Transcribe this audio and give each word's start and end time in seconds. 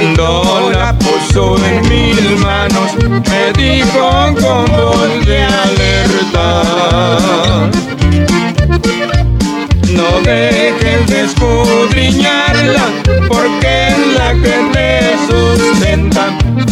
Cuando 0.00 0.70
la 0.72 0.98
puso 0.98 1.56
en 1.62 1.82
mis 1.90 2.40
manos, 2.40 2.92
me 3.04 3.52
dijo 3.52 4.34
con 4.40 4.64
voz 4.64 5.26
de 5.26 5.42
alerta. 5.42 6.62
No 9.90 10.20
dejes 10.24 11.06
de 11.06 11.20
escudriñarla, 11.26 12.86
porque 13.28 13.88
es 13.88 13.98
la 14.16 14.32
que 14.32 14.56
te 14.72 14.88
sustenta. 15.28 16.24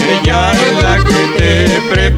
Ella 0.08 0.52
es 0.52 0.82
la 0.82 0.96
que 1.04 1.20
te 1.36 1.50
prepara 1.90 2.17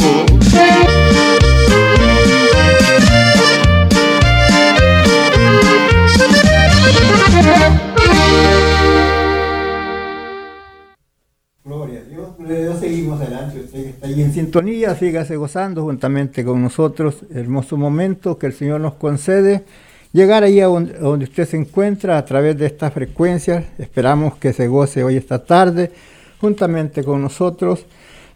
Sintonía, 14.51 14.93
sígase 14.95 15.37
gozando 15.37 15.83
juntamente 15.83 16.43
con 16.43 16.61
nosotros. 16.61 17.23
Hermoso 17.33 17.77
momento 17.77 18.37
que 18.37 18.47
el 18.47 18.51
Señor 18.51 18.81
nos 18.81 18.95
concede. 18.95 19.63
Llegar 20.11 20.43
ahí 20.43 20.59
a 20.59 20.65
donde, 20.65 21.23
usted 21.23 21.47
se 21.47 21.55
encuentra 21.55 22.17
a 22.17 22.25
través 22.25 22.57
de 22.57 22.65
estas 22.65 22.91
frecuencias. 22.91 23.63
Esperamos 23.77 24.35
que 24.35 24.51
se 24.51 24.67
goce 24.67 25.05
hoy 25.05 25.15
esta 25.15 25.45
tarde 25.45 25.93
juntamente 26.41 27.01
con 27.01 27.21
nosotros. 27.21 27.85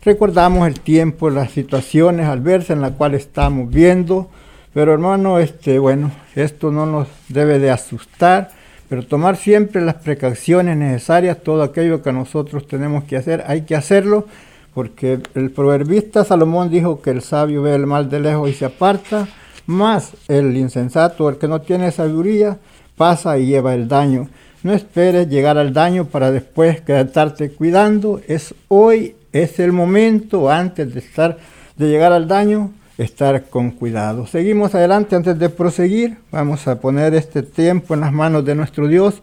Recordamos 0.06 0.66
el 0.70 0.80
tiempo, 0.80 1.30
las 1.30 1.52
situaciones 1.52 2.28
adversas 2.28 2.78
en 2.78 2.82
las 2.82 2.92
cuales 2.92 3.24
estamos 3.24 3.70
viendo. 3.70 4.30
Pero 4.74 4.94
hermano, 4.94 5.38
este, 5.40 5.80
bueno, 5.80 6.12
esto 6.34 6.72
no 6.72 6.86
nos 6.86 7.10
debe 7.28 7.60
de 7.60 7.72
asustar 7.72 8.52
pero 8.88 9.04
tomar 9.04 9.36
siempre 9.36 9.82
las 9.82 9.96
precauciones 9.96 10.78
necesarias, 10.78 11.42
todo 11.42 11.64
aquello 11.64 12.04
que 12.04 12.14
nosotros 12.14 12.68
tenemos 12.68 13.06
que 13.06 13.18
hacer, 13.18 13.44
hay 13.48 13.62
que 13.62 13.76
hacerlo, 13.76 14.28
porque 14.76 15.20
el 15.36 15.52
proverbista 15.52 16.26
Salomón 16.26 16.70
dijo 16.70 17.02
que 17.02 17.10
el 17.12 17.22
sabio 17.22 17.62
ve 17.62 17.74
el 17.74 17.88
mal 17.88 18.10
de 18.10 18.20
lejos 18.20 18.50
y 18.50 18.54
se 18.54 18.66
aparta, 18.66 19.26
más 19.66 20.12
el 20.28 20.56
insensato, 20.58 21.30
el 21.30 21.38
que 21.38 21.48
no 21.48 21.62
tiene 21.62 21.92
sabiduría, 21.92 22.58
pasa 22.98 23.40
y 23.40 23.48
lleva 23.48 23.74
el 23.74 23.88
daño. 23.88 24.28
No 24.64 24.74
esperes 24.74 25.30
llegar 25.30 25.58
al 25.58 25.74
daño 25.74 26.06
para 26.06 26.30
después 26.30 26.82
quedarte 26.82 27.52
cuidando, 27.52 28.20
es 28.28 28.54
hoy, 28.68 29.16
es 29.32 29.60
el 29.60 29.72
momento 29.72 30.52
antes 30.52 30.94
de 30.94 31.88
llegar 31.88 32.12
al 32.12 32.28
daño, 32.28 32.72
estar 32.98 33.46
con 33.46 33.72
cuidado. 33.72 34.28
Seguimos 34.28 34.76
adelante 34.76 35.16
antes 35.16 35.40
de 35.40 35.50
proseguir. 35.50 36.18
Vamos 36.32 36.68
a 36.68 36.82
poner 36.82 37.14
este 37.16 37.44
tiempo 37.44 37.94
en 37.94 38.02
las 38.02 38.12
manos 38.12 38.44
de 38.44 38.56
nuestro 38.56 38.88
Dios 38.88 39.22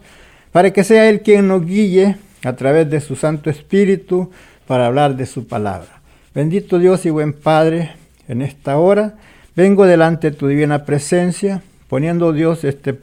para 0.51 0.71
que 0.71 0.83
sea 0.83 1.09
Él 1.09 1.21
quien 1.21 1.47
nos 1.47 1.63
guíe 1.63 2.17
a 2.43 2.53
través 2.53 2.89
de 2.89 3.01
su 3.01 3.15
Santo 3.15 3.49
Espíritu 3.49 4.31
para 4.67 4.87
hablar 4.87 5.15
de 5.15 5.25
su 5.25 5.47
palabra. 5.47 6.01
Bendito 6.33 6.79
Dios 6.79 7.05
y 7.05 7.09
buen 7.09 7.33
Padre, 7.33 7.91
en 8.27 8.41
esta 8.41 8.77
hora 8.77 9.15
vengo 9.55 9.85
delante 9.85 10.31
de 10.31 10.37
tu 10.37 10.47
divina 10.47 10.85
presencia, 10.85 11.61
poniendo 11.87 12.33
Dios 12.33 12.63
este 12.63 12.95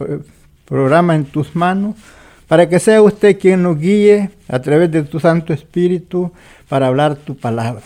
programa 0.65 1.15
en 1.15 1.25
tus 1.25 1.55
manos, 1.55 1.95
para 2.49 2.69
que 2.69 2.81
sea 2.81 3.03
usted 3.03 3.39
quien 3.39 3.63
nos 3.63 3.79
guíe 3.79 4.31
a 4.49 4.59
través 4.59 4.91
de 4.91 5.05
tu 5.05 5.21
Santo 5.21 5.53
Espíritu 5.53 6.33
para 6.69 6.89
hablar 6.89 7.15
tu 7.15 7.37
palabra. 7.37 7.83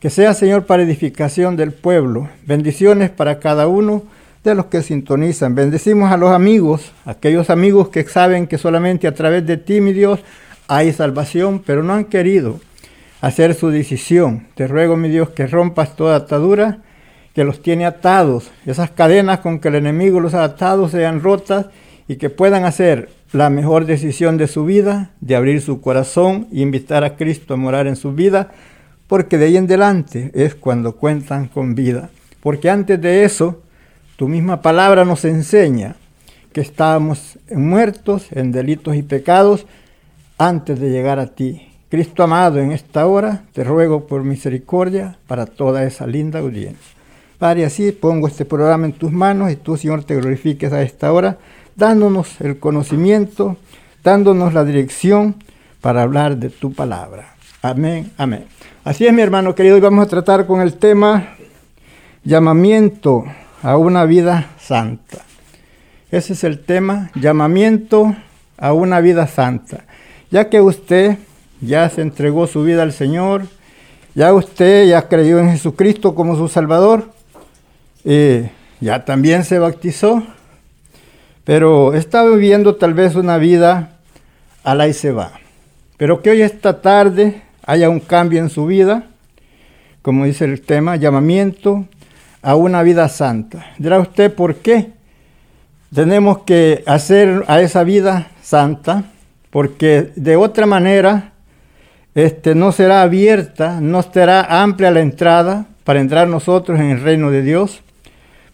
Que 0.00 0.10
sea, 0.10 0.34
Señor, 0.34 0.64
para 0.64 0.82
edificación 0.82 1.56
del 1.56 1.72
pueblo. 1.72 2.28
Bendiciones 2.46 3.10
para 3.10 3.38
cada 3.38 3.68
uno 3.68 4.02
de 4.42 4.54
los 4.54 4.66
que 4.66 4.82
sintonizan. 4.82 5.54
Bendecimos 5.54 6.10
a 6.10 6.16
los 6.16 6.30
amigos, 6.30 6.90
aquellos 7.04 7.50
amigos 7.50 7.90
que 7.90 8.02
saben 8.04 8.46
que 8.46 8.58
solamente 8.58 9.06
a 9.06 9.14
través 9.14 9.46
de 9.46 9.58
ti, 9.58 9.80
mi 9.80 9.92
Dios, 9.92 10.20
hay 10.66 10.92
salvación, 10.92 11.62
pero 11.64 11.82
no 11.82 11.92
han 11.92 12.06
querido 12.06 12.58
hacer 13.20 13.54
su 13.54 13.70
decisión. 13.70 14.46
Te 14.54 14.66
ruego, 14.66 14.96
mi 14.96 15.08
Dios, 15.08 15.30
que 15.30 15.46
rompas 15.46 15.96
toda 15.96 16.16
atadura 16.16 16.78
que 17.34 17.44
los 17.44 17.62
tiene 17.62 17.86
atados. 17.86 18.50
Esas 18.66 18.90
cadenas 18.90 19.40
con 19.40 19.60
que 19.60 19.68
el 19.68 19.76
enemigo 19.76 20.20
los 20.20 20.34
ha 20.34 20.44
atado 20.44 20.88
sean 20.88 21.22
rotas 21.22 21.66
y 22.08 22.16
que 22.16 22.30
puedan 22.30 22.64
hacer 22.64 23.10
la 23.32 23.50
mejor 23.50 23.86
decisión 23.86 24.36
de 24.36 24.48
su 24.48 24.64
vida, 24.64 25.10
de 25.20 25.36
abrir 25.36 25.60
su 25.60 25.80
corazón 25.80 26.48
e 26.52 26.60
invitar 26.60 27.04
a 27.04 27.16
Cristo 27.16 27.54
a 27.54 27.56
morar 27.56 27.86
en 27.86 27.96
su 27.96 28.12
vida 28.12 28.50
porque 29.10 29.38
de 29.38 29.46
ahí 29.46 29.56
en 29.56 29.64
adelante 29.64 30.30
es 30.34 30.54
cuando 30.54 30.94
cuentan 30.94 31.48
con 31.48 31.74
vida. 31.74 32.10
Porque 32.40 32.70
antes 32.70 33.00
de 33.00 33.24
eso, 33.24 33.60
tu 34.14 34.28
misma 34.28 34.62
palabra 34.62 35.04
nos 35.04 35.24
enseña 35.24 35.96
que 36.52 36.60
estábamos 36.60 37.36
muertos 37.50 38.28
en 38.30 38.52
delitos 38.52 38.94
y 38.94 39.02
pecados 39.02 39.66
antes 40.38 40.78
de 40.78 40.90
llegar 40.90 41.18
a 41.18 41.26
ti. 41.26 41.69
Cristo 41.90 42.22
amado, 42.22 42.60
en 42.60 42.70
esta 42.70 43.04
hora 43.06 43.42
te 43.52 43.64
ruego 43.64 44.06
por 44.06 44.22
misericordia 44.22 45.18
para 45.26 45.44
toda 45.46 45.82
esa 45.82 46.06
linda 46.06 46.38
audiencia. 46.38 46.94
Padre, 47.36 47.64
así 47.64 47.90
pongo 47.90 48.28
este 48.28 48.44
programa 48.44 48.86
en 48.86 48.92
tus 48.92 49.10
manos 49.10 49.50
y 49.50 49.56
tú, 49.56 49.76
Señor, 49.76 50.04
te 50.04 50.14
glorifiques 50.14 50.72
a 50.72 50.82
esta 50.82 51.12
hora, 51.12 51.38
dándonos 51.74 52.40
el 52.40 52.60
conocimiento, 52.60 53.56
dándonos 54.04 54.54
la 54.54 54.64
dirección 54.64 55.34
para 55.80 56.02
hablar 56.02 56.36
de 56.36 56.50
tu 56.50 56.72
palabra. 56.72 57.34
Amén, 57.60 58.12
amén. 58.18 58.44
Así 58.84 59.04
es, 59.04 59.12
mi 59.12 59.22
hermano 59.22 59.56
querido, 59.56 59.74
hoy 59.74 59.80
vamos 59.80 60.06
a 60.06 60.08
tratar 60.08 60.46
con 60.46 60.60
el 60.60 60.74
tema 60.74 61.34
llamamiento 62.22 63.24
a 63.64 63.76
una 63.76 64.04
vida 64.04 64.50
santa. 64.60 65.24
Ese 66.12 66.34
es 66.34 66.44
el 66.44 66.60
tema, 66.60 67.10
llamamiento 67.16 68.14
a 68.58 68.74
una 68.74 69.00
vida 69.00 69.26
santa. 69.26 69.86
Ya 70.30 70.48
que 70.48 70.60
usted 70.60 71.18
ya 71.60 71.88
se 71.90 72.02
entregó 72.02 72.46
su 72.46 72.62
vida 72.62 72.82
al 72.82 72.92
Señor, 72.92 73.42
ya 74.14 74.32
usted 74.32 74.88
ya 74.88 75.08
creyó 75.08 75.38
en 75.38 75.50
Jesucristo 75.50 76.14
como 76.14 76.36
su 76.36 76.48
Salvador, 76.48 77.12
eh, 78.04 78.50
ya 78.80 79.04
también 79.04 79.44
se 79.44 79.58
bautizó, 79.58 80.22
pero 81.44 81.94
está 81.94 82.24
viviendo 82.24 82.76
tal 82.76 82.94
vez 82.94 83.14
una 83.14 83.38
vida 83.38 83.92
a 84.64 84.74
la 84.74 84.88
y 84.88 84.94
se 84.94 85.12
va. 85.12 85.32
Pero 85.96 86.22
que 86.22 86.30
hoy 86.30 86.42
esta 86.42 86.80
tarde 86.80 87.42
haya 87.64 87.88
un 87.88 88.00
cambio 88.00 88.40
en 88.40 88.48
su 88.48 88.66
vida, 88.66 89.04
como 90.02 90.24
dice 90.24 90.46
el 90.46 90.62
tema, 90.62 90.96
llamamiento 90.96 91.86
a 92.42 92.54
una 92.54 92.82
vida 92.82 93.08
santa. 93.08 93.66
Dirá 93.78 94.00
usted, 94.00 94.32
¿por 94.34 94.56
qué 94.56 94.92
tenemos 95.94 96.38
que 96.38 96.82
hacer 96.86 97.44
a 97.48 97.60
esa 97.60 97.84
vida 97.84 98.28
santa? 98.42 99.04
Porque 99.50 100.12
de 100.16 100.36
otra 100.36 100.66
manera 100.66 101.29
este, 102.24 102.54
no 102.54 102.72
será 102.72 103.02
abierta, 103.02 103.80
no 103.80 104.02
será 104.02 104.62
amplia 104.62 104.90
la 104.90 105.00
entrada 105.00 105.66
para 105.84 106.00
entrar 106.00 106.28
nosotros 106.28 106.78
en 106.78 106.90
el 106.90 107.00
reino 107.00 107.30
de 107.30 107.42
Dios. 107.42 107.82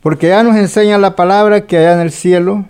Porque 0.01 0.29
ya 0.29 0.43
nos 0.43 0.57
enseña 0.57 0.99
la 0.99 1.17
palabra 1.17 1.67
que 1.67 1.79
allá 1.79 1.95
en 1.95 2.01
el 2.01 2.13
cielo, 2.13 2.65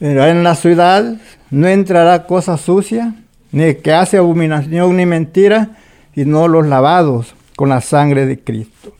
en 0.00 0.44
la 0.44 0.54
ciudad, 0.54 1.16
no 1.50 1.66
entrará 1.66 2.26
cosa 2.26 2.56
sucia, 2.56 3.14
ni 3.50 3.74
que 3.76 3.92
hace 3.92 4.18
abominación 4.18 4.96
ni 4.96 5.06
mentira, 5.06 5.70
sino 6.14 6.48
los 6.48 6.66
lavados 6.66 7.34
con 7.56 7.70
la 7.70 7.80
sangre 7.80 8.26
de 8.26 8.38
Cristo. 8.38 8.92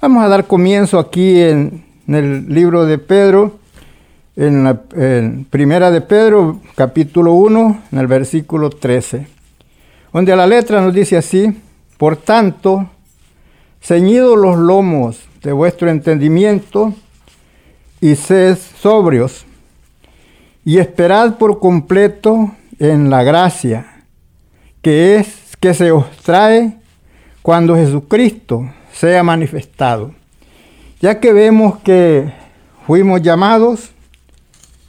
Vamos 0.00 0.22
a 0.22 0.28
dar 0.28 0.46
comienzo 0.46 0.98
aquí 0.98 1.40
en, 1.40 1.84
el 2.06 2.48
libro 2.52 2.84
de 2.86 2.98
Pedro, 2.98 3.58
en 4.36 4.64
la 4.64 4.80
primera 5.50 5.90
de 5.90 6.00
Pedro, 6.02 6.60
capítulo 6.74 7.32
1, 7.32 7.82
en 7.90 7.98
el 7.98 8.06
versículo 8.06 8.70
13, 8.70 9.26
donde 10.16 10.34
la 10.34 10.46
letra 10.46 10.80
nos 10.80 10.94
dice 10.94 11.18
así, 11.18 11.60
por 11.98 12.16
tanto, 12.16 12.88
ceñidos 13.82 14.38
los 14.38 14.56
lomos 14.56 15.20
de 15.42 15.52
vuestro 15.52 15.90
entendimiento 15.90 16.94
y 18.00 18.14
sed 18.14 18.56
sobrios 18.80 19.44
y 20.64 20.78
esperad 20.78 21.36
por 21.36 21.58
completo 21.58 22.50
en 22.78 23.10
la 23.10 23.24
gracia 23.24 24.04
que 24.80 25.16
es 25.16 25.54
que 25.60 25.74
se 25.74 25.92
os 25.92 26.10
trae 26.22 26.78
cuando 27.42 27.76
Jesucristo 27.76 28.70
sea 28.94 29.22
manifestado. 29.22 30.14
Ya 30.98 31.20
que 31.20 31.34
vemos 31.34 31.80
que 31.80 32.32
fuimos 32.86 33.20
llamados, 33.20 33.90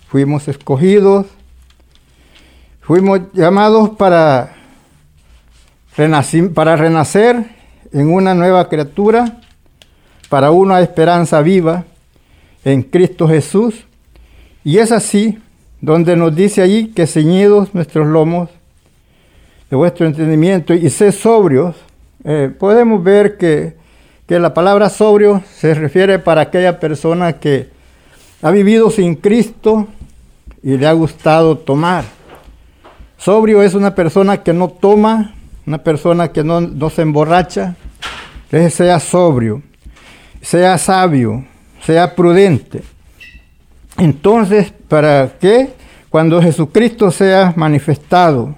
fuimos 0.07 0.47
escogidos, 0.47 1.25
fuimos 2.79 3.19
llamados 3.33 3.89
para 3.89 4.53
para 6.53 6.75
renacer 6.75 7.43
en 7.91 8.13
una 8.13 8.35
nueva 8.35 8.69
criatura, 8.69 9.39
para 10.29 10.51
una 10.51 10.79
esperanza 10.79 11.41
viva 11.41 11.85
en 12.63 12.83
Cristo 12.83 13.27
Jesús. 13.27 13.83
Y 14.63 14.77
es 14.77 14.91
así 14.91 15.39
donde 15.81 16.15
nos 16.15 16.35
dice 16.35 16.61
allí 16.61 16.89
que 16.89 17.07
ceñidos 17.07 17.73
nuestros 17.73 18.05
lomos 18.05 18.49
de 19.71 19.75
vuestro 19.75 20.05
entendimiento 20.05 20.75
y 20.75 20.87
sé 20.91 21.11
sobrios, 21.11 21.75
eh, 22.23 22.51
podemos 22.59 23.03
ver 23.03 23.37
que, 23.37 23.75
que 24.27 24.39
la 24.39 24.53
palabra 24.53 24.89
sobrio 24.89 25.41
se 25.51 25.73
refiere 25.73 26.19
para 26.19 26.41
aquella 26.41 26.79
persona 26.79 27.33
que 27.33 27.69
ha 28.43 28.51
vivido 28.51 28.91
sin 28.91 29.15
Cristo 29.15 29.87
y 30.61 30.77
le 30.77 30.85
ha 30.85 30.93
gustado 30.93 31.57
tomar. 31.57 32.03
Sobrio 33.17 33.63
es 33.63 33.73
una 33.73 33.95
persona 33.95 34.43
que 34.43 34.53
no 34.53 34.69
toma, 34.69 35.33
una 35.67 35.77
persona 35.79 36.29
que 36.31 36.45
no, 36.45 36.61
no 36.61 36.89
se 36.89 37.01
emborracha, 37.01 37.75
que 38.49 38.69
sea 38.69 39.01
sobrio, 39.01 39.61
sea 40.41 40.77
sabio, 40.77 41.45
sea 41.85 42.15
prudente. 42.15 42.81
Entonces, 43.97 44.71
¿para 44.87 45.33
qué? 45.39 45.73
Cuando 46.09 46.41
Jesucristo 46.41 47.11
sea 47.11 47.53
manifestado, 47.57 48.55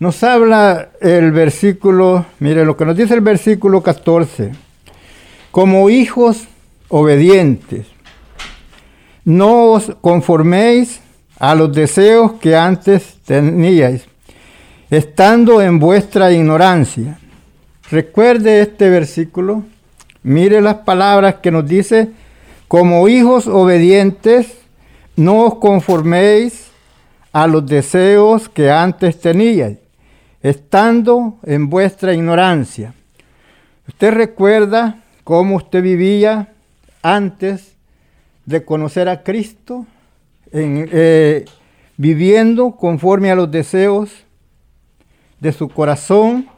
nos 0.00 0.24
habla 0.24 0.88
el 1.00 1.30
versículo, 1.30 2.26
mire 2.40 2.64
lo 2.64 2.76
que 2.76 2.84
nos 2.84 2.96
dice 2.96 3.14
el 3.14 3.20
versículo 3.20 3.82
14, 3.82 4.50
como 5.52 5.88
hijos 5.88 6.48
obedientes, 6.88 7.86
no 9.24 9.66
os 9.66 9.94
conforméis 10.00 11.00
a 11.38 11.54
los 11.54 11.72
deseos 11.72 12.32
que 12.40 12.56
antes 12.56 13.18
teníais, 13.24 14.09
estando 14.90 15.62
en 15.62 15.78
vuestra 15.78 16.32
ignorancia. 16.32 17.18
Recuerde 17.90 18.60
este 18.60 18.88
versículo, 18.88 19.64
mire 20.22 20.60
las 20.60 20.76
palabras 20.76 21.36
que 21.36 21.50
nos 21.50 21.66
dice, 21.66 22.10
como 22.68 23.08
hijos 23.08 23.46
obedientes, 23.46 24.58
no 25.16 25.40
os 25.46 25.54
conforméis 25.56 26.70
a 27.32 27.46
los 27.46 27.66
deseos 27.66 28.48
que 28.48 28.70
antes 28.70 29.20
teníais 29.20 29.78
estando 30.42 31.38
en 31.44 31.68
vuestra 31.68 32.14
ignorancia. 32.14 32.94
Usted 33.86 34.12
recuerda 34.12 35.02
cómo 35.24 35.56
usted 35.56 35.82
vivía 35.82 36.48
antes 37.02 37.74
de 38.46 38.64
conocer 38.64 39.08
a 39.08 39.22
Cristo, 39.22 39.86
eh, 40.52 41.44
viviendo 41.96 42.72
conforme 42.72 43.30
a 43.30 43.34
los 43.34 43.50
deseos 43.50 44.10
de 45.40 45.52
su 45.52 45.68
corazón, 45.68 46.48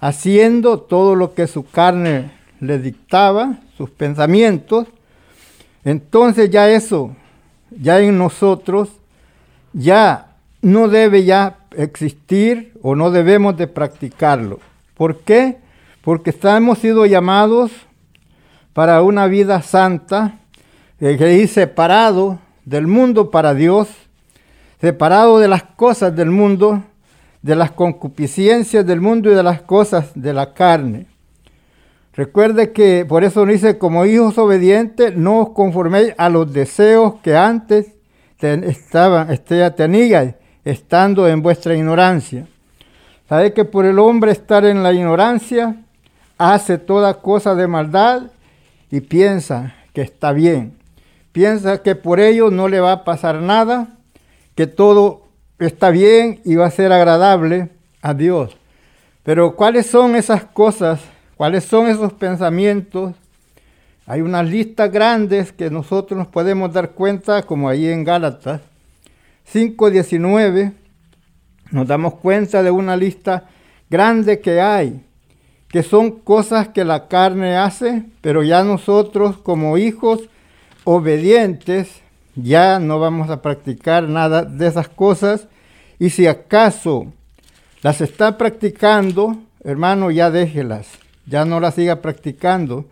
haciendo 0.00 0.80
todo 0.80 1.14
lo 1.14 1.34
que 1.34 1.46
su 1.46 1.64
carne 1.68 2.30
le 2.60 2.78
dictaba, 2.78 3.58
sus 3.76 3.90
pensamientos. 3.90 4.86
Entonces 5.84 6.50
ya 6.50 6.70
eso, 6.70 7.14
ya 7.70 8.00
en 8.00 8.16
nosotros, 8.18 8.88
ya 9.72 10.36
no 10.60 10.88
debe 10.88 11.24
ya 11.24 11.58
existir 11.76 12.72
o 12.82 12.94
no 12.94 13.10
debemos 13.10 13.56
de 13.56 13.66
practicarlo. 13.66 14.60
¿Por 14.96 15.20
qué? 15.20 15.58
Porque 16.02 16.34
hemos 16.42 16.78
sido 16.78 17.06
llamados 17.06 17.72
para 18.72 19.02
una 19.02 19.26
vida 19.26 19.62
santa, 19.62 20.38
eh, 21.00 21.16
que 21.16 21.42
es 21.42 21.52
separado 21.52 22.38
del 22.64 22.86
mundo 22.86 23.30
para 23.30 23.54
Dios, 23.54 23.88
separado 24.80 25.38
de 25.38 25.48
las 25.48 25.62
cosas 25.62 26.14
del 26.14 26.30
mundo, 26.30 26.82
de 27.42 27.56
las 27.56 27.72
concupiscencias 27.72 28.86
del 28.86 29.00
mundo 29.00 29.30
y 29.30 29.34
de 29.34 29.42
las 29.42 29.62
cosas 29.62 30.10
de 30.14 30.32
la 30.32 30.54
carne. 30.54 31.06
Recuerde 32.14 32.72
que 32.72 33.04
por 33.06 33.24
eso 33.24 33.44
dice, 33.46 33.78
como 33.78 34.04
hijos 34.04 34.38
obedientes, 34.38 35.16
no 35.16 35.40
os 35.40 35.48
conforméis 35.50 36.14
a 36.18 36.28
los 36.28 36.52
deseos 36.52 37.14
que 37.22 37.36
antes 37.36 37.92
estaban, 38.38 39.30
este, 39.30 39.70
teníais 39.70 40.34
estando 40.64 41.26
en 41.28 41.42
vuestra 41.42 41.74
ignorancia. 41.74 42.46
Sabe 43.28 43.52
que 43.52 43.64
por 43.64 43.86
el 43.86 43.98
hombre 43.98 44.32
estar 44.32 44.64
en 44.64 44.82
la 44.82 44.92
ignorancia, 44.92 45.76
hace 46.38 46.76
toda 46.76 47.14
cosa 47.14 47.54
de 47.54 47.66
maldad 47.66 48.24
y 48.90 49.00
piensa 49.00 49.74
que 49.94 50.02
está 50.02 50.32
bien. 50.32 50.76
Piensa 51.32 51.82
que 51.82 51.94
por 51.94 52.20
ello 52.20 52.50
no 52.50 52.68
le 52.68 52.80
va 52.80 52.92
a 52.92 53.04
pasar 53.04 53.40
nada, 53.40 53.88
que 54.54 54.66
todo 54.66 55.21
está 55.66 55.90
bien 55.90 56.40
y 56.44 56.56
va 56.56 56.66
a 56.66 56.70
ser 56.70 56.92
agradable 56.92 57.68
a 58.00 58.14
Dios. 58.14 58.56
Pero 59.22 59.54
¿cuáles 59.54 59.86
son 59.86 60.16
esas 60.16 60.44
cosas? 60.44 61.00
¿Cuáles 61.36 61.64
son 61.64 61.86
esos 61.86 62.12
pensamientos? 62.12 63.14
Hay 64.06 64.20
unas 64.20 64.48
listas 64.48 64.90
grandes 64.90 65.52
que 65.52 65.70
nosotros 65.70 66.18
nos 66.18 66.26
podemos 66.26 66.72
dar 66.72 66.90
cuenta, 66.90 67.42
como 67.42 67.68
ahí 67.68 67.86
en 67.86 68.04
Gálatas, 68.04 68.60
5.19 69.52 70.72
nos 71.70 71.86
damos 71.86 72.14
cuenta 72.14 72.62
de 72.62 72.70
una 72.70 72.96
lista 72.96 73.44
grande 73.88 74.40
que 74.40 74.60
hay, 74.60 75.04
que 75.68 75.82
son 75.82 76.10
cosas 76.10 76.68
que 76.68 76.84
la 76.84 77.08
carne 77.08 77.56
hace, 77.56 78.04
pero 78.20 78.42
ya 78.42 78.62
nosotros 78.62 79.38
como 79.38 79.78
hijos 79.78 80.28
obedientes 80.84 82.02
ya 82.34 82.78
no 82.78 82.98
vamos 82.98 83.30
a 83.30 83.42
practicar 83.42 84.08
nada 84.08 84.42
de 84.42 84.66
esas 84.66 84.88
cosas 84.88 85.48
y 86.02 86.10
si 86.10 86.26
acaso 86.26 87.06
las 87.82 88.00
está 88.00 88.36
practicando, 88.36 89.36
hermano, 89.62 90.10
ya 90.10 90.30
déjelas, 90.30 90.88
ya 91.26 91.44
no 91.44 91.60
las 91.60 91.74
siga 91.74 92.02
practicando, 92.02 92.86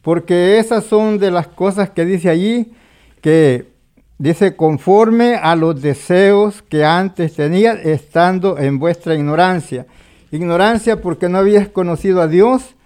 porque 0.00 0.58
esas 0.58 0.84
son 0.84 1.18
de 1.18 1.30
las 1.30 1.46
cosas 1.46 1.90
que 1.90 2.04
dice 2.04 2.30
allí 2.30 2.72
que 3.20 3.74
Dice, 4.16 4.54
conforme 4.54 5.34
a 5.34 5.56
los 5.56 5.82
deseos 5.82 6.62
que 6.62 6.84
antes 6.84 7.34
tenía 7.34 7.72
estando 7.72 8.58
en 8.58 8.78
vuestra 8.78 9.16
ignorancia. 9.16 9.86
Ignorancia 10.30 11.00
porque 11.00 11.28
no 11.28 11.38
habías 11.38 11.68
conocido 11.68 12.22
a 12.22 12.28
Dios, 12.28 12.76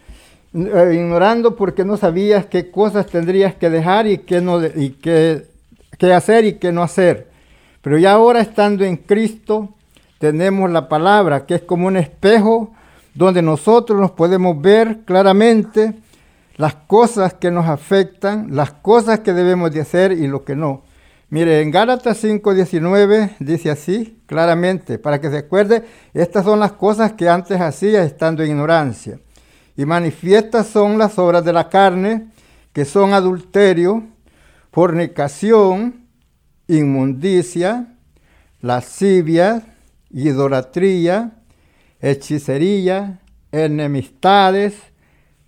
eh, 0.54 0.92
ignorando 0.94 1.54
porque 1.54 1.85
no 1.85 1.99
sabías 1.99 2.47
qué 2.47 2.70
cosas 2.70 3.06
tendrías 3.06 3.54
que 3.54 3.68
dejar 3.68 4.06
y 4.06 4.18
qué, 4.18 4.40
no, 4.40 4.64
y 4.64 4.97
qué, 5.02 5.44
qué 5.99 6.14
hacer 6.14 6.47
y 6.47 6.54
qué 6.54 6.73
no 6.73 6.82
hacer. 6.82 7.27
Pero 7.82 7.99
ya 7.99 8.12
ahora 8.12 8.40
estando 8.40 8.85
en 8.85 8.97
Cristo, 8.97 9.75
tenemos 10.18 10.70
la 10.70 10.88
palabra, 10.88 11.47
que 11.47 11.56
es 11.56 11.62
como 11.62 11.87
un 11.87 11.97
espejo 11.97 12.73
donde 13.14 13.42
nosotros 13.42 14.00
nos 14.00 14.12
podemos 14.12 14.61
ver 14.61 15.00
claramente 15.04 15.94
las 16.56 16.75
cosas 16.75 17.35
que 17.35 17.50
nos 17.50 17.66
afectan, 17.66 18.54
las 18.54 18.73
cosas 18.73 19.20
que 19.20 19.32
debemos 19.32 19.70
de 19.70 19.80
hacer 19.80 20.12
y 20.12 20.26
lo 20.26 20.44
que 20.44 20.56
no. 20.56 20.82
Mire, 21.30 21.61
en 21.61 21.70
Gálatas 21.70 22.25
5:19 22.25 23.37
dice 23.38 23.70
así, 23.70 24.18
claramente, 24.26 24.99
para 24.99 25.20
que 25.20 25.30
se 25.30 25.38
acuerde, 25.38 25.85
estas 26.14 26.44
son 26.44 26.58
las 26.58 26.73
cosas 26.73 27.12
que 27.12 27.28
antes 27.28 27.61
hacía 27.61 28.02
estando 28.02 28.42
en 28.42 28.50
ignorancia. 28.50 29.20
Y 29.76 29.85
manifiestas 29.85 30.66
son 30.66 30.99
las 30.99 31.18
obras 31.18 31.44
de 31.44 31.52
la 31.52 31.68
carne, 31.68 32.28
que 32.73 32.85
son 32.85 33.12
adulterio, 33.12 34.02
fornicación, 34.73 36.08
inmundicia, 36.69 37.97
lascivia, 38.61 39.63
idolatría, 40.11 41.33
hechicería, 42.01 43.21
enemistades, 43.51 44.75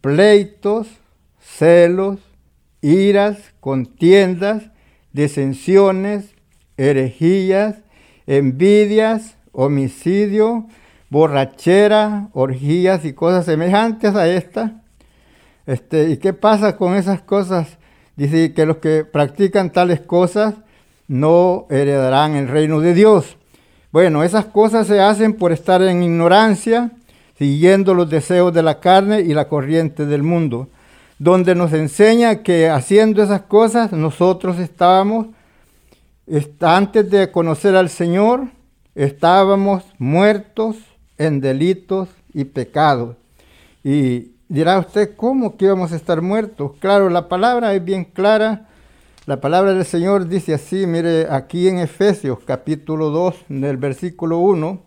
pleitos, 0.01 0.89
celos, 1.39 2.19
iras, 2.81 3.39
contiendas, 3.61 4.71
disensiones, 5.13 6.35
herejías, 6.77 7.77
envidias, 8.27 9.37
homicidio, 9.53 10.67
borrachera, 11.11 12.29
orgías 12.33 13.05
y 13.05 13.13
cosas 13.13 13.45
semejantes 13.45 14.15
a 14.15 14.29
estas. 14.29 14.73
Este, 15.67 16.11
¿Y 16.11 16.17
qué 16.17 16.33
pasa 16.33 16.77
con 16.77 16.95
esas 16.95 17.21
cosas? 17.21 17.79
Dice 18.17 18.55
que 18.55 18.67
los 18.67 18.79
que 18.79 19.05
practican 19.05 19.71
tales 19.71 20.01
cosas 20.01 20.55
no 21.11 21.67
heredarán 21.71 22.37
el 22.37 22.47
reino 22.47 22.79
de 22.79 22.95
Dios. 22.95 23.37
Bueno, 23.91 24.23
esas 24.23 24.45
cosas 24.45 24.87
se 24.87 25.01
hacen 25.01 25.33
por 25.33 25.51
estar 25.51 25.83
en 25.83 26.05
ignorancia, 26.05 26.93
siguiendo 27.37 27.95
los 27.95 28.09
deseos 28.09 28.55
de 28.55 28.63
la 28.63 28.79
carne 28.79 29.23
y 29.23 29.35
la 29.35 29.49
corriente 29.49 30.07
del 30.07 30.23
mundo, 30.23 30.69
donde 31.19 31.57
nos 31.57 31.73
enseña 31.73 32.45
que 32.45 32.71
haciendo 32.71 33.25
esas 33.25 33.41
cosas 33.41 33.91
nosotros 33.91 34.61
estábamos, 34.61 35.27
antes 36.61 37.11
de 37.11 37.33
conocer 37.33 37.75
al 37.75 37.89
Señor, 37.89 38.45
estábamos 38.95 39.83
muertos 39.99 40.77
en 41.19 41.41
delitos 41.41 42.09
y 42.33 42.45
pecados. 42.45 43.17
Y 43.83 44.31
dirá 44.49 44.79
usted, 44.79 45.17
¿cómo 45.17 45.57
que 45.57 45.65
íbamos 45.65 45.91
a 45.91 45.97
estar 45.97 46.23
muertos? 46.23 46.71
Claro, 46.79 47.11
la 47.11 47.29
palabra 47.29 47.75
es 47.75 47.85
bien 47.85 48.05
clara. 48.05 48.69
La 49.31 49.41
palabra 49.41 49.73
del 49.75 49.85
Señor 49.85 50.27
dice 50.27 50.55
así, 50.55 50.89
mire, 50.89 51.29
aquí 51.31 51.69
en 51.69 51.79
Efesios 51.79 52.41
capítulo 52.45 53.11
2, 53.11 53.37
en 53.51 53.63
el 53.63 53.77
versículo 53.77 54.39
1, 54.39 54.83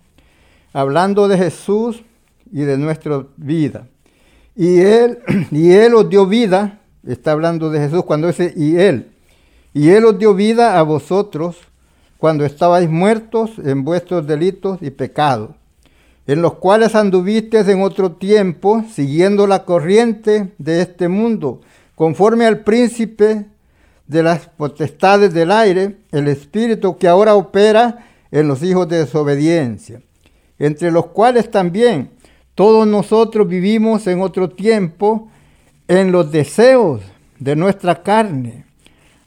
hablando 0.74 1.30
de 1.30 1.38
Jesús 1.38 2.04
y 2.52 2.64
de 2.64 2.78
nuestra 2.78 3.26
vida. 3.38 3.88
Y 4.54 4.82
Él, 4.82 5.20
y 5.52 5.72
Él 5.72 5.94
os 5.94 6.10
dio 6.10 6.28
vida, 6.28 6.82
está 7.08 7.32
hablando 7.32 7.70
de 7.70 7.80
Jesús 7.80 8.04
cuando 8.04 8.28
dice 8.28 8.54
y 8.58 8.76
Él, 8.76 9.14
y 9.74 9.92
Él 9.92 10.04
os 10.04 10.20
dio 10.20 10.34
vida 10.34 10.78
a 10.78 10.84
vosotros 10.84 11.56
cuando 12.18 12.44
estabais 12.44 12.90
muertos 12.90 13.52
en 13.64 13.86
vuestros 13.86 14.28
delitos 14.28 14.78
y 14.82 14.90
pecados 14.90 15.52
en 16.28 16.42
los 16.42 16.56
cuales 16.56 16.96
anduvisteis 16.96 17.70
en 17.70 17.82
otro 17.82 18.12
tiempo, 18.12 18.84
siguiendo 18.94 19.48
la 19.48 19.64
corriente 19.64 20.52
de 20.58 20.82
este 20.82 21.08
mundo, 21.08 21.62
conforme 21.96 22.46
al 22.46 22.60
príncipe 22.60 23.46
de 24.14 24.24
las 24.24 24.48
potestades 24.48 25.34
del 25.34 25.52
aire, 25.52 25.98
el 26.12 26.28
espíritu 26.28 26.98
que 26.98 27.08
ahora 27.08 27.36
opera 27.36 28.06
en 28.32 28.48
los 28.48 28.64
hijos 28.64 28.88
de 28.88 29.00
desobediencia, 29.00 30.02
entre 30.60 30.92
los 30.92 31.08
cuales 31.08 31.50
también 31.52 32.12
todos 32.56 32.88
nosotros 32.88 33.48
vivimos 33.48 34.06
en 34.08 34.22
otro 34.22 34.50
tiempo 34.50 35.30
en 35.88 36.12
los 36.12 36.32
deseos 36.32 37.02
de 37.40 37.56
nuestra 37.56 38.04
carne, 38.04 38.66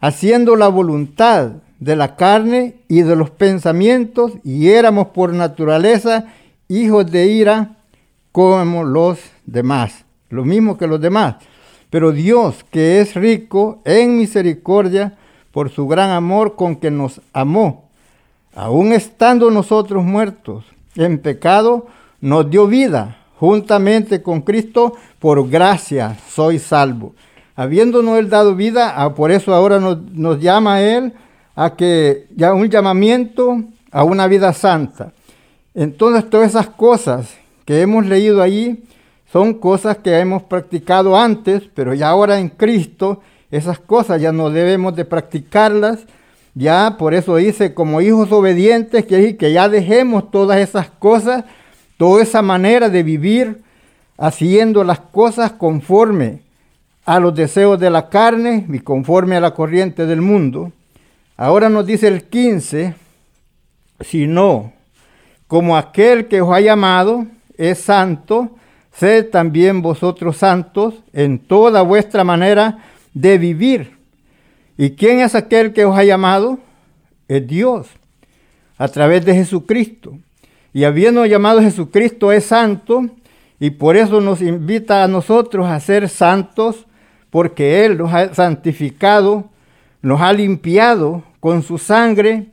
haciendo 0.01 0.55
la 0.55 0.69
voluntad 0.69 1.51
de 1.81 1.97
la 1.97 2.17
carne 2.17 2.77
y 2.89 3.03
de 3.03 3.17
los 3.17 3.31
pensamientos, 3.31 4.33
y 4.45 4.69
éramos 4.69 5.09
por 5.09 5.35
naturaleza 5.35 6.27
hijos 6.69 7.11
de 7.11 7.27
ira 7.27 7.77
como 8.31 8.85
los 8.85 9.19
demás, 9.45 10.05
lo 10.31 10.45
mismo 10.45 10.79
que 10.79 10.87
los 10.87 11.01
demás. 11.01 11.37
Pero 11.97 12.13
Dios, 12.13 12.63
que 12.71 13.01
es 13.01 13.15
rico 13.15 13.81
en 13.87 14.19
misericordia, 14.19 15.17
por 15.51 15.71
su 15.71 15.89
gran 15.89 16.11
amor 16.11 16.55
con 16.55 16.77
que 16.77 16.91
nos 16.91 17.23
amó, 17.33 17.89
aun 18.55 18.93
estando 18.93 19.51
nosotros 19.51 20.05
muertos 20.05 20.67
en 20.95 21.19
pecado, 21.19 21.87
nos 22.21 22.51
dio 22.51 22.67
vida 22.67 23.17
juntamente 23.41 24.21
con 24.21 24.43
Cristo, 24.43 24.93
por 25.19 25.49
gracia 25.49 26.19
soy 26.29 26.59
salvo. 26.59 27.15
Habiéndonos 27.55 28.19
Él 28.19 28.29
dado 28.29 28.55
vida, 28.55 28.93
ah, 28.95 29.15
por 29.15 29.31
eso 29.31 29.55
ahora 29.55 29.81
nos, 29.81 30.39
llama 30.39 30.83
Él 30.83 31.15
a 31.55 31.77
que 31.77 32.27
ya 32.37 32.53
un 32.53 32.69
llamamiento 32.69 33.63
a 33.91 34.05
una 34.05 34.27
vida 34.27 34.53
santa. 34.53 35.15
Entonces 35.75 36.29
todas 36.29 36.51
esas 36.51 36.69
cosas 36.69 37.35
que 37.65 37.81
hemos 37.81 38.05
leído 38.05 38.43
allí 38.43 38.83
son 39.33 39.55
cosas 39.55 39.99
que 39.99 40.19
hemos 40.19 40.43
practicado 40.43 41.17
antes, 41.17 41.63
pero 41.75 41.95
ya 41.95 42.09
ahora 42.09 42.39
en 42.39 42.49
Cristo 42.49 43.21
esas 43.51 43.79
cosas 43.79 44.21
ya 44.21 44.33
no 44.33 44.51
debemos 44.51 44.95
de 44.97 45.05
practicarlas. 45.05 46.01
Ya 46.55 46.97
por 46.99 47.15
eso 47.15 47.37
dice, 47.37 47.75
como 47.75 48.01
hijos 48.01 48.33
obedientes, 48.33 49.05
que, 49.05 49.37
que 49.37 49.53
ya 49.53 49.69
dejemos 49.69 50.31
todas 50.31 50.59
esas 50.59 50.89
cosas, 50.89 51.45
toda 51.99 52.23
esa 52.23 52.41
manera 52.41 52.89
de 52.89 53.03
vivir, 53.03 53.63
haciendo 54.17 54.83
las 54.83 55.01
cosas 55.01 55.53
conforme 55.53 56.41
a 57.05 57.21
los 57.21 57.35
deseos 57.35 57.79
de 57.79 57.91
la 57.91 58.09
carne 58.09 58.67
y 58.73 58.81
conforme 58.81 59.37
a 59.37 59.41
la 59.41 59.55
corriente 59.55 60.07
del 60.07 60.23
mundo. 60.23 60.73
Ahora 61.37 61.69
nos 61.69 61.87
dice 61.87 62.09
el 62.09 62.25
15, 62.25 62.95
si 64.01 64.27
no, 64.27 64.73
como 65.47 65.77
aquel 65.77 66.27
que 66.27 66.41
os 66.41 66.53
ha 66.53 66.61
llamado 66.61 67.27
es 67.59 67.79
santo, 67.79 68.51
sed 68.99 69.31
también 69.31 69.83
vosotros 69.83 70.39
santos 70.39 70.95
en 71.13 71.39
toda 71.39 71.83
vuestra 71.83 72.25
manera 72.25 72.79
de 73.15 73.39
vivir. 73.39 73.97
¿Y 74.79 74.91
quién 74.91 75.21
es 75.21 75.35
aquel 75.35 75.73
que 75.73 75.85
os 75.85 75.97
ha 75.97 76.05
llamado? 76.05 76.59
Es 77.29 77.47
Dios, 77.47 77.89
a 78.79 78.89
través 78.89 79.25
de 79.25 79.35
Jesucristo. 79.35 80.19
Y 80.73 80.85
habiendo 80.85 81.25
llamado 81.25 81.61
Jesucristo 81.61 82.33
es 82.33 82.45
santo, 82.45 83.07
y 83.59 83.71
por 83.71 83.97
eso 83.97 84.21
nos 84.21 84.43
invita 84.43 85.03
a 85.03 85.09
nosotros 85.09 85.67
a 85.67 85.81
ser 85.81 86.09
santos, 86.09 86.87
porque 87.31 87.85
Él 87.85 87.97
nos 87.97 88.13
ha 88.13 88.35
santificado, 88.35 89.47
nos 90.03 90.21
ha 90.21 90.33
limpiado 90.33 91.23
con 91.41 91.63
su 91.63 91.79
sangre, 91.79 92.49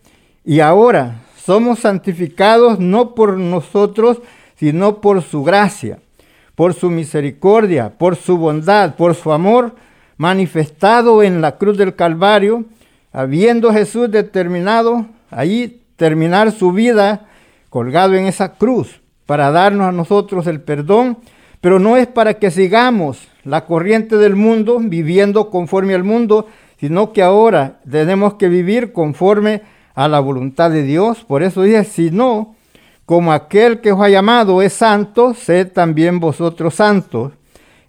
y 0.46 0.62
ahora 0.62 1.22
somos 1.38 1.80
santificados 1.80 2.80
no 2.80 3.14
por 3.16 3.38
nosotros, 3.38 4.22
sino 4.56 5.02
por 5.02 5.22
su 5.22 5.44
gracia, 5.44 6.00
por 6.56 6.74
su 6.74 6.90
misericordia, 6.90 7.94
por 7.98 8.16
su 8.16 8.38
bondad, 8.38 8.96
por 8.96 9.16
su 9.16 9.32
amor 9.32 9.76
manifestado 10.18 11.24
en 11.24 11.42
la 11.42 11.58
cruz 11.58 11.78
del 11.78 11.96
Calvario, 11.96 12.66
habiendo 13.12 13.74
Jesús 13.74 14.10
determinado 14.12 15.08
ahí 15.30 15.82
terminar 15.96 16.52
su 16.52 16.72
vida 16.72 17.28
colgado 17.70 18.16
en 18.16 18.26
esa 18.26 18.54
cruz 18.54 19.02
para 19.26 19.52
darnos 19.52 19.88
a 19.88 19.92
nosotros 19.92 20.48
el 20.48 20.62
perdón, 20.62 21.18
pero 21.62 21.80
no 21.80 21.98
es 21.98 22.08
para 22.08 22.36
que 22.36 22.52
sigamos 22.52 23.28
la 23.44 23.66
corriente 23.66 24.18
del 24.18 24.36
mundo 24.36 24.80
viviendo 24.80 25.50
conforme 25.50 25.94
al 25.94 26.04
mundo, 26.04 26.48
sino 26.80 27.14
que 27.14 27.24
ahora 27.24 27.80
tenemos 27.90 28.36
que 28.36 28.50
vivir 28.50 28.92
conforme 28.92 29.62
a 29.96 30.08
la 30.08 30.20
voluntad 30.20 30.72
de 30.72 30.84
Dios. 30.84 31.24
Por 31.24 31.44
eso 31.44 31.62
dice, 31.64 31.84
si 31.84 32.12
no, 32.12 32.56
como 33.06 33.34
aquel 33.34 33.82
que 33.82 33.92
os 33.92 34.02
ha 34.02 34.10
llamado 34.10 34.62
es 34.62 34.74
santo, 34.74 35.34
sed 35.34 35.72
también 35.72 36.20
vosotros 36.20 36.76
santos 36.76 37.34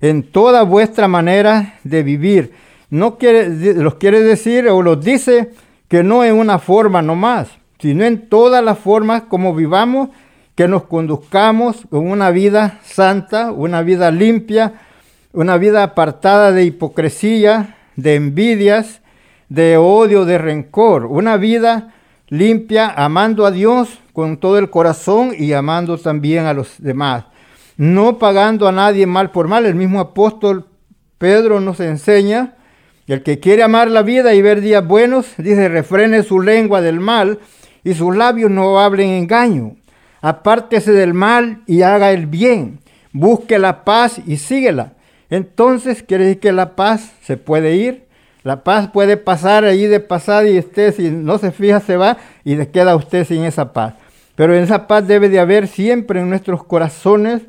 en 0.01 0.23
toda 0.23 0.65
vuestra 0.65 1.09
manera 1.09 1.79
de 1.85 2.03
vivir. 2.03 2.53
No 2.91 3.17
quiere, 3.17 3.75
los 3.75 3.95
quiere 3.95 4.21
decir 4.23 4.69
o 4.69 4.83
los 4.83 5.03
dice 5.03 5.53
que 5.89 6.03
no 6.03 6.25
en 6.25 6.35
una 6.35 6.59
forma 6.59 7.01
nomás, 7.01 7.49
sino 7.79 8.05
en 8.05 8.29
todas 8.29 8.63
las 8.63 8.79
formas 8.79 9.23
como 9.23 9.55
vivamos, 9.55 10.11
que 10.55 10.69
nos 10.69 10.85
conduzcamos 10.85 11.85
con 11.91 12.09
una 12.09 12.31
vida 12.31 12.81
santa, 12.85 13.51
una 13.51 13.83
vida 13.83 14.11
limpia, 14.11 14.75
una 15.33 15.57
vida 15.59 15.83
apartada 15.83 16.53
de 16.53 16.65
hipocresía, 16.65 17.77
de 17.97 18.15
envidias, 18.15 19.01
de 19.49 19.77
odio, 19.77 20.25
de 20.25 20.39
rencor, 20.39 21.07
una 21.07 21.37
vida 21.37 21.93
limpia, 22.35 22.89
amando 22.89 23.47
a 23.47 23.51
Dios 23.51 24.01
con 24.13 24.39
todo 24.39 24.59
el 24.59 24.69
corazón 24.69 25.33
y 25.39 25.53
amando 25.53 25.99
también 25.99 26.47
a 26.47 26.53
los 26.53 26.83
demás. 26.83 27.25
No 27.77 28.19
pagando 28.19 28.67
a 28.67 28.73
nadie 28.73 29.07
mal 29.07 29.31
por 29.31 29.47
mal. 29.47 29.67
El 29.67 29.75
mismo 29.77 30.01
apóstol 30.01 30.67
Pedro 31.19 31.61
nos 31.61 31.81
enseña, 31.81 32.55
el 33.07 33.23
que 33.23 33.39
quiere 33.39 33.63
amar 33.63 33.91
la 33.91 34.03
vida 34.03 34.35
y 34.35 34.43
ver 34.43 34.61
días 34.61 34.87
buenos, 34.87 35.27
dice, 35.39 35.69
refrene 35.69 36.23
su 36.23 36.41
lengua 36.41 36.81
del 36.81 37.01
mal 37.01 37.39
y 37.85 37.95
sus 37.95 38.17
labios 38.17 38.51
no 38.51 38.81
hablen 38.81 39.11
engaño. 39.11 39.77
Apártese 40.21 40.93
del 40.93 41.15
mal 41.15 41.63
y 41.67 41.83
haga 41.83 42.13
el 42.13 42.27
bien. 42.27 42.81
Busque 43.13 43.59
la 43.59 43.85
paz 43.85 44.21
y 44.27 44.39
síguela. 44.39 44.95
Entonces 45.31 46.03
quiere 46.03 46.25
decir 46.25 46.41
que 46.41 46.53
la 46.53 46.75
paz 46.75 47.13
se 47.23 47.37
puede 47.37 47.77
ir, 47.77 48.04
La 48.45 48.63
paz 48.63 48.91
puede 48.93 49.17
pasar 49.17 49.65
allí 49.65 49.87
de 49.87 50.01
pasar 50.01 50.47
y 50.47 50.59
usted 50.59 50.95
si 50.95 51.11
no 51.11 51.39
se 51.39 51.51
fija 51.51 51.81
se 51.81 51.97
va 51.97 52.19
y 52.45 52.55
le 52.57 52.69
queda 52.69 52.95
usted 52.95 53.27
sin 53.27 53.43
esa 53.45 53.73
paz. 53.73 53.95
Pero 54.37 54.55
esa 54.55 54.87
paz 54.87 55.07
debe 55.09 55.31
de 55.31 55.41
haber 55.41 55.67
siempre 55.67 56.21
en 56.21 56.29
nuestros 56.29 56.63
corazones, 56.63 57.43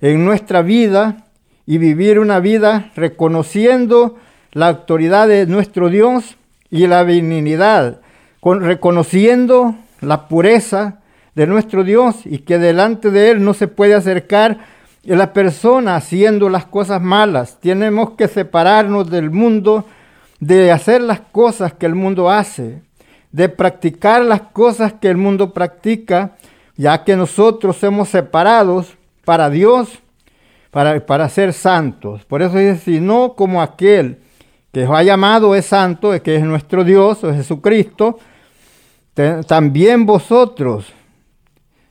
en 0.00 0.24
nuestra 0.26 0.62
vida 0.62 1.24
y 1.66 1.78
vivir 1.78 2.18
una 2.18 2.40
vida 2.40 2.90
reconociendo 2.94 4.16
la 4.52 4.68
autoridad 4.68 5.28
de 5.28 5.46
nuestro 5.46 5.88
Dios 5.88 6.36
y 6.70 6.86
la 6.86 7.04
benignidad, 7.04 8.00
con, 8.40 8.60
reconociendo 8.62 9.76
la 10.00 10.28
pureza 10.28 11.00
de 11.34 11.46
nuestro 11.46 11.84
Dios 11.84 12.16
y 12.26 12.38
que 12.38 12.58
delante 12.58 13.10
de 13.10 13.30
Él 13.30 13.42
no 13.42 13.54
se 13.54 13.66
puede 13.66 13.94
acercar 13.94 14.58
la 15.04 15.32
persona 15.32 15.96
haciendo 15.96 16.48
las 16.48 16.66
cosas 16.66 17.00
malas. 17.00 17.58
Tenemos 17.60 18.10
que 18.10 18.28
separarnos 18.28 19.10
del 19.10 19.30
mundo, 19.30 19.86
de 20.40 20.70
hacer 20.72 21.00
las 21.00 21.20
cosas 21.20 21.72
que 21.72 21.86
el 21.86 21.94
mundo 21.94 22.30
hace, 22.30 22.82
de 23.32 23.48
practicar 23.48 24.24
las 24.24 24.40
cosas 24.40 24.92
que 24.92 25.08
el 25.08 25.16
mundo 25.16 25.52
practica, 25.52 26.36
ya 26.76 27.04
que 27.04 27.16
nosotros 27.16 27.76
somos 27.76 28.08
separados 28.08 28.96
para 29.24 29.50
Dios, 29.50 29.98
para, 30.70 31.04
para 31.04 31.28
ser 31.28 31.52
santos. 31.52 32.24
Por 32.24 32.42
eso 32.42 32.56
dice, 32.56 32.78
si 32.78 33.00
no 33.00 33.34
como 33.34 33.60
aquel 33.60 34.18
que 34.72 34.84
os 34.84 34.96
ha 34.96 35.02
llamado 35.02 35.54
es 35.56 35.66
santo, 35.66 36.22
que 36.22 36.36
es 36.36 36.42
nuestro 36.44 36.84
Dios, 36.84 37.24
o 37.24 37.32
Jesucristo, 37.34 38.18
también 39.46 40.06
vosotros, 40.06 40.86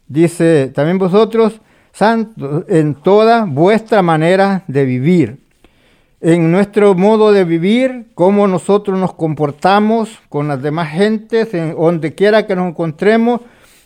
dice, 0.07 0.71
también 0.73 0.97
vosotros, 0.97 1.59
santos, 1.91 2.63
en 2.69 2.95
toda 2.95 3.43
vuestra 3.43 4.01
manera 4.01 4.63
de 4.67 4.85
vivir, 4.85 5.39
en 6.19 6.51
nuestro 6.51 6.95
modo 6.95 7.31
de 7.31 7.43
vivir, 7.43 8.07
cómo 8.15 8.47
nosotros 8.47 8.97
nos 8.99 9.13
comportamos 9.13 10.09
con 10.29 10.47
las 10.47 10.61
demás 10.61 10.89
gentes, 10.89 11.53
en 11.53 11.75
donde 11.75 12.15
quiera 12.15 12.47
que 12.47 12.55
nos 12.55 12.69
encontremos, 12.69 13.41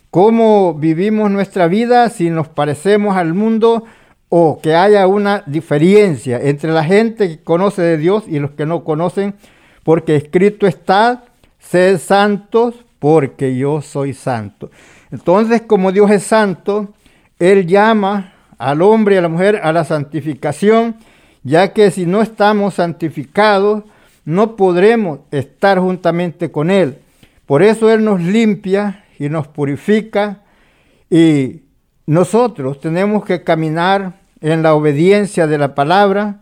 cómo 0.09 0.73
vivimos 0.73 1.29
nuestra 1.29 1.67
vida, 1.67 2.09
si 2.09 2.29
nos 2.29 2.47
parecemos 2.47 3.17
al 3.17 3.33
mundo 3.33 3.83
o 4.29 4.59
que 4.61 4.75
haya 4.75 5.07
una 5.07 5.43
diferencia 5.45 6.39
entre 6.41 6.71
la 6.71 6.85
gente 6.85 7.27
que 7.27 7.43
conoce 7.43 7.81
de 7.81 7.97
Dios 7.97 8.23
y 8.27 8.39
los 8.39 8.51
que 8.51 8.65
no 8.65 8.85
conocen, 8.85 9.33
porque 9.83 10.15
escrito 10.15 10.67
está, 10.67 11.25
sed 11.59 11.97
santos 11.97 12.75
porque 12.99 13.57
yo 13.57 13.81
soy 13.81 14.13
santo. 14.13 14.71
Entonces, 15.11 15.63
como 15.63 15.91
Dios 15.91 16.09
es 16.11 16.23
santo, 16.23 16.93
Él 17.39 17.67
llama 17.67 18.33
al 18.57 18.81
hombre 18.81 19.15
y 19.15 19.17
a 19.17 19.21
la 19.21 19.27
mujer 19.27 19.59
a 19.61 19.73
la 19.73 19.83
santificación, 19.83 20.95
ya 21.43 21.73
que 21.73 21.91
si 21.91 22.05
no 22.05 22.21
estamos 22.21 22.75
santificados, 22.75 23.83
no 24.25 24.55
podremos 24.55 25.19
estar 25.31 25.79
juntamente 25.79 26.51
con 26.51 26.69
Él. 26.69 26.99
Por 27.45 27.63
eso 27.63 27.91
Él 27.91 28.03
nos 28.03 28.21
limpia 28.21 29.05
y 29.17 29.29
nos 29.29 29.47
purifica 29.47 30.41
y 31.09 31.61
nosotros 32.05 32.79
tenemos 32.79 33.25
que 33.25 33.43
caminar 33.43 34.13
en 34.41 34.63
la 34.63 34.73
obediencia 34.73 35.47
de 35.47 35.57
la 35.57 35.75
palabra, 35.75 36.41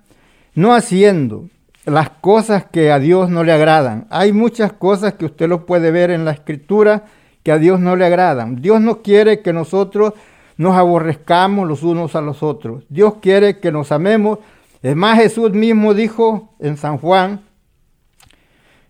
no 0.55 0.73
haciendo 0.73 1.45
las 1.85 2.09
cosas 2.09 2.65
que 2.65 2.91
a 2.91 2.99
Dios 2.99 3.29
no 3.29 3.43
le 3.43 3.51
agradan. 3.51 4.07
Hay 4.09 4.31
muchas 4.31 4.73
cosas 4.73 5.13
que 5.13 5.25
usted 5.25 5.49
lo 5.49 5.65
puede 5.65 5.91
ver 5.91 6.11
en 6.11 6.25
la 6.25 6.31
escritura 6.31 7.03
que 7.43 7.51
a 7.51 7.57
Dios 7.57 7.79
no 7.79 7.95
le 7.95 8.05
agradan. 8.05 8.61
Dios 8.61 8.81
no 8.81 9.01
quiere 9.01 9.41
que 9.41 9.53
nosotros 9.53 10.13
nos 10.57 10.75
aborrezcamos 10.75 11.67
los 11.67 11.83
unos 11.83 12.15
a 12.15 12.21
los 12.21 12.43
otros. 12.43 12.83
Dios 12.89 13.15
quiere 13.21 13.59
que 13.59 13.71
nos 13.71 13.91
amemos. 13.91 14.39
Es 14.81 14.95
más, 14.95 15.19
Jesús 15.19 15.51
mismo 15.51 15.93
dijo 15.93 16.53
en 16.59 16.77
San 16.77 16.97
Juan 16.97 17.41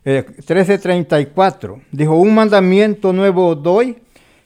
13:34, 0.05 1.75
eh, 1.77 1.81
dijo, 1.91 2.15
un 2.15 2.35
mandamiento 2.35 3.11
nuevo 3.11 3.47
os 3.47 3.63
doy, 3.63 3.97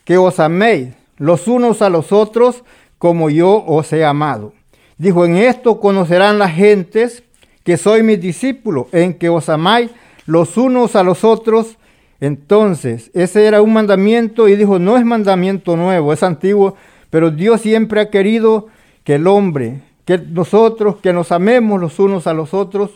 que 0.06 0.18
os 0.18 0.40
améis 0.40 0.90
los 1.18 1.48
unos 1.48 1.82
a 1.82 1.90
los 1.90 2.12
otros 2.12 2.64
como 2.98 3.30
yo 3.30 3.64
os 3.66 3.92
he 3.94 4.06
amado. 4.06 4.54
Dijo, 4.98 5.26
en 5.26 5.36
esto 5.36 5.80
conocerán 5.80 6.40
las 6.40 6.54
gentes 6.54 7.24
que 7.64 7.78
soy 7.78 8.04
mis 8.04 8.20
discípulo, 8.20 8.88
en 8.92 9.14
que 9.14 9.30
os 9.30 9.50
amáis 9.50 9.92
los 10.26 10.58
unos 10.58 10.96
a 10.96 11.04
los 11.04 11.24
otros. 11.24 11.78
Entonces, 12.20 13.12
ese 13.14 13.46
era 13.46 13.62
un 13.62 13.74
mandamiento 13.74 14.48
y 14.48 14.56
dijo, 14.56 14.80
no 14.80 14.98
es 14.98 15.06
mandamiento 15.06 15.76
nuevo, 15.76 16.14
es 16.14 16.24
antiguo, 16.24 16.76
pero 17.10 17.32
Dios 17.32 17.62
siempre 17.62 18.02
ha 18.02 18.10
querido 18.10 18.68
que 19.04 19.16
el 19.16 19.28
hombre, 19.28 19.82
que 20.06 20.18
nosotros, 20.18 20.98
que 20.98 21.14
nos 21.14 21.32
amemos 21.32 21.80
los 21.80 22.00
unos 22.00 22.28
a 22.28 22.34
los 22.34 22.54
otros. 22.54 22.92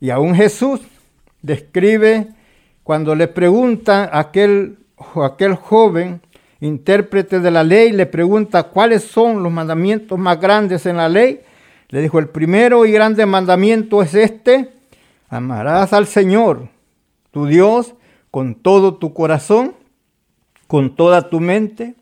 Y 0.00 0.10
aún 0.10 0.34
Jesús 0.34 0.80
describe 1.42 2.28
cuando 2.82 3.14
le 3.14 3.28
pregunta 3.28 4.04
a 4.04 4.20
aquel, 4.20 4.78
aquel 5.22 5.54
joven, 5.54 6.20
intérprete 6.60 7.40
de 7.40 7.50
la 7.50 7.64
ley, 7.64 7.92
le 7.92 8.06
pregunta 8.06 8.64
cuáles 8.64 9.04
son 9.04 9.42
los 9.42 9.52
mandamientos 9.52 10.18
más 10.18 10.40
grandes 10.40 10.86
en 10.86 10.96
la 10.96 11.08
ley. 11.08 11.40
Le 11.88 12.02
dijo, 12.02 12.18
el 12.18 12.28
primero 12.28 12.86
y 12.86 12.92
grande 12.92 13.26
mandamiento 13.26 14.02
es 14.02 14.14
este, 14.14 14.72
amarás 15.28 15.92
al 15.92 16.06
Señor, 16.06 16.68
tu 17.30 17.46
Dios, 17.46 17.94
con 18.30 18.54
todo 18.54 18.94
tu 18.94 19.12
corazón, 19.12 19.74
con 20.66 20.94
toda 20.94 21.30
tu 21.30 21.40
mente, 21.40 21.94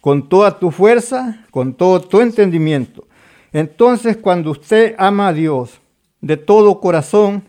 con 0.00 0.28
toda 0.28 0.58
tu 0.58 0.70
fuerza, 0.70 1.44
con 1.50 1.74
todo 1.74 2.00
tu 2.00 2.20
entendimiento. 2.20 3.07
Entonces, 3.52 4.16
cuando 4.16 4.50
usted 4.50 4.94
ama 4.98 5.28
a 5.28 5.32
Dios 5.32 5.80
de 6.20 6.36
todo 6.36 6.80
corazón, 6.80 7.44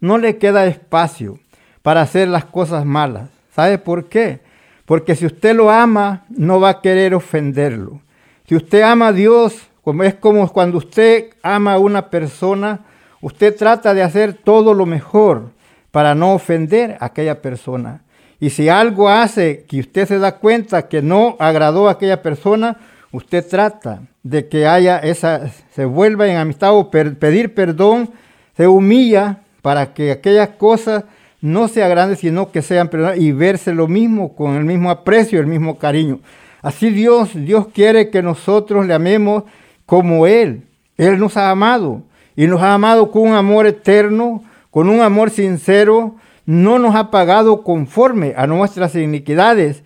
no 0.00 0.18
le 0.18 0.38
queda 0.38 0.66
espacio 0.66 1.38
para 1.82 2.02
hacer 2.02 2.28
las 2.28 2.44
cosas 2.44 2.84
malas. 2.84 3.28
¿Sabe 3.54 3.78
por 3.78 4.08
qué? 4.08 4.40
Porque 4.84 5.14
si 5.14 5.26
usted 5.26 5.54
lo 5.54 5.70
ama, 5.70 6.24
no 6.28 6.60
va 6.60 6.70
a 6.70 6.80
querer 6.80 7.14
ofenderlo. 7.14 8.00
Si 8.48 8.56
usted 8.56 8.82
ama 8.82 9.08
a 9.08 9.12
Dios, 9.12 9.68
como 9.82 10.02
es 10.02 10.14
como 10.14 10.48
cuando 10.52 10.78
usted 10.78 11.30
ama 11.42 11.74
a 11.74 11.78
una 11.78 12.10
persona, 12.10 12.80
usted 13.20 13.56
trata 13.56 13.94
de 13.94 14.02
hacer 14.02 14.34
todo 14.34 14.74
lo 14.74 14.86
mejor 14.86 15.50
para 15.90 16.14
no 16.14 16.34
ofender 16.34 16.96
a 16.98 17.06
aquella 17.06 17.40
persona. 17.40 18.02
Y 18.40 18.50
si 18.50 18.68
algo 18.68 19.08
hace 19.08 19.64
que 19.68 19.78
usted 19.78 20.08
se 20.08 20.18
da 20.18 20.38
cuenta 20.38 20.88
que 20.88 21.00
no 21.00 21.36
agradó 21.38 21.88
a 21.88 21.92
aquella 21.92 22.22
persona, 22.22 22.78
usted 23.12 23.46
trata 23.48 24.02
de 24.22 24.48
que 24.48 24.66
haya 24.66 24.98
esa, 24.98 25.50
se 25.74 25.84
vuelva 25.84 26.28
en 26.28 26.36
amistad 26.36 26.74
o 26.74 26.90
pedir 26.90 27.54
perdón, 27.54 28.10
se 28.56 28.66
humilla 28.66 29.40
para 29.62 29.94
que 29.94 30.12
aquellas 30.12 30.50
cosas 30.50 31.04
no 31.40 31.66
sean 31.68 31.90
grandes, 31.90 32.20
sino 32.20 32.52
que 32.52 32.62
sean 32.62 32.88
perdonadas 32.88 33.18
y 33.18 33.32
verse 33.32 33.74
lo 33.74 33.88
mismo 33.88 34.34
con 34.34 34.54
el 34.54 34.64
mismo 34.64 34.90
aprecio, 34.90 35.40
el 35.40 35.46
mismo 35.46 35.76
cariño. 35.78 36.20
Así 36.62 36.90
Dios, 36.90 37.30
Dios 37.34 37.66
quiere 37.74 38.10
que 38.10 38.22
nosotros 38.22 38.86
le 38.86 38.94
amemos 38.94 39.42
como 39.84 40.26
Él. 40.28 40.62
Él 40.96 41.18
nos 41.18 41.36
ha 41.36 41.50
amado 41.50 42.02
y 42.36 42.46
nos 42.46 42.62
ha 42.62 42.74
amado 42.74 43.10
con 43.10 43.22
un 43.22 43.34
amor 43.34 43.66
eterno, 43.66 44.44
con 44.70 44.88
un 44.88 45.00
amor 45.00 45.30
sincero. 45.30 46.14
No 46.46 46.78
nos 46.78 46.94
ha 46.94 47.10
pagado 47.10 47.62
conforme 47.62 48.34
a 48.36 48.46
nuestras 48.46 48.94
iniquidades. 48.94 49.81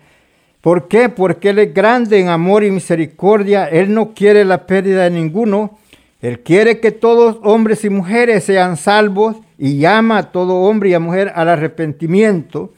¿Por 0.67 0.89
qué? 0.89 1.07
Porque 1.07 1.51
Él 1.51 1.59
es 1.59 1.73
grande 1.73 2.19
en 2.19 2.27
amor 2.27 2.65
y 2.65 2.71
misericordia. 2.71 3.69
Él 3.69 3.93
no 3.93 4.13
quiere 4.13 4.43
la 4.43 4.67
pérdida 4.67 5.05
de 5.05 5.11
ninguno. 5.11 5.77
Él 6.21 6.41
quiere 6.41 6.81
que 6.81 6.91
todos 6.91 7.37
hombres 7.43 7.85
y 7.85 7.89
mujeres 7.89 8.43
sean 8.43 8.75
salvos 8.75 9.37
y 9.57 9.77
llama 9.77 10.17
a 10.17 10.31
todo 10.33 10.55
hombre 10.55 10.89
y 10.89 10.93
a 10.93 10.99
mujer 10.99 11.31
al 11.35 11.47
arrepentimiento. 11.47 12.73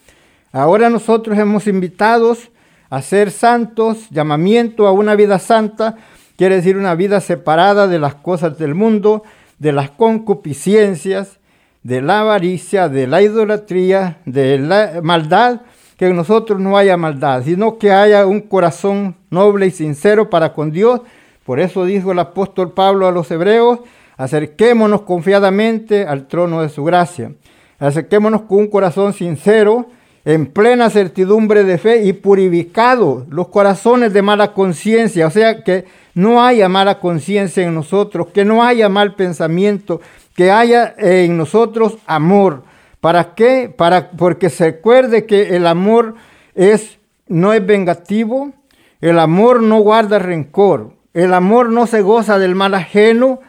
Ahora 0.51 0.91
nosotros 0.91 1.35
hemos 1.39 1.65
invitados 1.65 2.51
a 2.91 3.01
ser 3.01 3.31
santos, 3.31 4.07
llamamiento 4.11 4.85
a 4.85 4.91
una 4.91 5.15
vida 5.15 5.39
santa, 5.39 5.95
Quiere 6.37 6.57
decir 6.57 6.77
una 6.77 6.93
vida 6.93 7.19
separada 7.21 7.87
de 7.87 7.97
las 7.97 8.13
cosas 8.13 8.59
del 8.59 8.75
mundo, 8.75 9.23
de 9.57 9.71
las 9.71 9.89
concupiscencias, 9.89 11.39
de 11.81 12.03
la 12.03 12.19
avaricia, 12.19 12.87
de 12.87 13.07
la 13.07 13.23
idolatría, 13.23 14.19
de 14.25 14.59
la 14.59 14.99
maldad, 15.01 15.61
que 15.99 16.07
en 16.07 16.15
nosotros 16.15 16.61
no 16.61 16.77
haya 16.77 16.95
maldad, 16.95 17.43
sino 17.43 17.77
que 17.77 17.91
haya 17.91 18.25
un 18.25 18.39
corazón 18.39 19.17
noble 19.29 19.67
y 19.67 19.71
sincero 19.71 20.29
para 20.29 20.53
con 20.53 20.71
Dios. 20.71 21.01
Por 21.43 21.59
eso 21.59 21.83
dijo 21.83 22.13
el 22.13 22.19
apóstol 22.19 22.71
Pablo 22.71 23.05
a 23.05 23.11
los 23.11 23.29
hebreos, 23.31 23.79
acerquémonos 24.15 25.01
confiadamente 25.01 26.07
al 26.07 26.27
trono 26.27 26.61
de 26.61 26.69
su 26.69 26.85
gracia. 26.85 27.33
Acerquémonos 27.79 28.43
con 28.43 28.59
un 28.59 28.67
corazón 28.67 29.11
sincero, 29.11 29.87
en 30.23 30.45
plena 30.45 30.89
certidumbre 30.89 31.65
de 31.65 31.77
fe 31.77 32.03
y 32.05 32.13
purificado 32.13 33.25
los 33.29 33.49
corazones 33.49 34.13
de 34.13 34.21
mala 34.21 34.53
conciencia. 34.53 35.27
O 35.27 35.31
sea, 35.31 35.65
que 35.65 35.83
no 36.13 36.41
haya 36.41 36.69
mala 36.69 36.99
conciencia 36.99 37.63
en 37.63 37.75
nosotros, 37.75 38.27
que 38.33 38.45
no 38.45 38.63
haya 38.63 38.87
mal 38.87 39.15
pensamiento, 39.15 39.99
que 40.33 40.49
haya 40.49 40.95
en 40.97 41.35
nosotros 41.35 41.97
amor. 42.05 42.63
¿Para 43.01 43.33
qué? 43.33 43.73
Para, 43.75 44.11
porque 44.11 44.49
se 44.49 44.65
recuerde 44.65 45.25
que 45.25 45.55
el 45.55 45.67
amor 45.67 46.15
es, 46.53 46.99
no 47.27 47.53
es 47.53 47.65
vengativo, 47.65 48.51
el 48.99 49.19
amor 49.19 49.61
no 49.61 49.79
guarda 49.79 50.19
rencor, 50.19 50.93
el 51.13 51.33
amor 51.33 51.69
no 51.69 51.87
se 51.87 52.01
goza 52.01 52.37
del 52.37 52.55
mal 52.55 52.73
ajeno, 52.75 53.39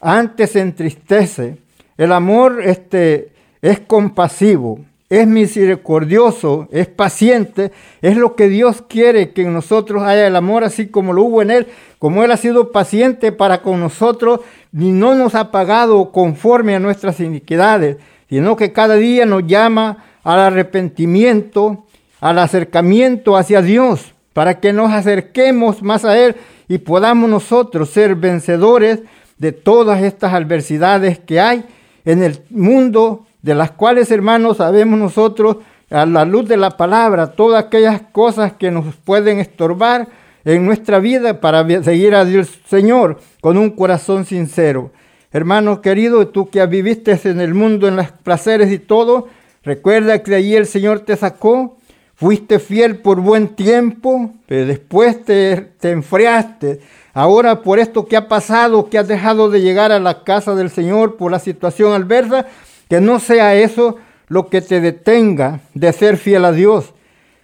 antes 0.00 0.50
se 0.50 0.60
entristece. 0.60 1.58
El 1.96 2.12
amor 2.12 2.60
este, 2.62 3.32
es 3.62 3.80
compasivo, 3.80 4.80
es 5.08 5.26
misericordioso, 5.26 6.68
es 6.72 6.88
paciente, 6.88 7.72
es 8.02 8.16
lo 8.16 8.34
que 8.34 8.48
Dios 8.48 8.82
quiere 8.86 9.30
que 9.30 9.42
en 9.42 9.54
nosotros 9.54 10.02
haya 10.02 10.26
el 10.26 10.36
amor 10.36 10.64
así 10.64 10.88
como 10.88 11.12
lo 11.12 11.22
hubo 11.22 11.42
en 11.42 11.52
Él, 11.52 11.68
como 11.98 12.24
Él 12.24 12.32
ha 12.32 12.36
sido 12.36 12.72
paciente 12.72 13.32
para 13.32 13.62
con 13.62 13.80
nosotros 13.80 14.40
y 14.72 14.90
no 14.90 15.14
nos 15.14 15.34
ha 15.34 15.52
pagado 15.52 16.10
conforme 16.12 16.74
a 16.74 16.80
nuestras 16.80 17.20
iniquidades, 17.20 17.96
sino 18.28 18.56
que 18.56 18.72
cada 18.72 18.94
día 18.94 19.26
nos 19.26 19.46
llama 19.46 20.04
al 20.24 20.40
arrepentimiento, 20.40 21.84
al 22.20 22.38
acercamiento 22.38 23.36
hacia 23.36 23.62
Dios, 23.62 24.14
para 24.32 24.60
que 24.60 24.72
nos 24.72 24.92
acerquemos 24.92 25.82
más 25.82 26.04
a 26.04 26.18
Él 26.18 26.36
y 26.68 26.78
podamos 26.78 27.30
nosotros 27.30 27.90
ser 27.90 28.16
vencedores 28.16 29.00
de 29.38 29.52
todas 29.52 30.02
estas 30.02 30.32
adversidades 30.32 31.18
que 31.18 31.40
hay 31.40 31.64
en 32.04 32.22
el 32.22 32.40
mundo 32.50 33.26
de 33.42 33.54
las 33.54 33.70
cuales, 33.70 34.10
hermanos, 34.10 34.56
sabemos 34.56 34.98
nosotros, 34.98 35.58
a 35.90 36.04
la 36.04 36.24
luz 36.24 36.48
de 36.48 36.56
la 36.56 36.76
palabra, 36.76 37.32
todas 37.32 37.64
aquellas 37.64 38.00
cosas 38.12 38.54
que 38.54 38.70
nos 38.70 38.94
pueden 38.96 39.38
estorbar 39.38 40.08
en 40.44 40.66
nuestra 40.66 40.98
vida 40.98 41.40
para 41.40 41.64
seguir 41.82 42.14
a 42.14 42.24
Dios 42.24 42.60
Señor 42.66 43.20
con 43.40 43.56
un 43.56 43.70
corazón 43.70 44.24
sincero. 44.24 44.90
Hermano 45.36 45.82
querido, 45.82 46.28
tú 46.28 46.48
que 46.48 46.64
viviste 46.64 47.20
en 47.24 47.42
el 47.42 47.52
mundo 47.52 47.86
en 47.88 47.96
los 47.96 48.10
placeres 48.10 48.72
y 48.72 48.78
todo, 48.78 49.28
recuerda 49.62 50.22
que 50.22 50.30
de 50.30 50.36
allí 50.38 50.56
el 50.56 50.64
Señor 50.64 51.00
te 51.00 51.14
sacó, 51.14 51.76
fuiste 52.14 52.58
fiel 52.58 52.96
por 52.96 53.20
buen 53.20 53.48
tiempo, 53.48 54.32
pero 54.46 54.64
después 54.64 55.22
te, 55.26 55.72
te 55.78 55.90
enfriaste. 55.90 56.80
Ahora 57.12 57.60
por 57.60 57.78
esto 57.78 58.06
que 58.06 58.16
ha 58.16 58.28
pasado, 58.28 58.88
que 58.88 58.96
has 58.96 59.08
dejado 59.08 59.50
de 59.50 59.60
llegar 59.60 59.92
a 59.92 60.00
la 60.00 60.24
casa 60.24 60.54
del 60.54 60.70
Señor 60.70 61.16
por 61.16 61.30
la 61.30 61.38
situación 61.38 61.92
adversa, 61.92 62.46
que 62.88 63.02
no 63.02 63.20
sea 63.20 63.54
eso 63.56 63.96
lo 64.28 64.48
que 64.48 64.62
te 64.62 64.80
detenga 64.80 65.60
de 65.74 65.92
ser 65.92 66.16
fiel 66.16 66.46
a 66.46 66.52
Dios. 66.52 66.94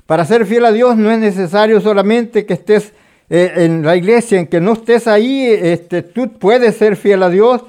Para 0.07 0.25
ser 0.25 0.47
fiel 0.47 0.65
a 0.65 0.73
Dios 0.73 0.97
no 0.97 1.11
es 1.11 1.19
necesario 1.19 1.79
solamente 1.83 2.47
que 2.47 2.55
estés 2.55 2.95
eh, 3.29 3.53
en 3.57 3.83
la 3.85 3.97
iglesia, 3.97 4.39
en 4.39 4.47
que 4.47 4.63
no 4.63 4.73
estés 4.73 5.07
ahí, 5.07 5.45
este, 5.47 6.01
tú 6.01 6.33
puedes 6.39 6.75
ser 6.77 6.97
fiel 6.97 7.23
a 7.23 7.29
Dios. 7.29 7.63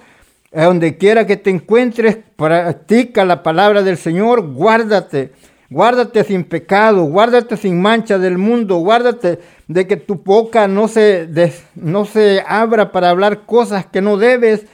Donde 0.53 0.97
quiera 0.97 1.25
que 1.25 1.37
te 1.37 1.49
encuentres, 1.49 2.17
practica 2.35 3.25
la 3.25 3.41
palabra 3.41 3.81
del 3.81 3.97
Señor, 3.97 4.53
guárdate, 4.53 5.31
guárdate 5.69 6.23
sin 6.23 6.43
pecado, 6.43 7.05
guárdate 7.05 7.57
sin 7.57 7.81
mancha 7.81 8.19
del 8.19 8.37
mundo, 8.37 8.77
guárdate 8.77 9.39
de 9.67 9.87
que 9.87 9.97
tu 9.97 10.15
boca 10.15 10.67
no 10.67 10.87
se, 10.87 11.27
no 11.75 12.05
se 12.05 12.43
abra 12.47 12.91
para 12.91 13.09
hablar 13.09 13.45
cosas 13.45 13.87
que 13.87 14.01
no 14.01 14.17
debes, 14.17 14.67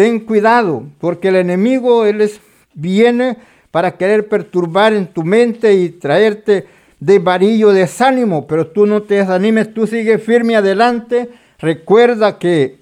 Ten 0.00 0.20
cuidado, 0.20 0.84
porque 0.98 1.28
el 1.28 1.36
enemigo 1.36 2.06
él 2.06 2.22
es, 2.22 2.40
viene 2.72 3.36
para 3.70 3.98
querer 3.98 4.28
perturbar 4.28 4.94
en 4.94 5.06
tu 5.06 5.24
mente 5.24 5.74
y 5.74 5.90
traerte 5.90 6.66
de 7.00 7.18
varillo 7.18 7.70
desánimo, 7.70 8.46
pero 8.46 8.68
tú 8.68 8.86
no 8.86 9.02
te 9.02 9.16
desanimes, 9.16 9.74
tú 9.74 9.86
sigue 9.86 10.16
firme 10.18 10.56
adelante. 10.56 11.28
Recuerda 11.58 12.38
que 12.38 12.78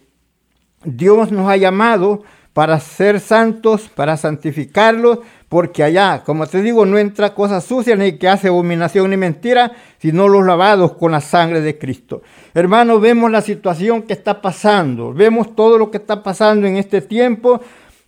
Dios 0.85 1.33
nos 1.33 1.51
ha 1.51 1.57
llamado 1.57 2.23
para 2.59 2.81
ser 2.81 3.21
santos, 3.21 3.89
para 3.95 4.17
santificarlos, 4.17 5.21
porque 5.49 5.85
allá, 5.85 6.25
como 6.27 6.45
te 6.45 6.61
digo, 6.61 6.85
no 6.85 6.99
entra 6.99 7.33
cosa 7.33 7.61
sucia 7.61 7.95
ni 7.95 8.19
que 8.19 8.27
hace 8.27 8.49
abominación 8.49 9.11
ni 9.11 9.17
mentira, 9.17 9.71
sino 9.99 10.27
los 10.27 10.45
lavados 10.45 10.95
con 10.95 11.13
la 11.13 11.21
sangre 11.21 11.61
de 11.61 11.79
Cristo. 11.79 12.21
Hermanos, 12.55 13.01
vemos 13.01 13.31
la 13.31 13.43
situación 13.43 14.03
que 14.03 14.13
está 14.13 14.43
pasando, 14.43 15.13
vemos 15.15 15.55
todo 15.55 15.79
lo 15.79 15.93
que 15.93 15.99
está 15.99 16.25
pasando 16.25 16.67
en 16.67 16.79
este 16.79 17.01
tiempo, 17.01 17.61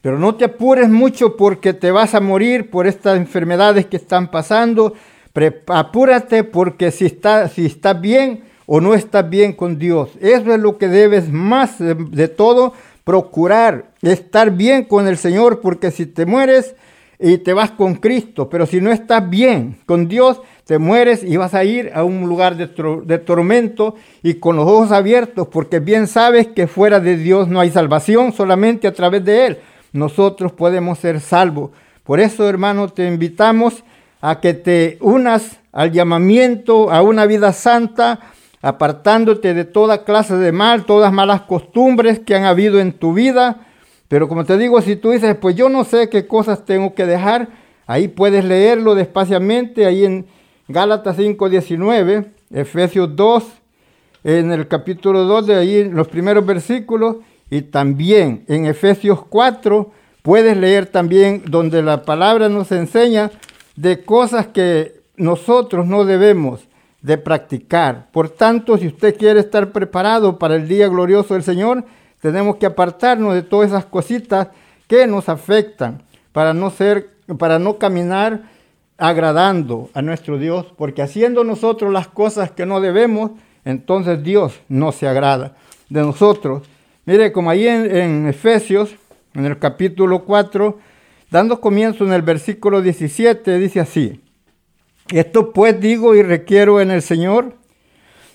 pero 0.03 0.19
no 0.19 0.35
te 0.35 0.47
apures 0.47 0.89
mucho 0.89 1.37
porque 1.37 1.73
te 1.73 1.93
vas 1.93 2.17
a 2.17 2.21
morir 2.21 2.71
por 2.71 2.89
estas 2.89 3.19
enfermedades 3.19 3.87
que 3.87 3.99
están 3.99 4.33
pasando. 4.33 4.95
apúrate 5.69 6.43
porque 6.43 6.91
si 6.91 7.07
estás 7.07 7.53
si 7.53 7.67
está 7.67 7.93
bien 7.93 8.51
o 8.67 8.81
no 8.81 8.95
estás 8.95 9.31
bien 9.31 9.53
con 9.53 9.79
Dios. 9.79 10.11
Eso 10.21 10.53
es 10.53 10.61
lo 10.61 10.77
que 10.77 10.89
debes 10.89 11.31
más 11.31 11.77
de 11.79 12.29
todo 12.29 12.73
procurar, 13.05 13.91
estar 14.03 14.51
bien 14.51 14.85
con 14.85 15.09
el 15.09 15.17
Señor, 15.17 15.61
porque 15.61 15.91
si 15.91 16.07
te 16.07 16.27
mueres, 16.27 16.75
y 17.23 17.37
te 17.37 17.53
vas 17.53 17.71
con 17.71 17.97
Cristo, 17.97 18.49
pero 18.49 18.65
si 18.65 18.81
no 18.81 18.91
estás 18.91 19.29
bien 19.29 19.77
con 19.85 20.09
Dios, 20.09 20.41
te 20.65 20.79
mueres 20.79 21.23
y 21.23 21.37
vas 21.37 21.53
a 21.53 21.65
ir 21.65 21.91
a 21.95 22.03
un 22.03 22.27
lugar 22.27 22.57
de, 22.57 22.67
de, 23.05 23.19
tormento 23.19 23.97
y 24.23 24.35
con 24.35 24.57
los 24.57 24.67
ojos 24.67 24.91
abiertos, 24.91 25.49
porque 25.49 25.81
bien 25.81 26.07
sabes 26.07 26.47
que 26.47 26.67
fuera 26.67 26.99
de 26.99 27.19
Dios 27.19 27.47
no 27.49 27.61
hay 27.61 27.71
salvación, 27.71 28.33
solamente 28.33 28.89
a 28.89 28.95
través 28.95 29.23
de 29.23 29.47
Él 29.47 29.59
nosotros 29.93 30.53
podemos 30.53 30.99
ser 30.99 31.21
salvos. 31.21 31.71
Por 32.05 32.21
eso, 32.21 32.49
hermano, 32.49 32.89
te 32.89 33.07
invitamos 33.07 33.85
a 34.21 34.41
que 34.41 34.55
te 34.55 34.99
unas 35.01 35.59
al 35.73 35.93
llamamiento 35.93 36.91
a 36.91 37.03
una 37.03 37.27
vida 37.27 37.53
santa, 37.53 38.21
apartándote 38.63 39.55
de 39.55 39.65
toda 39.65 40.05
clase 40.05 40.37
de 40.37 40.53
mal, 40.53 40.85
todas 40.85 41.13
malas 41.13 41.43
costumbres 41.43 42.19
que 42.19 42.35
han 42.35 42.45
habido 42.45 42.79
en 42.79 42.93
tu 42.93 43.15
vida. 43.15 43.67
Pero 44.09 44.29
como 44.29 44.45
te 44.45 44.59
digo, 44.59 44.81
si 44.83 44.97
tú 44.97 45.11
dices, 45.11 45.37
pues 45.37 45.57
yo 45.57 45.69
no 45.69 45.85
sé 45.85 46.09
qué 46.09 46.27
cosas 46.27 46.65
tengo 46.65 46.95
que 46.95 47.07
dejar, 47.07 47.49
ahí 47.87 48.09
puedes 48.09 48.45
leerlo 48.45 48.95
despaciamente, 48.95 49.87
ahí 49.87 50.05
en 50.05 50.27
Gálatas 50.69 51.19
5.19, 51.19 52.27
Efesios 52.53 53.17
2, 53.17 53.45
en 54.25 54.53
el 54.53 54.69
capítulo 54.69 55.25
2, 55.25 55.47
de 55.47 55.55
ahí 55.55 55.85
los 55.89 56.09
primeros 56.09 56.45
versículos, 56.45 57.17
y 57.51 57.63
también 57.63 58.45
en 58.49 58.67
Efesios 58.67 59.25
4, 59.29 59.91
puedes 60.23 60.57
leer 60.57 60.87
también 60.87 61.43
donde 61.47 61.83
la 61.83 62.03
palabra 62.03 62.49
nos 62.49 62.71
enseña 62.73 63.31
de 63.77 64.05
cosas 64.05 64.49
que 64.49 65.01
nosotros 65.17 65.87
no 65.87 66.05
debemos 66.05 66.61
de 67.03 67.19
practicar. 67.19 68.11
Por 68.13 68.29
tanto, 68.29 68.77
si 68.77 68.87
usted 68.87 69.17
quiere 69.17 69.41
estar 69.41 69.73
preparado 69.73 70.39
para 70.39 70.57
el 70.57 70.69
día 70.69 70.89
glorioso 70.89 71.35
del 71.35 71.43
Señor, 71.43 71.85
tenemos 72.21 72.57
que 72.57 72.67
apartarnos 72.67 73.35
de 73.35 73.43
todas 73.43 73.71
esas 73.71 73.87
cositas 73.87 74.49
que 74.87 75.07
nos 75.07 75.29
afectan 75.29 76.03
para 76.33 76.53
no 76.53 76.71
ser, 76.71 77.11
para 77.39 77.59
no 77.59 77.79
caminar 77.79 78.43
agradando 78.99 79.89
a 79.95 80.03
nuestro 80.03 80.37
Dios, 80.37 80.67
porque 80.77 81.01
haciendo 81.01 81.43
nosotros 81.43 81.91
las 81.91 82.09
cosas 82.09 82.51
que 82.51 82.67
no 82.67 82.81
debemos, 82.81 83.31
entonces 83.65 84.23
Dios 84.23 84.61
no 84.69 84.93
se 84.93 85.09
agrada 85.09 85.57
de 85.89 86.03
nosotros. 86.03 86.69
Mire, 87.07 87.33
como 87.33 87.49
ahí 87.49 87.67
en, 87.67 87.97
en 87.97 88.29
Efesios, 88.29 88.95
en 89.35 89.47
el 89.47 89.59
capítulo 89.59 90.25
4, 90.25 90.79
dando 91.31 91.61
comienzo 91.61 92.05
en 92.05 92.13
el 92.13 92.23
versículo 92.23 92.83
17, 92.83 93.59
dice 93.59 93.81
así, 93.81 94.21
esto 95.13 95.53
pues 95.53 95.81
digo 95.81 96.15
y 96.15 96.23
requiero 96.23 96.81
en 96.81 96.91
el 96.91 97.03
Señor, 97.03 97.55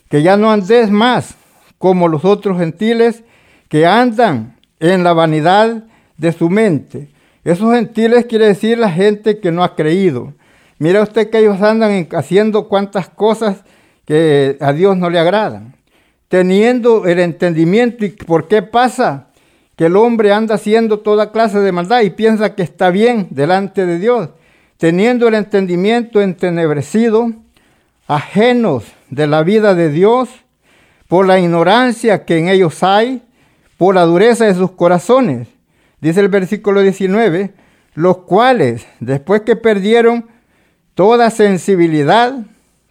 que 0.10 0.22
ya 0.22 0.38
no 0.38 0.52
andes 0.52 0.92
más 0.92 1.36
como 1.78 2.08
los 2.08 2.26
otros 2.26 2.58
gentiles, 2.58 3.24
que 3.70 3.86
andan 3.86 4.58
en 4.80 5.04
la 5.04 5.14
vanidad 5.14 5.84
de 6.18 6.32
su 6.32 6.50
mente. 6.50 7.10
Esos 7.44 7.74
gentiles 7.74 8.26
quiere 8.26 8.48
decir 8.48 8.78
la 8.78 8.92
gente 8.92 9.40
que 9.40 9.52
no 9.52 9.64
ha 9.64 9.76
creído. 9.76 10.34
Mira 10.80 11.02
usted 11.02 11.30
que 11.30 11.40
ellos 11.40 11.62
andan 11.62 12.08
haciendo 12.14 12.68
cuantas 12.68 13.10
cosas 13.10 13.64
que 14.06 14.58
a 14.60 14.74
Dios 14.74 14.98
no 14.98 15.10
le 15.10 15.20
agradan. 15.20 15.76
Teniendo 16.28 17.06
el 17.06 17.20
entendimiento 17.20 18.04
y 18.06 18.10
por 18.10 18.48
qué 18.48 18.62
pasa 18.62 19.28
que 19.76 19.86
el 19.86 19.96
hombre 19.96 20.32
anda 20.32 20.56
haciendo 20.56 21.00
toda 21.00 21.32
clase 21.32 21.60
de 21.60 21.72
maldad 21.72 22.02
y 22.02 22.10
piensa 22.10 22.56
que 22.56 22.64
está 22.64 22.90
bien 22.90 23.28
delante 23.30 23.86
de 23.86 24.00
Dios. 24.00 24.30
Teniendo 24.78 25.28
el 25.28 25.36
entendimiento 25.36 26.22
entenebrecido, 26.22 27.32
ajenos 28.08 28.84
de 29.10 29.28
la 29.28 29.44
vida 29.44 29.74
de 29.74 29.90
Dios, 29.90 30.30
por 31.08 31.28
la 31.28 31.40
ignorancia 31.40 32.26
que 32.26 32.38
en 32.38 32.50
ellos 32.50 32.84
hay, 32.84 33.22
por 33.78 33.96
la 33.96 34.04
dureza 34.04 34.46
de 34.46 34.54
sus 34.54 34.72
corazones. 34.72 35.48
Dice 36.02 36.20
el 36.20 36.30
versículo 36.30 36.82
19, 36.82 37.54
los 37.94 38.18
cuales, 38.20 38.86
después 39.00 39.42
que 39.42 39.56
perdieron 39.56 40.28
toda 40.94 41.30
sensibilidad, 41.30 42.34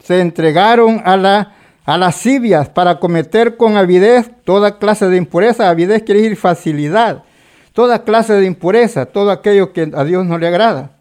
se 0.02 0.20
entregaron 0.20 1.02
a, 1.04 1.16
la, 1.16 1.54
a 1.84 1.98
lascivias 1.98 2.68
para 2.68 2.98
cometer 2.98 3.56
con 3.56 3.76
avidez 3.76 4.30
toda 4.44 4.78
clase 4.78 5.08
de 5.08 5.16
impureza. 5.16 5.68
Avidez 5.68 6.02
quiere 6.02 6.22
decir 6.22 6.36
facilidad, 6.36 7.24
toda 7.72 8.04
clase 8.04 8.34
de 8.34 8.46
impureza, 8.46 9.06
todo 9.06 9.30
aquello 9.30 9.72
que 9.72 9.90
a 9.94 10.04
Dios 10.04 10.24
no 10.26 10.38
le 10.38 10.46
agrada. 10.46 10.93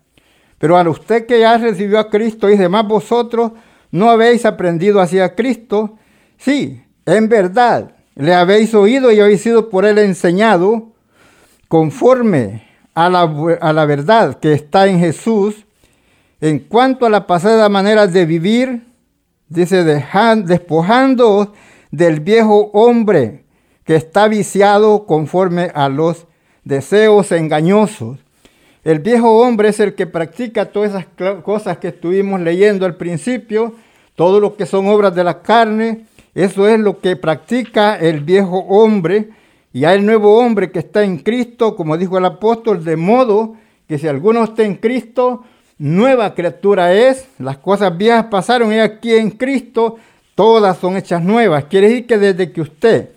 Pero 0.63 0.77
a 0.77 0.89
usted 0.89 1.25
que 1.25 1.41
ya 1.41 1.57
recibió 1.57 1.99
a 1.99 2.09
Cristo, 2.09 2.49
y 2.49 2.55
demás 2.55 2.87
vosotros 2.87 3.51
no 3.91 4.09
habéis 4.09 4.45
aprendido 4.45 5.01
hacia 5.01 5.35
Cristo. 5.35 5.97
Sí, 6.37 6.81
en 7.05 7.27
verdad, 7.27 7.97
le 8.15 8.33
habéis 8.33 8.73
oído 8.73 9.11
y 9.11 9.19
habéis 9.19 9.41
sido 9.41 9.69
por 9.69 9.83
él 9.83 9.97
enseñado 9.97 10.93
conforme 11.67 12.65
a 12.93 13.09
la, 13.09 13.23
a 13.59 13.73
la 13.73 13.85
verdad 13.85 14.39
que 14.39 14.53
está 14.53 14.87
en 14.87 14.99
Jesús, 14.99 15.65
en 16.39 16.59
cuanto 16.59 17.05
a 17.05 17.09
la 17.09 17.27
pasada 17.27 17.67
manera 17.67 18.07
de 18.07 18.25
vivir, 18.25 18.87
dice, 19.49 19.83
despojando 20.45 21.51
del 21.91 22.21
viejo 22.21 22.71
hombre 22.71 23.43
que 23.83 23.97
está 23.97 24.29
viciado 24.29 25.05
conforme 25.07 25.73
a 25.75 25.89
los 25.89 26.25
deseos 26.63 27.33
engañosos. 27.33 28.22
El 28.83 28.99
viejo 28.99 29.39
hombre 29.39 29.69
es 29.69 29.79
el 29.79 29.95
que 29.95 30.07
practica 30.07 30.65
todas 30.65 30.89
esas 30.91 31.05
cosas 31.43 31.77
que 31.77 31.87
estuvimos 31.87 32.41
leyendo 32.41 32.85
al 32.85 32.95
principio, 32.95 33.75
todo 34.15 34.41
lo 34.41 34.57
que 34.57 34.65
son 34.65 34.87
obras 34.87 35.15
de 35.15 35.23
la 35.23 35.41
carne, 35.41 36.05
eso 36.35 36.67
es 36.67 36.79
lo 36.79 36.99
que 36.99 37.15
practica 37.15 37.95
el 37.95 38.19
viejo 38.19 38.57
hombre. 38.59 39.29
Y 39.71 39.85
hay 39.85 39.99
el 39.99 40.05
nuevo 40.05 40.37
hombre 40.37 40.69
que 40.71 40.79
está 40.79 41.03
en 41.03 41.19
Cristo, 41.19 41.75
como 41.77 41.97
dijo 41.97 42.17
el 42.17 42.25
apóstol, 42.25 42.83
de 42.83 42.97
modo 42.97 43.55
que 43.87 43.97
si 43.97 44.07
alguno 44.07 44.43
está 44.43 44.63
en 44.63 44.75
Cristo, 44.75 45.43
nueva 45.77 46.35
criatura 46.35 46.93
es, 46.93 47.27
las 47.39 47.57
cosas 47.57 47.97
viejas 47.97 48.25
pasaron 48.25 48.73
y 48.73 48.79
aquí 48.79 49.13
en 49.13 49.31
Cristo 49.31 49.95
todas 50.35 50.77
son 50.77 50.97
hechas 50.97 51.23
nuevas. 51.23 51.65
Quiere 51.65 51.87
decir 51.87 52.05
que 52.05 52.17
desde 52.17 52.51
que 52.51 52.61
usted 52.61 53.09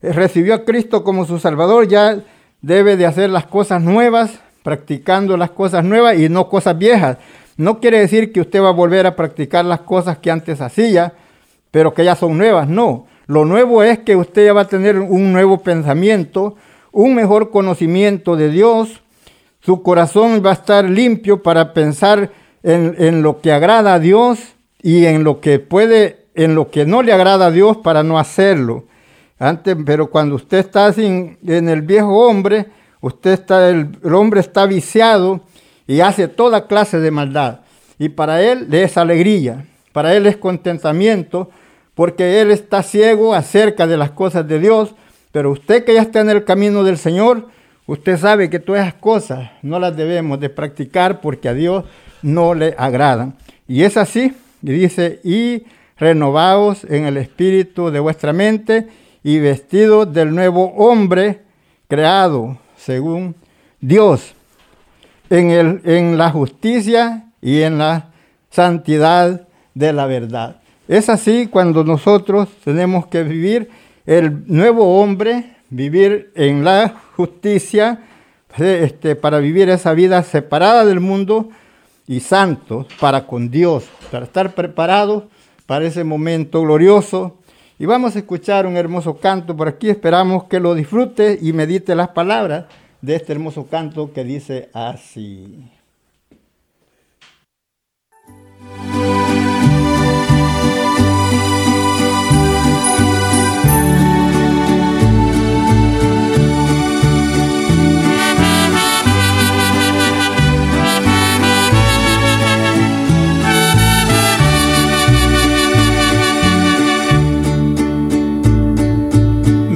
recibió 0.00 0.54
a 0.54 0.64
Cristo 0.64 1.02
como 1.02 1.24
su 1.24 1.40
Salvador, 1.40 1.88
ya 1.88 2.20
debe 2.60 2.96
de 2.96 3.06
hacer 3.06 3.30
las 3.30 3.46
cosas 3.46 3.82
nuevas, 3.82 4.38
practicando 4.62 5.36
las 5.36 5.50
cosas 5.50 5.84
nuevas 5.84 6.18
y 6.18 6.28
no 6.28 6.48
cosas 6.48 6.78
viejas. 6.78 7.18
No 7.56 7.80
quiere 7.80 8.00
decir 8.00 8.32
que 8.32 8.40
usted 8.40 8.62
va 8.62 8.68
a 8.68 8.72
volver 8.72 9.06
a 9.06 9.16
practicar 9.16 9.64
las 9.64 9.80
cosas 9.80 10.18
que 10.18 10.30
antes 10.30 10.60
hacía, 10.60 11.14
pero 11.70 11.94
que 11.94 12.04
ya 12.04 12.14
son 12.14 12.38
nuevas. 12.38 12.68
No, 12.68 13.06
lo 13.26 13.44
nuevo 13.44 13.82
es 13.82 13.98
que 14.00 14.16
usted 14.16 14.46
ya 14.46 14.52
va 14.52 14.62
a 14.62 14.68
tener 14.68 14.98
un 14.98 15.32
nuevo 15.32 15.58
pensamiento, 15.58 16.56
un 16.90 17.14
mejor 17.14 17.50
conocimiento 17.50 18.36
de 18.36 18.50
Dios. 18.50 19.02
Su 19.60 19.82
corazón 19.82 20.42
va 20.44 20.50
a 20.50 20.54
estar 20.54 20.88
limpio 20.88 21.42
para 21.42 21.72
pensar 21.72 22.30
en, 22.62 22.94
en 22.98 23.22
lo 23.22 23.40
que 23.40 23.52
agrada 23.52 23.94
a 23.94 23.98
Dios 23.98 24.38
y 24.82 25.06
en 25.06 25.24
lo 25.24 25.40
que 25.40 25.58
puede, 25.58 26.26
en 26.34 26.54
lo 26.54 26.70
que 26.70 26.84
no 26.84 27.02
le 27.02 27.12
agrada 27.12 27.46
a 27.46 27.50
Dios 27.50 27.76
para 27.78 28.02
no 28.02 28.18
hacerlo. 28.18 28.84
Antes, 29.38 29.76
pero 29.84 30.08
cuando 30.08 30.36
usted 30.36 30.58
está 30.58 30.92
sin, 30.92 31.36
en 31.46 31.68
el 31.68 31.82
viejo 31.82 32.26
hombre, 32.26 32.66
usted 33.02 33.32
está, 33.32 33.68
el, 33.68 33.98
hombre 34.14 34.40
está 34.40 34.64
viciado 34.64 35.42
y 35.86 36.00
hace 36.00 36.28
toda 36.28 36.66
clase 36.66 36.98
de 37.00 37.10
maldad. 37.10 37.60
Y 37.98 38.08
para 38.08 38.40
él 38.40 38.72
es 38.72 38.96
alegría, 38.96 39.66
para 39.92 40.14
él 40.14 40.26
es 40.26 40.38
contentamiento, 40.38 41.50
porque 41.94 42.40
él 42.40 42.50
está 42.50 42.82
ciego 42.82 43.34
acerca 43.34 43.86
de 43.86 43.98
las 43.98 44.12
cosas 44.12 44.48
de 44.48 44.58
Dios. 44.58 44.94
Pero 45.30 45.50
usted 45.50 45.84
que 45.84 45.94
ya 45.94 46.02
está 46.02 46.20
en 46.20 46.30
el 46.30 46.44
camino 46.44 46.84
del 46.84 46.96
Señor, 46.96 47.48
usted 47.86 48.16
sabe 48.16 48.48
que 48.48 48.58
todas 48.58 48.86
esas 48.86 48.94
cosas 48.94 49.50
no 49.60 49.78
las 49.78 49.94
debemos 49.94 50.40
de 50.40 50.48
practicar 50.48 51.20
porque 51.20 51.48
a 51.48 51.54
Dios 51.54 51.84
no 52.22 52.54
le 52.54 52.74
agradan. 52.78 53.34
Y 53.68 53.82
es 53.82 53.96
así, 53.96 54.34
y 54.62 54.72
dice, 54.72 55.20
y 55.24 55.64
renovaos 55.98 56.84
en 56.84 57.04
el 57.04 57.16
espíritu 57.16 57.90
de 57.90 58.00
vuestra 58.00 58.32
mente 58.32 58.88
y 59.22 59.38
vestido 59.38 60.06
del 60.06 60.34
nuevo 60.34 60.72
hombre 60.76 61.42
creado 61.88 62.58
según 62.84 63.34
Dios 63.80 64.34
en, 65.30 65.50
el, 65.50 65.80
en 65.84 66.18
la 66.18 66.30
justicia 66.30 67.26
y 67.40 67.62
en 67.62 67.78
la 67.78 68.10
santidad 68.50 69.48
de 69.74 69.92
la 69.92 70.06
verdad. 70.06 70.56
Es 70.88 71.08
así 71.08 71.46
cuando 71.46 71.84
nosotros 71.84 72.48
tenemos 72.64 73.06
que 73.06 73.22
vivir 73.22 73.70
el 74.04 74.44
nuevo 74.46 75.00
hombre, 75.00 75.56
vivir 75.70 76.32
en 76.34 76.64
la 76.64 76.94
justicia, 77.16 78.00
este, 78.58 79.16
para 79.16 79.38
vivir 79.38 79.70
esa 79.70 79.94
vida 79.94 80.22
separada 80.22 80.84
del 80.84 81.00
mundo 81.00 81.48
y 82.06 82.20
santos 82.20 82.86
para 83.00 83.26
con 83.26 83.50
Dios, 83.50 83.84
para 84.10 84.26
estar 84.26 84.54
preparados 84.54 85.24
para 85.66 85.86
ese 85.86 86.04
momento 86.04 86.60
glorioso 86.60 87.38
y 87.78 87.86
vamos 87.86 88.14
a 88.14 88.20
escuchar 88.20 88.66
un 88.66 88.76
hermoso 88.76 89.18
canto 89.18 89.56
por 89.56 89.68
aquí. 89.68 89.88
Esperamos 89.90 90.44
que 90.44 90.60
lo 90.60 90.74
disfrute 90.74 91.38
y 91.40 91.52
medite 91.52 91.94
las 91.94 92.08
palabras 92.08 92.66
de 93.00 93.16
este 93.16 93.32
hermoso 93.32 93.66
canto 93.66 94.12
que 94.12 94.24
dice 94.24 94.70
así. 94.72 95.70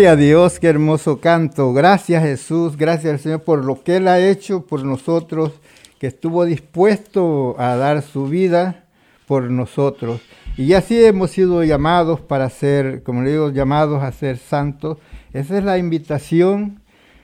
Gloria 0.00 0.12
a 0.12 0.16
Dios, 0.16 0.58
qué 0.58 0.68
hermoso 0.68 1.20
canto. 1.20 1.74
Gracias 1.74 2.22
Jesús, 2.22 2.78
gracias 2.78 3.12
al 3.12 3.18
Señor 3.18 3.42
por 3.42 3.62
lo 3.62 3.82
que 3.82 3.96
Él 3.96 4.08
ha 4.08 4.18
hecho 4.18 4.64
por 4.64 4.82
nosotros, 4.82 5.52
que 5.98 6.06
estuvo 6.06 6.46
dispuesto 6.46 7.54
a 7.58 7.76
dar 7.76 8.00
su 8.00 8.24
vida 8.26 8.86
por 9.26 9.50
nosotros. 9.50 10.22
Y 10.56 10.72
así 10.72 11.04
hemos 11.04 11.32
sido 11.32 11.62
llamados 11.64 12.18
para 12.18 12.48
ser, 12.48 13.02
como 13.02 13.20
le 13.20 13.32
digo, 13.32 13.50
llamados 13.50 14.02
a 14.02 14.10
ser 14.10 14.38
santos. 14.38 14.96
Esa 15.34 15.58
es 15.58 15.64
la 15.64 15.76
invitación 15.76 16.80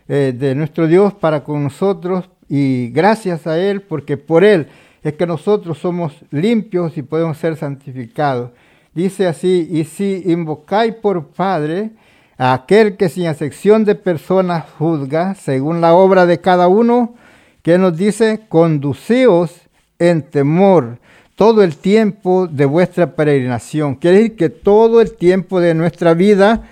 eh, 0.07 0.35
de 0.39 0.55
nuestro 0.55 0.87
Dios 0.87 1.15
para 1.15 1.45
con 1.45 1.63
nosotros 1.63 2.29
y 2.47 2.91
gracias 2.91 3.47
a 3.47 3.59
Él, 3.59 3.81
porque 3.81 4.19
por 4.19 4.45
Él 4.45 4.67
es 5.03 5.15
que 5.15 5.27
nosotros 5.27 5.79
somos 5.79 6.13
limpios 6.31 6.99
y 6.99 7.03
podemos 7.03 7.39
ser 7.39 7.57
santificados. 7.57 8.51
Dice 8.95 9.27
así, 9.27 9.67
y 9.71 9.85
si 9.85 10.25
invocáis 10.27 10.95
por 10.95 11.29
Padre, 11.29 11.93
aquel 12.39 12.97
que 12.97 13.09
sin 13.09 13.27
excepción 13.27 13.85
de 13.85 13.95
personas 13.95 14.65
juzga 14.79 15.35
según 15.35 15.81
la 15.81 15.95
obra 15.95 16.27
de 16.27 16.41
cada 16.41 16.69
uno, 16.69 17.15
que 17.63 17.79
nos 17.79 17.97
dice, 17.97 18.43
conducíos 18.49 19.53
en 19.99 20.23
temor 20.23 20.99
todo 21.37 21.63
el 21.63 21.77
tiempo 21.77 22.49
de 22.49 22.65
vuestra 22.65 23.15
peregrinación. 23.15 23.95
Quiere 23.95 24.17
decir 24.17 24.37
que 24.37 24.49
todo 24.49 25.01
el 25.01 25.15
tiempo 25.15 25.61
de 25.61 25.75
nuestra 25.75 26.15
vida, 26.15 26.63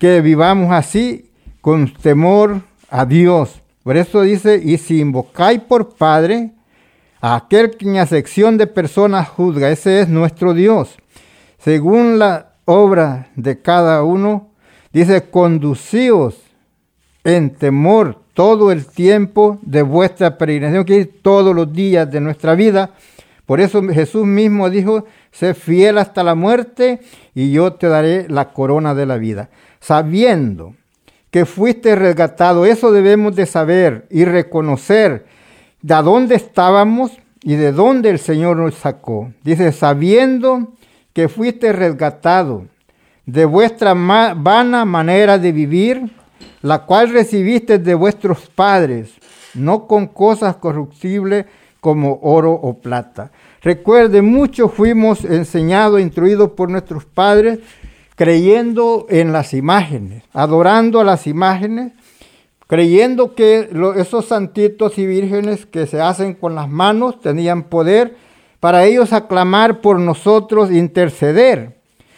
que 0.00 0.22
vivamos 0.22 0.72
así, 0.72 1.30
con 1.60 1.92
temor 1.92 2.62
a 2.90 3.04
Dios. 3.04 3.60
Por 3.82 3.96
eso 3.96 4.22
dice, 4.22 4.60
y 4.62 4.78
si 4.78 5.00
invocáis 5.00 5.60
por 5.60 5.94
Padre, 5.96 6.50
a 7.20 7.36
aquel 7.36 7.76
que 7.76 7.86
en 7.86 7.96
excepción 7.96 8.56
de 8.56 8.66
personas 8.66 9.28
juzga, 9.28 9.70
ese 9.70 10.00
es 10.00 10.08
nuestro 10.08 10.54
Dios. 10.54 10.96
Según 11.58 12.18
la 12.18 12.52
obra 12.64 13.28
de 13.36 13.60
cada 13.60 14.02
uno, 14.02 14.48
Dice, 14.96 15.28
conducíos 15.28 16.40
en 17.22 17.50
temor 17.50 18.18
todo 18.32 18.72
el 18.72 18.86
tiempo 18.86 19.58
de 19.60 19.82
vuestra 19.82 20.38
peregrinación, 20.38 20.86
que 20.86 21.04
todos 21.04 21.54
los 21.54 21.70
días 21.70 22.10
de 22.10 22.18
nuestra 22.18 22.54
vida. 22.54 22.92
Por 23.44 23.60
eso 23.60 23.82
Jesús 23.88 24.24
mismo 24.24 24.70
dijo, 24.70 25.04
sé 25.32 25.52
fiel 25.52 25.98
hasta 25.98 26.24
la 26.24 26.34
muerte 26.34 27.00
y 27.34 27.52
yo 27.52 27.74
te 27.74 27.88
daré 27.88 28.26
la 28.30 28.54
corona 28.54 28.94
de 28.94 29.04
la 29.04 29.18
vida. 29.18 29.50
Sabiendo 29.80 30.74
que 31.30 31.44
fuiste 31.44 31.94
resgatado, 31.94 32.64
eso 32.64 32.90
debemos 32.90 33.36
de 33.36 33.44
saber 33.44 34.06
y 34.08 34.24
reconocer 34.24 35.26
de 35.82 35.94
dónde 35.96 36.36
estábamos 36.36 37.12
y 37.42 37.56
de 37.56 37.70
dónde 37.72 38.08
el 38.08 38.18
Señor 38.18 38.56
nos 38.56 38.76
sacó. 38.76 39.30
Dice, 39.44 39.72
sabiendo 39.72 40.72
que 41.12 41.28
fuiste 41.28 41.74
resgatado 41.74 42.64
de 43.26 43.44
vuestra 43.44 43.92
vana 43.92 44.84
manera 44.84 45.36
de 45.36 45.50
vivir, 45.50 46.10
la 46.62 46.84
cual 46.86 47.10
recibiste 47.10 47.78
de 47.78 47.94
vuestros 47.94 48.46
padres, 48.46 49.12
no 49.54 49.86
con 49.86 50.06
cosas 50.06 50.56
corruptibles 50.56 51.46
como 51.80 52.20
oro 52.22 52.52
o 52.52 52.78
plata. 52.78 53.32
Recuerde, 53.62 54.22
muchos 54.22 54.72
fuimos 54.72 55.24
enseñados, 55.24 56.00
instruidos 56.00 56.52
por 56.52 56.70
nuestros 56.70 57.04
padres, 57.04 57.58
creyendo 58.14 59.06
en 59.10 59.32
las 59.32 59.52
imágenes, 59.54 60.22
adorando 60.32 61.00
a 61.00 61.04
las 61.04 61.26
imágenes, 61.26 61.92
creyendo 62.68 63.34
que 63.34 63.68
esos 63.96 64.26
santitos 64.26 64.98
y 64.98 65.06
vírgenes 65.06 65.66
que 65.66 65.86
se 65.86 66.00
hacen 66.00 66.34
con 66.34 66.54
las 66.54 66.68
manos 66.68 67.20
tenían 67.20 67.64
poder 67.64 68.16
para 68.60 68.84
ellos 68.84 69.12
aclamar 69.12 69.80
por 69.80 69.98
nosotros, 69.98 70.72
interceder 70.72 71.75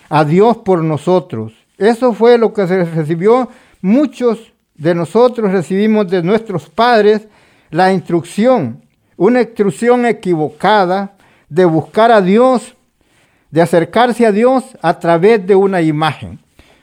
a 0.08 0.24
Dios 0.24 0.58
por 0.58 0.82
nosotros. 0.82 1.52
Eso 1.76 2.12
fue 2.12 2.38
lo 2.38 2.52
que 2.52 2.66
se 2.66 2.84
recibió. 2.84 3.48
Muchos 3.80 4.52
de 4.74 4.94
nosotros 4.94 5.52
recibimos 5.52 6.08
de 6.08 6.22
nuestros 6.22 6.68
padres 6.68 7.28
la 7.70 7.92
instrucción, 7.92 8.82
una 9.16 9.42
instrucción 9.42 10.06
equivocada 10.06 11.16
de 11.48 11.64
buscar 11.64 12.10
a 12.10 12.20
Dios, 12.22 12.74
de 13.50 13.62
acercarse 13.62 14.26
a 14.26 14.32
Dios 14.32 14.64
a 14.82 14.98
través 14.98 15.46
de 15.46 15.54
una 15.54 15.82
imagen. 15.82 16.38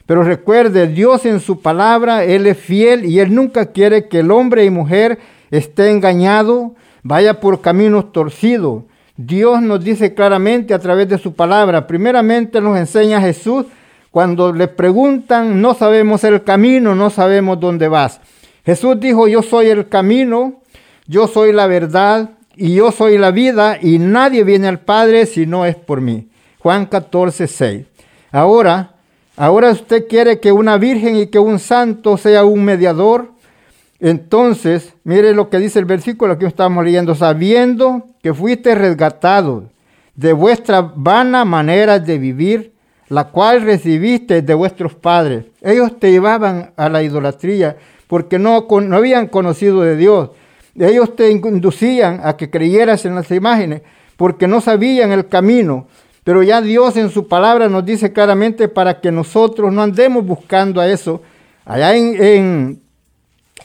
Pero 0.05 0.23
recuerde, 0.23 0.87
Dios 0.87 1.25
en 1.25 1.39
su 1.39 1.61
palabra, 1.61 2.23
Él 2.23 2.45
es 2.45 2.57
fiel 2.57 3.05
y 3.05 3.19
Él 3.19 3.33
nunca 3.33 3.67
quiere 3.67 4.07
que 4.07 4.19
el 4.19 4.31
hombre 4.31 4.65
y 4.65 4.69
mujer 4.69 5.19
esté 5.49 5.89
engañado, 5.89 6.75
vaya 7.01 7.39
por 7.39 7.61
caminos 7.61 8.11
torcidos, 8.11 8.83
Dios 9.17 9.61
nos 9.61 9.83
dice 9.83 10.13
claramente 10.13 10.73
a 10.73 10.79
través 10.79 11.07
de 11.07 11.17
su 11.17 11.33
palabra. 11.33 11.87
Primeramente 11.87 12.59
nos 12.59 12.77
enseña 12.77 13.21
Jesús 13.21 13.65
cuando 14.11 14.51
le 14.51 14.67
preguntan, 14.67 15.61
no 15.61 15.73
sabemos 15.73 16.23
el 16.23 16.43
camino, 16.43 16.95
no 16.95 17.09
sabemos 17.09 17.59
dónde 17.59 17.87
vas. 17.87 18.19
Jesús 18.65 18.99
dijo, 18.99 19.27
yo 19.27 19.41
soy 19.41 19.67
el 19.67 19.87
camino, 19.87 20.61
yo 21.07 21.27
soy 21.27 21.53
la 21.53 21.67
verdad 21.67 22.31
y 22.55 22.75
yo 22.75 22.91
soy 22.91 23.17
la 23.17 23.31
vida 23.31 23.77
y 23.81 23.99
nadie 23.99 24.43
viene 24.43 24.67
al 24.67 24.79
Padre 24.79 25.25
si 25.25 25.45
no 25.45 25.65
es 25.65 25.75
por 25.75 26.01
mí. 26.01 26.27
Juan 26.59 26.85
14, 26.85 27.47
6. 27.47 27.85
Ahora, 28.31 28.95
ahora 29.37 29.71
usted 29.71 30.07
quiere 30.07 30.39
que 30.39 30.51
una 30.51 30.77
virgen 30.77 31.15
y 31.15 31.27
que 31.27 31.39
un 31.39 31.59
santo 31.59 32.17
sea 32.17 32.43
un 32.43 32.65
mediador. 32.65 33.31
Entonces, 33.99 34.93
mire 35.03 35.33
lo 35.33 35.49
que 35.49 35.59
dice 35.59 35.79
el 35.79 35.85
versículo 35.85 36.37
que 36.37 36.47
estamos 36.47 36.83
leyendo, 36.83 37.15
sabiendo 37.15 38.07
que 38.25 38.33
fuiste 38.33 38.73
resgatado 38.73 39.69
de 40.15 40.33
vuestra 40.33 40.81
vana 40.81 41.45
manera 41.45 41.99
de 41.99 42.17
vivir, 42.17 42.73
la 43.07 43.25
cual 43.25 43.61
recibiste 43.61 44.41
de 44.41 44.53
vuestros 44.55 44.95
padres. 44.95 45.45
Ellos 45.61 45.99
te 45.99 46.09
llevaban 46.09 46.71
a 46.75 46.89
la 46.89 47.03
idolatría 47.03 47.77
porque 48.07 48.39
no, 48.39 48.65
no 48.81 48.95
habían 48.97 49.27
conocido 49.27 49.83
de 49.83 49.95
Dios. 49.95 50.31
Ellos 50.75 51.15
te 51.15 51.29
inducían 51.29 52.19
a 52.23 52.35
que 52.35 52.49
creyeras 52.49 53.05
en 53.05 53.13
las 53.13 53.29
imágenes 53.29 53.83
porque 54.17 54.47
no 54.47 54.59
sabían 54.59 55.11
el 55.11 55.27
camino. 55.27 55.85
Pero 56.23 56.41
ya 56.41 56.61
Dios 56.61 56.97
en 56.97 57.11
su 57.11 57.27
palabra 57.27 57.69
nos 57.69 57.85
dice 57.85 58.11
claramente 58.11 58.67
para 58.67 59.01
que 59.01 59.11
nosotros 59.11 59.71
no 59.71 59.83
andemos 59.83 60.25
buscando 60.25 60.81
a 60.81 60.89
eso. 60.89 61.21
Allá 61.63 61.95
en, 61.95 62.23
en 62.23 62.81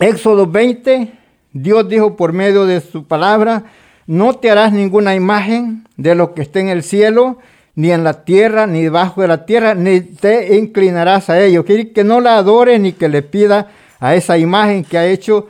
Éxodo 0.00 0.46
20, 0.46 1.10
Dios 1.50 1.88
dijo 1.88 2.14
por 2.14 2.34
medio 2.34 2.66
de 2.66 2.82
su 2.82 3.06
palabra, 3.06 3.64
no 4.10 4.34
te 4.34 4.50
harás 4.50 4.72
ninguna 4.72 5.14
imagen 5.14 5.86
de 5.96 6.16
lo 6.16 6.34
que 6.34 6.42
esté 6.42 6.58
en 6.58 6.68
el 6.68 6.82
cielo, 6.82 7.38
ni 7.76 7.92
en 7.92 8.02
la 8.02 8.24
tierra, 8.24 8.66
ni 8.66 8.82
debajo 8.82 9.22
de 9.22 9.28
la 9.28 9.46
tierra, 9.46 9.76
ni 9.76 10.00
te 10.00 10.56
inclinarás 10.56 11.30
a 11.30 11.40
ello. 11.40 11.64
Quiere 11.64 11.92
que 11.92 12.02
no 12.02 12.20
la 12.20 12.36
adore 12.36 12.80
ni 12.80 12.90
que 12.92 13.08
le 13.08 13.22
pida 13.22 13.68
a 14.00 14.16
esa 14.16 14.36
imagen 14.36 14.82
que 14.82 14.98
ha 14.98 15.06
hecho, 15.06 15.46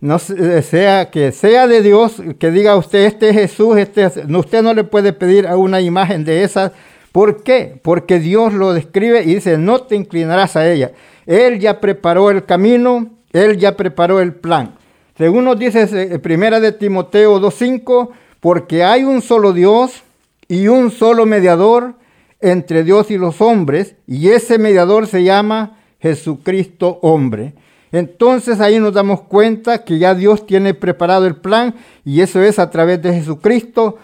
no 0.00 0.16
eh, 0.16 0.60
sea 0.62 1.08
que 1.12 1.30
sea 1.30 1.68
de 1.68 1.82
Dios, 1.82 2.20
que 2.40 2.50
diga 2.50 2.74
usted, 2.74 3.04
este 3.04 3.28
es 3.28 3.36
Jesús, 3.36 3.76
este 3.76 4.04
usted 4.28 4.60
no 4.60 4.74
le 4.74 4.82
puede 4.82 5.12
pedir 5.12 5.46
a 5.46 5.56
una 5.56 5.80
imagen 5.80 6.24
de 6.24 6.42
esas. 6.42 6.72
¿Por 7.12 7.44
qué? 7.44 7.78
Porque 7.80 8.18
Dios 8.18 8.52
lo 8.52 8.72
describe 8.72 9.22
y 9.22 9.36
dice, 9.36 9.56
no 9.56 9.82
te 9.82 9.94
inclinarás 9.94 10.56
a 10.56 10.68
ella. 10.68 10.90
Él 11.26 11.60
ya 11.60 11.78
preparó 11.78 12.32
el 12.32 12.44
camino, 12.44 13.08
Él 13.32 13.56
ya 13.56 13.76
preparó 13.76 14.18
el 14.18 14.34
plan. 14.34 14.79
Según 15.20 15.44
nos 15.44 15.58
dice 15.58 15.82
eh, 15.82 16.18
primera 16.18 16.60
de 16.60 16.72
Timoteo 16.72 17.38
2.5, 17.42 18.08
porque 18.40 18.84
hay 18.84 19.04
un 19.04 19.20
solo 19.20 19.52
Dios 19.52 20.02
y 20.48 20.68
un 20.68 20.90
solo 20.90 21.26
mediador 21.26 21.92
entre 22.40 22.84
Dios 22.84 23.10
y 23.10 23.18
los 23.18 23.42
hombres, 23.42 23.96
y 24.06 24.30
ese 24.30 24.56
mediador 24.56 25.06
se 25.06 25.22
llama 25.22 25.76
Jesucristo 26.00 27.00
hombre. 27.02 27.52
Entonces 27.92 28.62
ahí 28.62 28.80
nos 28.80 28.94
damos 28.94 29.20
cuenta 29.20 29.84
que 29.84 29.98
ya 29.98 30.14
Dios 30.14 30.46
tiene 30.46 30.72
preparado 30.72 31.26
el 31.26 31.36
plan 31.36 31.74
y 32.02 32.22
eso 32.22 32.42
es 32.42 32.58
a 32.58 32.70
través 32.70 33.02
de 33.02 33.12
Jesucristo. 33.12 33.98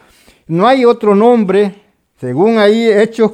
No 0.47 0.67
hay 0.67 0.85
otro 0.85 1.15
nombre, 1.15 1.77
según 2.21 2.59
ahí 2.59 2.87
Hechos 2.87 3.33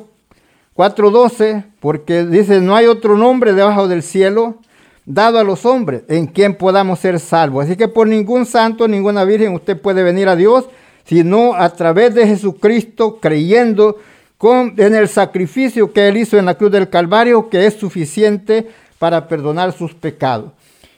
4.12, 0.77 1.65
porque 1.81 2.27
dice, 2.27 2.61
no 2.61 2.77
hay 2.77 2.87
otro 2.87 3.17
nombre 3.17 3.55
debajo 3.55 3.89
del 3.89 4.05
cielo 4.05 4.59
dado 5.05 5.39
a 5.39 5.45
los 5.45 5.67
hombres 5.67 6.03
en 6.09 6.27
quien 6.27 6.55
podamos 6.55 7.01
ser 7.01 7.19
salvos. 7.19 7.65
Así 7.65 7.77
que 7.77 7.89
por 7.89 8.07
ningún 8.07 8.47
santo, 8.47 8.89
ninguna 8.89 9.25
virgen 9.25 9.55
usted 9.55 9.81
puede 9.81 10.03
venir 10.03 10.29
a 10.29 10.37
Dios, 10.37 10.67
sino 11.05 11.55
a 11.55 11.71
través 11.71 12.15
de 12.15 12.27
Jesucristo, 12.27 13.19
creyendo 13.21 13.99
en 14.77 14.95
el 14.95 15.09
sacrificio 15.09 15.93
que 15.93 16.09
Él 16.09 16.17
hizo 16.17 16.37
en 16.37 16.47
la 16.47 16.57
cruz 16.57 16.73
del 16.73 16.89
Calvario, 16.89 17.49
que 17.49 17.67
es 17.67 17.75
suficiente 17.75 18.67
para 18.99 19.29
perdonar 19.29 19.73
sus 19.73 19.95
pecados. 19.95 20.53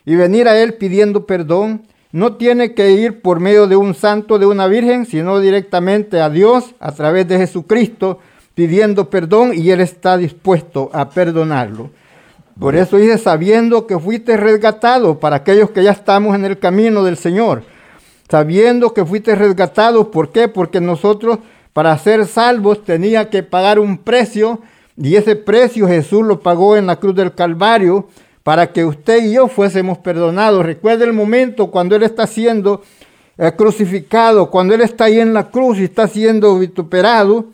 Y 0.06 0.14
venir 0.16 0.48
a 0.48 0.58
Él 0.58 0.74
pidiendo 0.74 1.26
perdón, 1.26 1.82
no 2.12 2.36
tiene 2.36 2.74
que 2.74 2.92
ir 2.92 3.20
por 3.20 3.40
medio 3.40 3.66
de 3.66 3.76
un 3.76 3.94
santo, 3.94 4.38
de 4.38 4.46
una 4.46 4.66
virgen, 4.66 5.04
sino 5.04 5.40
directamente 5.40 6.20
a 6.20 6.30
Dios 6.30 6.74
a 6.80 6.92
través 6.92 7.26
de 7.28 7.38
Jesucristo, 7.38 8.18
pidiendo 8.54 9.10
perdón 9.10 9.52
y 9.54 9.70
Él 9.70 9.80
está 9.80 10.16
dispuesto 10.16 10.90
a 10.92 11.10
perdonarlo. 11.10 11.90
Por 12.58 12.76
eso 12.76 12.96
dice, 12.96 13.18
sabiendo 13.18 13.86
que 13.86 13.98
fuiste 13.98 14.36
resgatado, 14.36 15.18
para 15.18 15.36
aquellos 15.36 15.70
que 15.70 15.82
ya 15.82 15.90
estamos 15.90 16.34
en 16.34 16.44
el 16.44 16.58
camino 16.58 17.02
del 17.02 17.16
Señor. 17.16 17.62
Sabiendo 18.30 18.94
que 18.94 19.04
fuiste 19.04 19.34
resgatado, 19.34 20.10
¿por 20.10 20.30
qué? 20.30 20.48
Porque 20.48 20.80
nosotros 20.80 21.38
para 21.72 21.96
ser 21.98 22.26
salvos 22.26 22.84
tenía 22.84 23.28
que 23.28 23.42
pagar 23.42 23.78
un 23.80 23.98
precio 23.98 24.60
y 24.96 25.16
ese 25.16 25.34
precio 25.34 25.88
Jesús 25.88 26.24
lo 26.24 26.40
pagó 26.40 26.76
en 26.76 26.86
la 26.86 26.96
cruz 26.96 27.16
del 27.16 27.34
Calvario 27.34 28.08
para 28.44 28.72
que 28.72 28.84
usted 28.84 29.24
y 29.24 29.32
yo 29.32 29.48
fuésemos 29.48 29.98
perdonados. 29.98 30.64
Recuerde 30.64 31.04
el 31.04 31.12
momento 31.12 31.72
cuando 31.72 31.96
Él 31.96 32.04
está 32.04 32.28
siendo 32.28 32.82
eh, 33.36 33.52
crucificado, 33.56 34.50
cuando 34.50 34.74
Él 34.74 34.82
está 34.82 35.04
ahí 35.04 35.18
en 35.18 35.34
la 35.34 35.50
cruz 35.50 35.78
y 35.78 35.84
está 35.84 36.06
siendo 36.06 36.56
vituperado. 36.58 37.46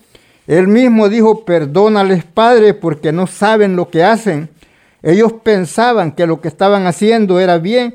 Él 0.46 0.68
mismo 0.68 1.08
dijo, 1.08 1.44
perdónales 1.44 2.24
Padre, 2.24 2.74
porque 2.74 3.12
no 3.12 3.26
saben 3.26 3.76
lo 3.76 3.88
que 3.88 4.04
hacen. 4.04 4.50
Ellos 5.02 5.32
pensaban 5.42 6.12
que 6.12 6.26
lo 6.26 6.40
que 6.40 6.48
estaban 6.48 6.86
haciendo 6.86 7.40
era 7.40 7.58
bien, 7.58 7.94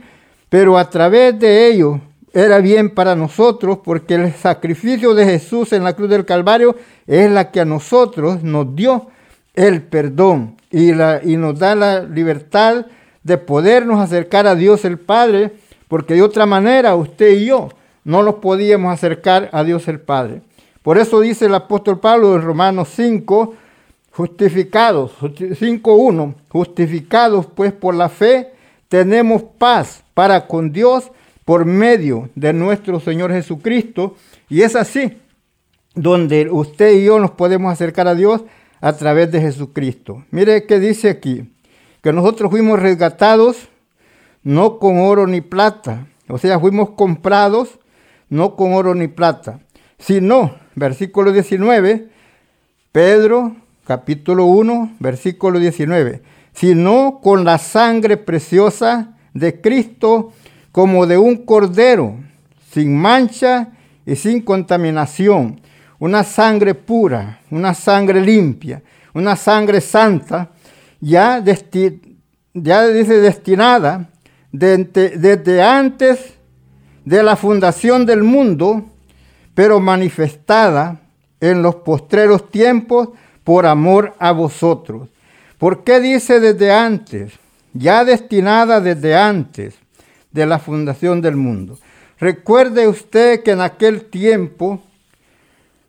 pero 0.50 0.78
a 0.78 0.90
través 0.90 1.38
de 1.40 1.68
ellos 1.68 2.00
era 2.34 2.60
bien 2.60 2.90
para 2.90 3.16
nosotros 3.16 3.80
porque 3.84 4.16
el 4.16 4.34
sacrificio 4.34 5.14
de 5.14 5.26
Jesús 5.26 5.72
en 5.72 5.84
la 5.84 5.94
cruz 5.94 6.10
del 6.10 6.26
Calvario 6.26 6.76
es 7.08 7.32
la 7.32 7.52
que 7.52 7.62
a 7.62 7.66
nosotros 7.66 8.44
nos 8.44 8.76
dio 8.76 9.08
el 9.54 9.82
perdón 9.84 10.58
y, 10.70 10.94
la, 10.94 11.22
y 11.24 11.38
nos 11.38 11.58
da 11.58 11.76
la 11.76 12.02
libertad 12.04 12.88
de 13.24 13.38
podernos 13.38 14.00
acercar 14.00 14.48
a 14.48 14.56
Dios 14.56 14.86
el 14.86 15.00
Padre, 15.00 15.54
porque 15.88 16.16
de 16.16 16.22
otra 16.22 16.46
manera 16.46 16.96
usted 16.96 17.30
y 17.38 17.46
yo 17.46 17.70
no 18.04 18.22
nos 18.22 18.36
podíamos 18.36 18.94
acercar 18.94 19.50
a 19.52 19.64
Dios 19.64 19.88
el 19.88 20.00
Padre. 20.00 20.42
Por 20.82 20.98
eso 20.98 21.22
dice 21.22 21.46
el 21.46 21.56
apóstol 21.56 22.00
Pablo 22.00 22.36
en 22.36 22.44
Romanos 22.44 22.90
5, 22.96 23.56
justificados, 24.16 25.12
5.1, 25.20 26.36
justificados 26.48 27.48
pues 27.48 27.74
por 27.74 27.96
la 27.96 28.08
fe, 28.08 28.54
tenemos 28.88 29.44
paz 29.58 30.04
para 30.14 30.48
con 30.48 30.72
Dios 30.72 31.12
por 31.44 31.66
medio 31.66 32.30
de 32.34 32.54
nuestro 32.54 33.02
Señor 33.02 33.32
Jesucristo. 33.32 34.16
Y 34.48 34.62
es 34.62 34.78
así 34.78 35.18
donde 35.96 36.50
usted 36.50 36.94
y 36.94 37.06
yo 37.06 37.20
nos 37.20 37.32
podemos 37.32 37.74
acercar 37.74 38.08
a 38.08 38.16
Dios 38.16 38.46
a 38.80 38.94
través 38.94 39.32
de 39.32 39.42
Jesucristo. 39.42 40.24
Mire 40.32 40.66
qué 40.66 40.80
dice 40.80 41.10
aquí, 41.10 41.52
que 42.02 42.14
nosotros 42.14 42.52
fuimos 42.52 42.80
resgatados 42.80 43.68
no 44.44 44.80
con 44.80 45.00
oro 45.00 45.28
ni 45.28 45.42
plata, 45.42 46.08
o 46.30 46.38
sea, 46.38 46.60
fuimos 46.60 46.92
comprados 46.92 47.80
no 48.30 48.56
con 48.56 48.74
oro 48.74 48.96
ni 48.96 49.08
plata, 49.08 49.60
sino, 49.98 50.56
versículo 50.76 51.32
19, 51.32 52.08
Pedro 52.92 53.56
capítulo 53.86 54.46
1, 54.46 54.96
versículo 55.00 55.60
19, 55.60 56.24
sino 56.54 57.20
con 57.22 57.46
la 57.46 57.60
sangre 57.60 58.18
preciosa 58.18 59.16
de 59.34 59.62
Cristo 59.62 60.34
como 60.72 61.06
de 61.06 61.18
un 61.20 61.46
cordero, 61.46 62.18
sin 62.72 62.98
mancha 62.98 63.70
y 64.06 64.16
sin 64.16 64.42
contaminación, 64.42 65.62
una 66.00 66.24
sangre 66.24 66.74
pura, 66.74 67.40
una 67.52 67.74
sangre 67.74 68.22
limpia, 68.22 68.82
una 69.14 69.36
sangre 69.36 69.80
santa, 69.82 70.50
ya, 71.00 71.44
ya 72.54 72.88
dice 72.88 73.18
destinada 73.20 74.10
desde 74.52 75.62
antes 75.62 76.34
de 77.06 77.22
la 77.22 77.36
fundación 77.36 78.06
del 78.06 78.24
mundo, 78.24 78.84
pero 79.54 79.80
manifestada 79.80 81.02
en 81.40 81.62
los 81.62 81.76
postreros 81.76 82.50
tiempos 82.50 83.10
por 83.46 83.66
amor 83.66 84.16
a 84.20 84.34
vosotros. 84.34 85.08
¿Por 85.58 85.86
qué 85.86 86.02
dice 86.02 86.42
desde 86.42 86.74
antes? 86.74 87.32
Ya 87.74 88.04
destinada 88.04 88.82
desde 88.82 89.16
antes 89.16 89.76
de 90.32 90.46
la 90.46 90.60
fundación 90.60 91.22
del 91.22 91.38
mundo. 91.38 91.78
Recuerde 92.20 92.88
usted 92.88 93.44
que 93.44 93.52
en 93.52 93.62
aquel 93.62 94.06
tiempo, 94.06 94.82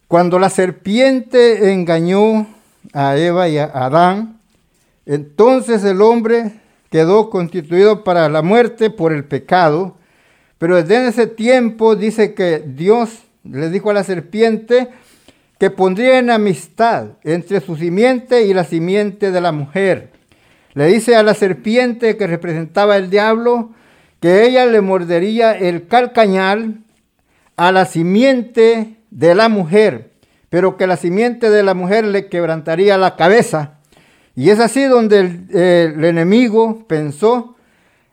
cuando 0.06 0.38
la 0.38 0.50
serpiente 0.50 1.72
engañó 1.72 2.46
a 2.92 3.16
Eva 3.16 3.48
y 3.48 3.58
a 3.58 3.64
Adán, 3.64 4.38
entonces 5.06 5.82
el 5.82 6.02
hombre 6.02 6.52
quedó 6.90 7.30
constituido 7.30 8.04
para 8.04 8.28
la 8.28 8.42
muerte 8.42 8.90
por 8.90 9.12
el 9.12 9.24
pecado, 9.24 9.96
pero 10.58 10.76
desde 10.76 11.08
ese 11.08 11.26
tiempo 11.26 11.96
dice 11.96 12.34
que 12.34 12.62
Dios 12.66 13.22
le 13.44 13.70
dijo 13.70 13.90
a 13.90 13.94
la 13.94 14.04
serpiente 14.04 14.88
que 15.58 15.70
pondría 15.70 16.18
en 16.18 16.30
amistad 16.30 17.08
entre 17.24 17.60
su 17.60 17.76
simiente 17.76 18.44
y 18.44 18.54
la 18.54 18.64
simiente 18.64 19.30
de 19.30 19.40
la 19.40 19.52
mujer. 19.52 20.10
Le 20.74 20.86
dice 20.86 21.16
a 21.16 21.22
la 21.22 21.34
serpiente 21.34 22.16
que 22.16 22.26
representaba 22.26 22.96
el 22.96 23.08
diablo, 23.08 23.70
que 24.20 24.44
ella 24.44 24.66
le 24.66 24.80
mordería 24.82 25.52
el 25.52 25.86
calcañal 25.86 26.78
a 27.56 27.72
la 27.72 27.86
simiente 27.86 28.96
de 29.10 29.34
la 29.34 29.48
mujer, 29.48 30.10
pero 30.50 30.76
que 30.76 30.86
la 30.86 30.96
simiente 30.96 31.48
de 31.48 31.62
la 31.62 31.74
mujer 31.74 32.04
le 32.04 32.28
quebrantaría 32.28 32.98
la 32.98 33.16
cabeza. 33.16 33.78
Y 34.34 34.50
es 34.50 34.60
así 34.60 34.84
donde 34.84 35.20
el, 35.20 36.04
enemigo 36.04 36.84
pensó 36.86 37.56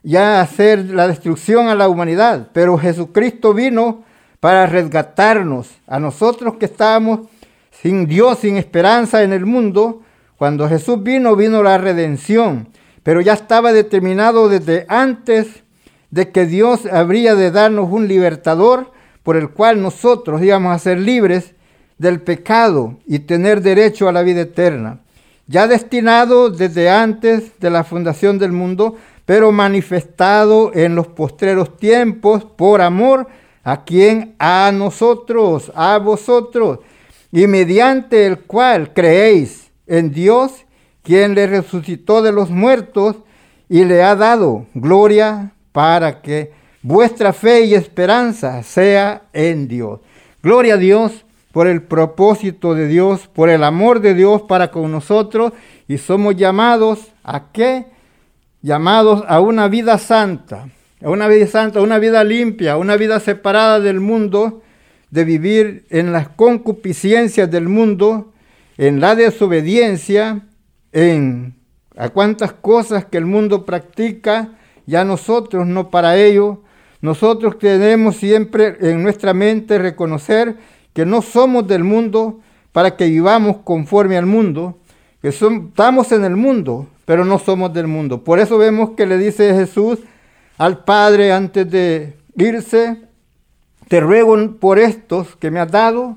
ya 0.02 0.40
hacer 0.40 0.86
la 0.86 1.06
destrucción 1.06 1.68
a 1.68 1.74
la 1.74 1.88
humanidad, 1.88 2.48
pero 2.54 2.78
Jesucristo 2.78 3.52
vino 3.52 4.04
para 4.40 4.66
resgatarnos 4.66 5.70
a 5.86 5.98
nosotros 5.98 6.54
que 6.54 6.64
estábamos 6.64 7.20
sin 7.80 8.06
Dios, 8.06 8.40
sin 8.40 8.56
esperanza 8.56 9.22
en 9.22 9.32
el 9.32 9.46
mundo. 9.46 10.02
Cuando 10.36 10.68
Jesús 10.68 11.02
vino, 11.02 11.36
vino 11.36 11.62
la 11.62 11.78
redención, 11.78 12.68
pero 13.02 13.20
ya 13.20 13.34
estaba 13.34 13.72
determinado 13.72 14.48
desde 14.48 14.86
antes 14.88 15.62
de 16.10 16.30
que 16.30 16.46
Dios 16.46 16.86
habría 16.86 17.34
de 17.34 17.50
darnos 17.50 17.90
un 17.90 18.08
libertador 18.08 18.92
por 19.22 19.36
el 19.36 19.50
cual 19.50 19.82
nosotros 19.82 20.42
íbamos 20.42 20.74
a 20.74 20.78
ser 20.78 20.98
libres 20.98 21.54
del 21.98 22.20
pecado 22.20 22.98
y 23.06 23.20
tener 23.20 23.62
derecho 23.62 24.08
a 24.08 24.12
la 24.12 24.22
vida 24.22 24.42
eterna. 24.42 25.00
Ya 25.46 25.66
destinado 25.66 26.50
desde 26.50 26.90
antes 26.90 27.58
de 27.60 27.70
la 27.70 27.84
fundación 27.84 28.38
del 28.38 28.52
mundo, 28.52 28.96
pero 29.26 29.52
manifestado 29.52 30.72
en 30.74 30.94
los 30.94 31.06
postreros 31.06 31.76
tiempos 31.76 32.44
por 32.44 32.80
amor 32.80 33.26
a 33.62 33.84
quien 33.84 34.34
a 34.38 34.70
nosotros, 34.74 35.72
a 35.74 35.98
vosotros, 35.98 36.80
y 37.34 37.48
mediante 37.48 38.26
el 38.26 38.38
cual 38.38 38.92
creéis 38.92 39.72
en 39.88 40.12
Dios, 40.12 40.66
quien 41.02 41.34
le 41.34 41.48
resucitó 41.48 42.22
de 42.22 42.30
los 42.30 42.48
muertos 42.48 43.16
y 43.68 43.84
le 43.84 44.04
ha 44.04 44.14
dado 44.14 44.66
gloria, 44.72 45.50
para 45.72 46.22
que 46.22 46.52
vuestra 46.80 47.32
fe 47.32 47.64
y 47.64 47.74
esperanza 47.74 48.62
sea 48.62 49.22
en 49.32 49.66
Dios. 49.66 49.98
Gloria 50.44 50.74
a 50.74 50.76
Dios 50.76 51.24
por 51.50 51.66
el 51.66 51.82
propósito 51.82 52.72
de 52.72 52.86
Dios, 52.86 53.26
por 53.26 53.48
el 53.48 53.64
amor 53.64 53.98
de 53.98 54.14
Dios 54.14 54.42
para 54.42 54.70
con 54.70 54.92
nosotros 54.92 55.52
y 55.88 55.98
somos 55.98 56.36
llamados 56.36 57.08
a 57.24 57.50
qué? 57.50 57.86
Llamados 58.62 59.24
a 59.26 59.40
una 59.40 59.66
vida 59.66 59.98
santa, 59.98 60.68
a 61.02 61.10
una 61.10 61.26
vida 61.26 61.48
santa, 61.48 61.80
a 61.80 61.82
una 61.82 61.98
vida 61.98 62.22
limpia, 62.22 62.74
a 62.74 62.76
una 62.76 62.94
vida 62.94 63.18
separada 63.18 63.80
del 63.80 63.98
mundo, 63.98 64.62
de 65.14 65.24
vivir 65.24 65.86
en 65.90 66.10
las 66.10 66.28
concupiscencias 66.28 67.48
del 67.48 67.68
mundo, 67.68 68.32
en 68.76 68.98
la 68.98 69.14
desobediencia, 69.14 70.44
en 70.90 71.54
a 71.96 72.08
cuantas 72.08 72.52
cosas 72.52 73.04
que 73.04 73.18
el 73.18 73.24
mundo 73.24 73.64
practica, 73.64 74.58
ya 74.86 75.04
nosotros 75.04 75.68
no 75.68 75.88
para 75.88 76.16
ello. 76.16 76.62
Nosotros 77.00 77.60
tenemos 77.60 78.16
siempre 78.16 78.76
en 78.80 79.04
nuestra 79.04 79.32
mente 79.32 79.78
reconocer 79.78 80.56
que 80.92 81.06
no 81.06 81.22
somos 81.22 81.68
del 81.68 81.84
mundo 81.84 82.40
para 82.72 82.96
que 82.96 83.06
vivamos 83.06 83.58
conforme 83.58 84.16
al 84.16 84.26
mundo, 84.26 84.78
que 85.22 85.28
estamos 85.28 86.10
en 86.10 86.24
el 86.24 86.34
mundo, 86.34 86.88
pero 87.04 87.24
no 87.24 87.38
somos 87.38 87.72
del 87.72 87.86
mundo. 87.86 88.24
Por 88.24 88.40
eso 88.40 88.58
vemos 88.58 88.90
que 88.96 89.06
le 89.06 89.16
dice 89.16 89.54
Jesús 89.54 90.00
al 90.58 90.82
Padre 90.82 91.32
antes 91.32 91.70
de 91.70 92.16
irse, 92.36 93.04
te 93.88 94.00
ruego 94.00 94.36
por 94.58 94.78
estos 94.78 95.36
que 95.36 95.50
me 95.50 95.60
has 95.60 95.70
dado, 95.70 96.16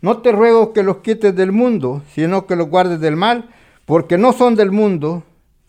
no 0.00 0.18
te 0.18 0.32
ruego 0.32 0.72
que 0.72 0.82
los 0.82 0.98
quites 0.98 1.34
del 1.34 1.52
mundo, 1.52 2.02
sino 2.14 2.46
que 2.46 2.56
los 2.56 2.68
guardes 2.68 3.00
del 3.00 3.16
mal, 3.16 3.50
porque 3.86 4.18
no 4.18 4.32
son 4.32 4.56
del 4.56 4.72
mundo, 4.72 5.22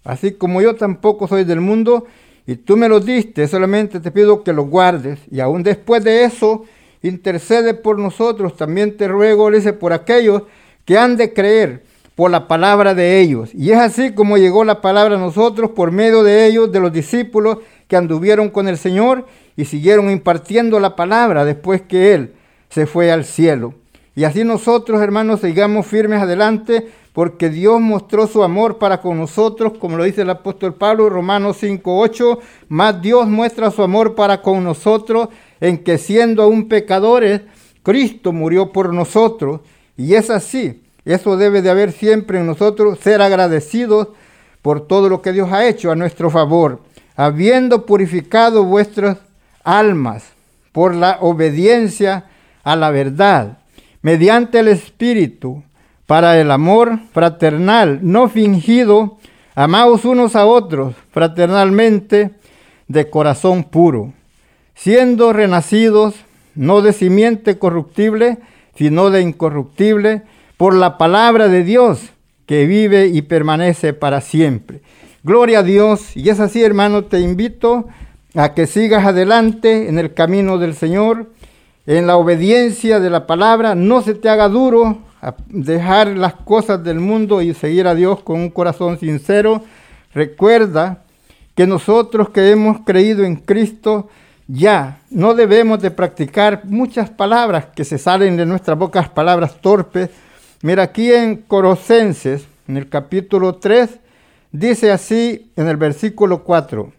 así 0.03 0.33
como 0.33 0.61
yo 0.61 0.75
tampoco 0.75 1.27
soy 1.27 1.43
del 1.43 1.61
mundo, 1.61 2.05
y 2.45 2.55
tú 2.55 2.75
me 2.75 2.89
lo 2.89 2.99
diste, 2.99 3.47
solamente 3.47 3.99
te 3.99 4.11
pido 4.11 4.43
que 4.43 4.51
lo 4.51 4.65
guardes. 4.65 5.19
Y 5.31 5.39
aún 5.39 5.63
después 5.63 6.03
de 6.03 6.25
eso, 6.25 6.65
intercede 7.01 7.73
por 7.73 7.99
nosotros. 7.99 8.57
También 8.57 8.97
te 8.97 9.07
ruego, 9.07 9.49
le 9.49 9.57
dice, 9.57 9.73
por 9.73 9.93
aquellos 9.93 10.43
que 10.85 10.97
han 10.97 11.15
de 11.15 11.33
creer 11.33 11.83
por 12.15 12.31
la 12.31 12.47
palabra 12.47 12.93
de 12.93 13.21
ellos. 13.21 13.49
Y 13.53 13.71
es 13.71 13.77
así 13.77 14.13
como 14.13 14.37
llegó 14.37 14.63
la 14.63 14.81
palabra 14.81 15.15
a 15.15 15.19
nosotros 15.19 15.71
por 15.71 15.91
medio 15.91 16.23
de 16.23 16.45
ellos, 16.45 16.71
de 16.71 16.79
los 16.79 16.91
discípulos 16.91 17.59
que 17.93 17.97
anduvieron 17.97 18.49
con 18.49 18.67
el 18.67 18.79
Señor 18.79 19.27
y 19.55 19.65
siguieron 19.65 20.09
impartiendo 20.09 20.79
la 20.79 20.95
palabra 20.95 21.45
después 21.45 21.83
que 21.83 22.15
Él 22.15 22.33
se 22.67 22.87
fue 22.87 23.11
al 23.11 23.23
cielo. 23.23 23.75
Y 24.15 24.23
así 24.23 24.43
nosotros, 24.43 24.99
hermanos, 24.99 25.41
sigamos 25.41 25.85
firmes 25.85 26.19
adelante 26.19 26.87
porque 27.13 27.51
Dios 27.51 27.79
mostró 27.79 28.25
su 28.25 28.43
amor 28.43 28.79
para 28.79 28.99
con 28.99 29.19
nosotros, 29.19 29.73
como 29.77 29.95
lo 29.95 30.05
dice 30.05 30.23
el 30.23 30.31
apóstol 30.31 30.73
Pablo, 30.73 31.07
Romanos 31.07 31.61
5.8, 31.61 32.39
más 32.67 32.99
Dios 32.99 33.27
muestra 33.27 33.69
su 33.69 33.83
amor 33.83 34.15
para 34.15 34.41
con 34.41 34.63
nosotros 34.63 35.27
en 35.61 35.83
que 35.83 35.99
siendo 35.99 36.41
aún 36.41 36.67
pecadores, 36.67 37.41
Cristo 37.83 38.33
murió 38.33 38.71
por 38.71 38.91
nosotros. 38.91 39.61
Y 39.97 40.15
es 40.15 40.31
así, 40.31 40.81
eso 41.05 41.37
debe 41.37 41.61
de 41.61 41.69
haber 41.69 41.91
siempre 41.91 42.39
en 42.39 42.47
nosotros, 42.47 42.97
ser 42.97 43.21
agradecidos 43.21 44.07
por 44.63 44.87
todo 44.87 45.09
lo 45.09 45.21
que 45.21 45.31
Dios 45.31 45.51
ha 45.51 45.67
hecho 45.67 45.91
a 45.91 45.95
nuestro 45.95 46.31
favor, 46.31 46.79
habiendo 47.15 47.85
purificado 47.85 48.63
vuestras 48.63 49.17
almas 49.63 50.23
por 50.71 50.95
la 50.95 51.17
obediencia 51.21 52.25
a 52.63 52.75
la 52.75 52.89
verdad, 52.89 53.59
mediante 54.01 54.59
el 54.59 54.67
Espíritu, 54.67 55.63
para 56.05 56.39
el 56.39 56.51
amor 56.51 56.99
fraternal, 57.13 57.99
no 58.01 58.27
fingido, 58.27 59.17
amaos 59.55 60.05
unos 60.05 60.35
a 60.35 60.45
otros 60.45 60.95
fraternalmente, 61.11 62.31
de 62.87 63.09
corazón 63.09 63.63
puro, 63.63 64.13
siendo 64.75 65.33
renacidos 65.33 66.15
no 66.55 66.81
de 66.81 66.93
simiente 66.93 67.57
corruptible, 67.57 68.37
sino 68.75 69.09
de 69.09 69.21
incorruptible, 69.21 70.23
por 70.57 70.75
la 70.75 70.97
palabra 70.97 71.47
de 71.47 71.63
Dios 71.63 72.11
que 72.45 72.65
vive 72.65 73.07
y 73.07 73.21
permanece 73.23 73.93
para 73.93 74.21
siempre. 74.21 74.81
Gloria 75.25 75.59
a 75.59 75.63
Dios. 75.63 76.17
Y 76.17 76.29
es 76.29 76.41
así, 76.41 76.61
hermano, 76.61 77.05
te 77.05 77.21
invito 77.21 77.87
a 78.35 78.53
que 78.53 78.67
sigas 78.67 79.05
adelante 79.05 79.87
en 79.87 79.97
el 79.97 80.13
camino 80.13 80.57
del 80.57 80.75
Señor, 80.75 81.31
en 81.85 82.07
la 82.07 82.17
obediencia 82.17 82.99
de 82.99 83.09
la 83.09 83.25
palabra. 83.25 83.73
No 83.73 84.01
se 84.01 84.15
te 84.15 84.27
haga 84.27 84.49
duro 84.49 84.97
dejar 85.47 86.07
las 86.17 86.33
cosas 86.33 86.83
del 86.83 86.99
mundo 86.99 87.41
y 87.41 87.53
seguir 87.53 87.87
a 87.87 87.95
Dios 87.95 88.21
con 88.21 88.41
un 88.41 88.49
corazón 88.49 88.99
sincero. 88.99 89.63
Recuerda 90.13 91.05
que 91.55 91.67
nosotros 91.67 92.29
que 92.31 92.51
hemos 92.51 92.81
creído 92.81 93.23
en 93.23 93.37
Cristo, 93.37 94.09
ya 94.47 94.99
no 95.09 95.35
debemos 95.35 95.81
de 95.81 95.91
practicar 95.91 96.65
muchas 96.65 97.09
palabras 97.09 97.67
que 97.73 97.85
se 97.85 97.97
salen 97.97 98.35
de 98.35 98.45
nuestras 98.45 98.77
bocas, 98.77 99.07
palabras 99.07 99.61
torpes. 99.61 100.09
Mira, 100.63 100.83
aquí 100.83 101.13
en 101.13 101.37
Corosenses, 101.37 102.45
en 102.67 102.75
el 102.75 102.89
capítulo 102.89 103.55
3, 103.55 104.02
dice 104.53 104.91
así 104.91 105.51
en 105.57 105.67
el 105.67 105.75
versículo 105.75 106.43
4. 106.43 106.93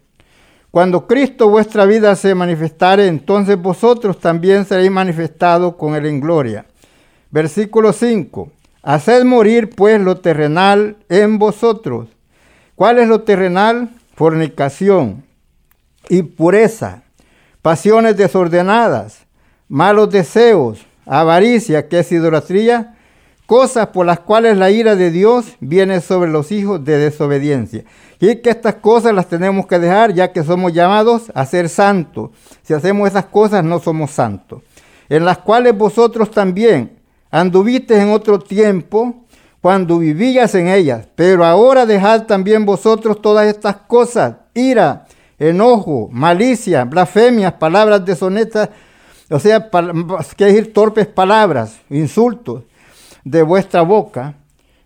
Cuando 0.69 1.07
Cristo 1.07 1.49
vuestra 1.49 1.85
vida 1.85 2.15
se 2.15 2.35
manifestare, 2.35 3.07
entonces 3.07 3.57
vosotros 3.57 4.19
también 4.19 4.65
seréis 4.65 4.91
manifestados 4.91 5.75
con 5.75 5.95
él 5.95 6.05
en 6.05 6.19
gloria. 6.19 6.65
Versículo 7.31 7.93
5. 7.93 8.51
Haced 8.83 9.23
morir 9.23 9.69
pues 9.69 9.99
lo 10.01 10.17
terrenal 10.17 10.97
en 11.09 11.39
vosotros. 11.39 12.09
¿Cuál 12.75 12.99
es 12.99 13.07
lo 13.07 13.21
terrenal? 13.21 13.89
Fornicación, 14.15 15.23
impureza, 16.09 17.03
pasiones 17.61 18.17
desordenadas, 18.17 19.25
malos 19.67 20.09
deseos, 20.09 20.85
avaricia, 21.05 21.87
que 21.87 21.99
es 21.99 22.11
idolatría, 22.11 22.94
cosas 23.45 23.87
por 23.87 24.05
las 24.05 24.19
cuales 24.19 24.57
la 24.57 24.71
ira 24.71 24.95
de 24.95 25.11
Dios 25.11 25.45
viene 25.59 26.01
sobre 26.01 26.29
los 26.29 26.51
hijos 26.51 26.83
de 26.83 26.97
desobediencia. 26.97 27.83
Y 28.19 28.37
que 28.37 28.49
estas 28.49 28.75
cosas 28.75 29.13
las 29.13 29.27
tenemos 29.27 29.67
que 29.67 29.79
dejar 29.79 30.13
ya 30.13 30.31
que 30.31 30.43
somos 30.43 30.73
llamados 30.73 31.31
a 31.33 31.45
ser 31.45 31.69
santos. 31.69 32.31
Si 32.63 32.73
hacemos 32.73 33.09
esas 33.09 33.25
cosas 33.25 33.63
no 33.63 33.79
somos 33.79 34.11
santos. 34.11 34.61
En 35.09 35.25
las 35.25 35.37
cuales 35.39 35.77
vosotros 35.77 36.31
también 36.31 36.97
anduvisteis 37.29 38.01
en 38.01 38.09
otro 38.09 38.39
tiempo 38.39 39.15
cuando 39.61 39.99
vivías 39.99 40.55
en 40.55 40.67
ellas. 40.67 41.07
Pero 41.15 41.45
ahora 41.45 41.85
dejad 41.85 42.23
también 42.23 42.65
vosotros 42.65 43.21
todas 43.21 43.47
estas 43.47 43.75
cosas, 43.75 44.35
ira, 44.53 45.05
enojo, 45.37 46.09
malicia, 46.11 46.85
blasfemias, 46.85 47.53
palabras 47.53 48.03
deshonestas, 48.05 48.69
o 49.29 49.39
sea, 49.39 49.69
que 50.37 50.45
decir 50.45 50.71
torpes 50.71 51.07
palabras, 51.07 51.77
insultos 51.89 52.63
de 53.25 53.43
vuestra 53.43 53.81
boca. 53.81 54.35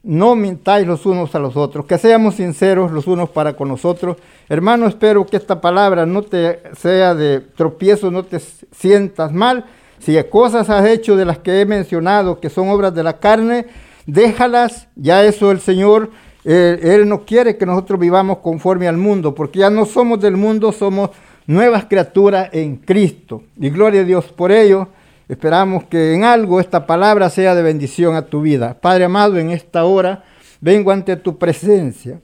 No 0.01 0.35
mintáis 0.35 0.87
los 0.87 1.05
unos 1.05 1.35
a 1.35 1.39
los 1.39 1.55
otros, 1.55 1.85
que 1.85 1.99
seamos 1.99 2.35
sinceros 2.35 2.91
los 2.91 3.05
unos 3.05 3.29
para 3.29 3.53
con 3.53 3.67
nosotros. 3.67 4.17
Hermano, 4.47 4.87
espero 4.87 5.25
que 5.27 5.37
esta 5.37 5.61
palabra 5.61 6.07
no 6.07 6.23
te 6.23 6.63
sea 6.75 7.13
de 7.13 7.41
tropiezo, 7.41 8.09
no 8.09 8.23
te 8.23 8.39
sientas 8.39 9.31
mal. 9.31 9.65
Si 9.99 10.17
cosas 10.23 10.69
has 10.71 10.87
hecho 10.87 11.15
de 11.15 11.25
las 11.25 11.37
que 11.37 11.61
he 11.61 11.65
mencionado 11.65 12.39
que 12.39 12.49
son 12.49 12.69
obras 12.69 12.95
de 12.95 13.03
la 13.03 13.19
carne, 13.19 13.67
déjalas, 14.07 14.87
ya 14.95 15.23
eso 15.23 15.51
el 15.51 15.59
Señor 15.59 16.09
él, 16.43 17.07
no 17.07 17.25
quiere 17.25 17.57
que 17.57 17.65
nosotros 17.65 17.99
vivamos 17.99 18.39
conforme 18.39 18.87
al 18.87 18.97
mundo, 18.97 19.35
porque 19.35 19.59
ya 19.59 19.69
no 19.69 19.85
somos 19.85 20.19
del 20.19 20.37
mundo, 20.37 20.71
somos 20.71 21.11
nuevas 21.47 21.85
criaturas 21.85 22.49
en 22.53 22.77
Cristo. 22.77 23.43
Y 23.59 23.69
gloria 23.69 24.01
a 24.01 24.05
Dios 24.05 24.25
por 24.25 24.51
ello. 24.51 24.87
Esperamos 25.29 25.83
que 25.83 26.15
en 26.15 26.23
algo 26.23 26.59
esta 26.59 26.87
palabra 26.87 27.29
sea 27.29 27.53
de 27.53 27.61
bendición 27.61 28.15
a 28.15 28.23
tu 28.23 28.41
vida. 28.41 28.73
Padre 28.81 29.05
amado, 29.05 29.37
en 29.37 29.51
esta 29.51 29.85
hora 29.85 30.23
vengo 30.59 30.91
ante 30.91 31.15
tu 31.17 31.37
presencia 31.37 32.19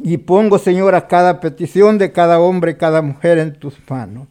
y 0.00 0.16
pongo, 0.16 0.58
Señor, 0.58 0.94
a 0.94 1.08
cada 1.08 1.40
petición 1.40 1.98
de 1.98 2.12
cada 2.12 2.40
hombre, 2.40 2.78
cada 2.78 3.02
mujer 3.02 3.36
en 3.36 3.52
tus 3.54 3.74
manos. 3.88 4.28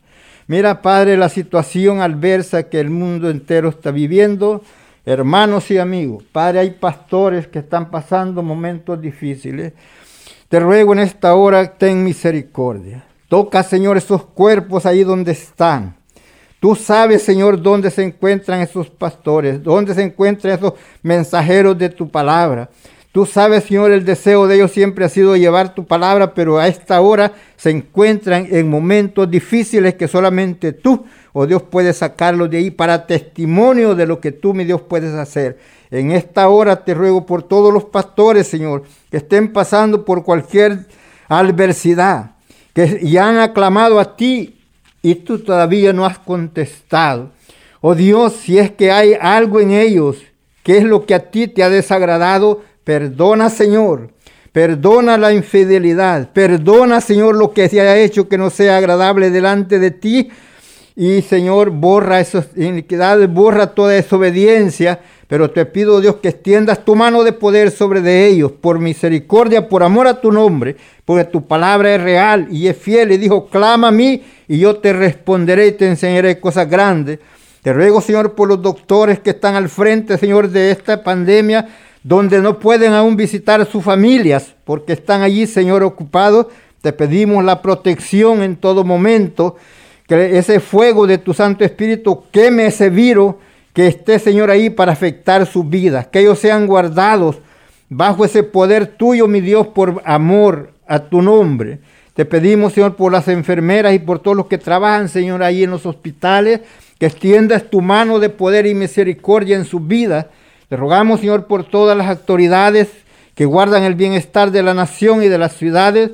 Mira, 0.47 0.81
Padre, 0.81 1.15
la 1.15 1.29
situación 1.29 2.01
adversa 2.01 2.63
que 2.63 2.79
el 2.79 2.89
mundo 2.89 3.29
entero 3.29 3.69
está 3.69 3.91
viviendo 3.91 4.63
hermanos 5.05 5.69
y 5.69 5.77
amigos, 5.77 6.23
Padre, 6.31 6.61
hay 6.61 6.71
pastores 6.71 7.47
que 7.47 7.59
están 7.59 7.91
pasando 7.91 8.41
momentos 8.41 8.99
difíciles. 8.99 9.73
Te 10.49 10.59
ruego 10.59 10.93
en 10.93 10.99
esta 10.99 11.35
hora, 11.35 11.77
ten 11.77 12.03
misericordia. 12.03 13.05
Toca, 13.29 13.61
Señor, 13.61 13.97
esos 13.97 14.25
cuerpos 14.25 14.87
ahí 14.87 15.03
donde 15.03 15.33
están. 15.33 15.95
Tú 16.65 16.73
sabes, 16.73 17.21
Señor, 17.21 17.61
dónde 17.61 17.91
se 17.91 18.01
encuentran 18.01 18.59
esos 18.59 18.89
pastores, 18.89 19.61
dónde 19.61 19.93
se 19.93 20.01
encuentran 20.01 20.55
esos 20.55 20.73
mensajeros 21.03 21.77
de 21.77 21.89
tu 21.89 22.09
palabra. 22.09 22.71
Tú 23.11 23.27
sabes, 23.27 23.65
Señor, 23.65 23.91
el 23.91 24.03
deseo 24.03 24.47
de 24.47 24.55
ellos 24.55 24.71
siempre 24.71 25.05
ha 25.05 25.09
sido 25.09 25.35
llevar 25.35 25.75
tu 25.75 25.85
palabra, 25.85 26.33
pero 26.33 26.57
a 26.57 26.67
esta 26.67 26.99
hora 27.01 27.33
se 27.55 27.69
encuentran 27.69 28.47
en 28.49 28.67
momentos 28.67 29.29
difíciles 29.29 29.93
que 29.93 30.07
solamente 30.07 30.73
tú, 30.73 31.05
oh 31.33 31.45
Dios, 31.45 31.61
puedes 31.61 31.97
sacarlos 31.97 32.49
de 32.49 32.57
ahí 32.57 32.71
para 32.71 33.05
testimonio 33.05 33.93
de 33.93 34.07
lo 34.07 34.19
que 34.19 34.31
tú, 34.31 34.55
mi 34.55 34.63
Dios, 34.63 34.81
puedes 34.81 35.13
hacer. 35.13 35.59
En 35.91 36.09
esta 36.13 36.49
hora 36.49 36.83
te 36.83 36.95
ruego 36.95 37.27
por 37.27 37.43
todos 37.43 37.71
los 37.71 37.83
pastores, 37.83 38.47
Señor, 38.47 38.85
que 39.11 39.17
estén 39.17 39.53
pasando 39.53 40.03
por 40.03 40.23
cualquier 40.23 40.87
adversidad, 41.27 42.31
que 42.73 43.01
ya 43.03 43.29
han 43.29 43.37
aclamado 43.37 43.99
a 43.99 44.17
ti 44.17 44.54
y 45.05 45.15
tú 45.15 45.39
todavía 45.39 45.93
no 45.93 46.05
has 46.05 46.17
contestado. 46.17 47.29
Oh 47.79 47.93
Dios, 47.93 48.33
si 48.33 48.57
es 48.57 48.71
que 48.71 48.91
hay 48.91 49.13
algo 49.13 49.59
en 49.59 49.71
ellos 49.71 50.17
que 50.63 50.77
es 50.79 50.83
lo 50.83 51.05
que 51.05 51.13
a 51.13 51.29
ti 51.29 51.47
te 51.47 51.61
ha 51.61 51.69
desagradado, 51.69 52.63
Perdona, 52.83 53.49
Señor. 53.49 54.11
Perdona 54.51 55.17
la 55.17 55.33
infidelidad. 55.33 56.31
Perdona, 56.31 57.01
Señor, 57.01 57.35
lo 57.35 57.51
que 57.51 57.67
se 57.67 57.81
haya 57.81 57.97
hecho 57.97 58.29
que 58.29 58.37
no 58.37 58.49
sea 58.49 58.77
agradable 58.77 59.31
delante 59.31 59.79
de 59.79 59.91
ti. 59.91 60.29
Y, 60.95 61.21
Señor, 61.21 61.71
borra 61.71 62.21
esas 62.21 62.47
iniquidades, 62.55 63.31
borra 63.31 63.73
toda 63.73 63.93
desobediencia. 63.93 65.01
Pero 65.27 65.49
te 65.49 65.65
pido, 65.65 65.99
Dios, 65.99 66.17
que 66.17 66.29
extiendas 66.29 66.85
tu 66.85 66.95
mano 66.95 67.23
de 67.23 67.33
poder 67.33 67.71
sobre 67.71 68.01
de 68.01 68.27
ellos, 68.27 68.51
por 68.51 68.79
misericordia, 68.79 69.67
por 69.67 69.83
amor 69.83 70.07
a 70.07 70.21
tu 70.21 70.31
nombre, 70.31 70.77
porque 71.03 71.25
tu 71.25 71.45
palabra 71.45 71.95
es 71.95 72.01
real 72.01 72.47
y 72.51 72.67
es 72.67 72.77
fiel. 72.77 73.11
Y 73.11 73.17
dijo, 73.17 73.47
clama 73.47 73.89
a 73.89 73.91
mí 73.91 74.23
y 74.47 74.59
yo 74.59 74.77
te 74.77 74.93
responderé 74.93 75.67
y 75.67 75.71
te 75.73 75.87
enseñaré 75.87 76.39
cosas 76.39 76.69
grandes. 76.69 77.19
Te 77.61 77.73
ruego, 77.73 77.99
Señor, 77.99 78.35
por 78.35 78.47
los 78.47 78.61
doctores 78.61 79.19
que 79.19 79.31
están 79.31 79.55
al 79.55 79.69
frente, 79.69 80.17
Señor, 80.19 80.49
de 80.49 80.69
esta 80.69 81.03
pandemia 81.03 81.67
donde 82.03 82.39
no 82.39 82.59
pueden 82.59 82.93
aún 82.93 83.17
visitar 83.17 83.59
a 83.59 83.65
sus 83.65 83.83
familias 83.83 84.53
porque 84.63 84.93
están 84.93 85.23
allí, 85.23 85.47
Señor, 85.47 85.81
ocupados. 85.81 86.45
Te 86.81 86.93
pedimos 86.93 87.43
la 87.43 87.63
protección 87.63 88.43
en 88.43 88.57
todo 88.57 88.83
momento, 88.83 89.55
que 90.07 90.37
ese 90.37 90.59
fuego 90.59 91.07
de 91.07 91.17
tu 91.17 91.33
Santo 91.33 91.63
Espíritu 91.63 92.23
queme 92.31 92.67
ese 92.67 92.89
virus 92.89 93.35
que 93.73 93.87
esté, 93.87 94.19
Señor, 94.19 94.49
ahí 94.49 94.69
para 94.69 94.93
afectar 94.93 95.45
sus 95.45 95.69
vidas, 95.69 96.07
que 96.07 96.19
ellos 96.19 96.39
sean 96.39 96.67
guardados 96.67 97.37
bajo 97.89 98.23
ese 98.23 98.43
poder 98.43 98.87
tuyo, 98.87 99.27
mi 99.27 99.41
Dios, 99.41 99.67
por 99.67 100.01
amor 100.05 100.71
a 100.87 100.99
tu 100.99 101.21
nombre. 101.21 101.79
Te 102.13 102.25
pedimos, 102.25 102.73
Señor, 102.73 102.95
por 102.95 103.11
las 103.11 103.27
enfermeras 103.27 103.93
y 103.93 103.99
por 103.99 104.19
todos 104.19 104.37
los 104.37 104.47
que 104.47 104.57
trabajan, 104.57 105.09
Señor, 105.09 105.43
ahí 105.43 105.63
en 105.63 105.71
los 105.71 105.85
hospitales, 105.85 106.61
que 106.97 107.07
extiendas 107.07 107.69
tu 107.69 107.81
mano 107.81 108.19
de 108.19 108.29
poder 108.29 108.65
y 108.65 108.73
misericordia 108.73 109.57
en 109.57 109.65
sus 109.65 109.85
vidas 109.85 110.27
te 110.69 110.77
rogamos, 110.77 111.19
Señor, 111.19 111.45
por 111.45 111.63
todas 111.63 111.95
las 111.95 112.07
autoridades 112.07 112.89
que 113.35 113.45
guardan 113.45 113.83
el 113.83 113.93
bienestar 113.93 114.49
de 114.51 114.63
la 114.63 114.73
nación 114.73 115.21
y 115.21 115.27
de 115.27 115.37
las 115.37 115.55
ciudades. 115.55 116.11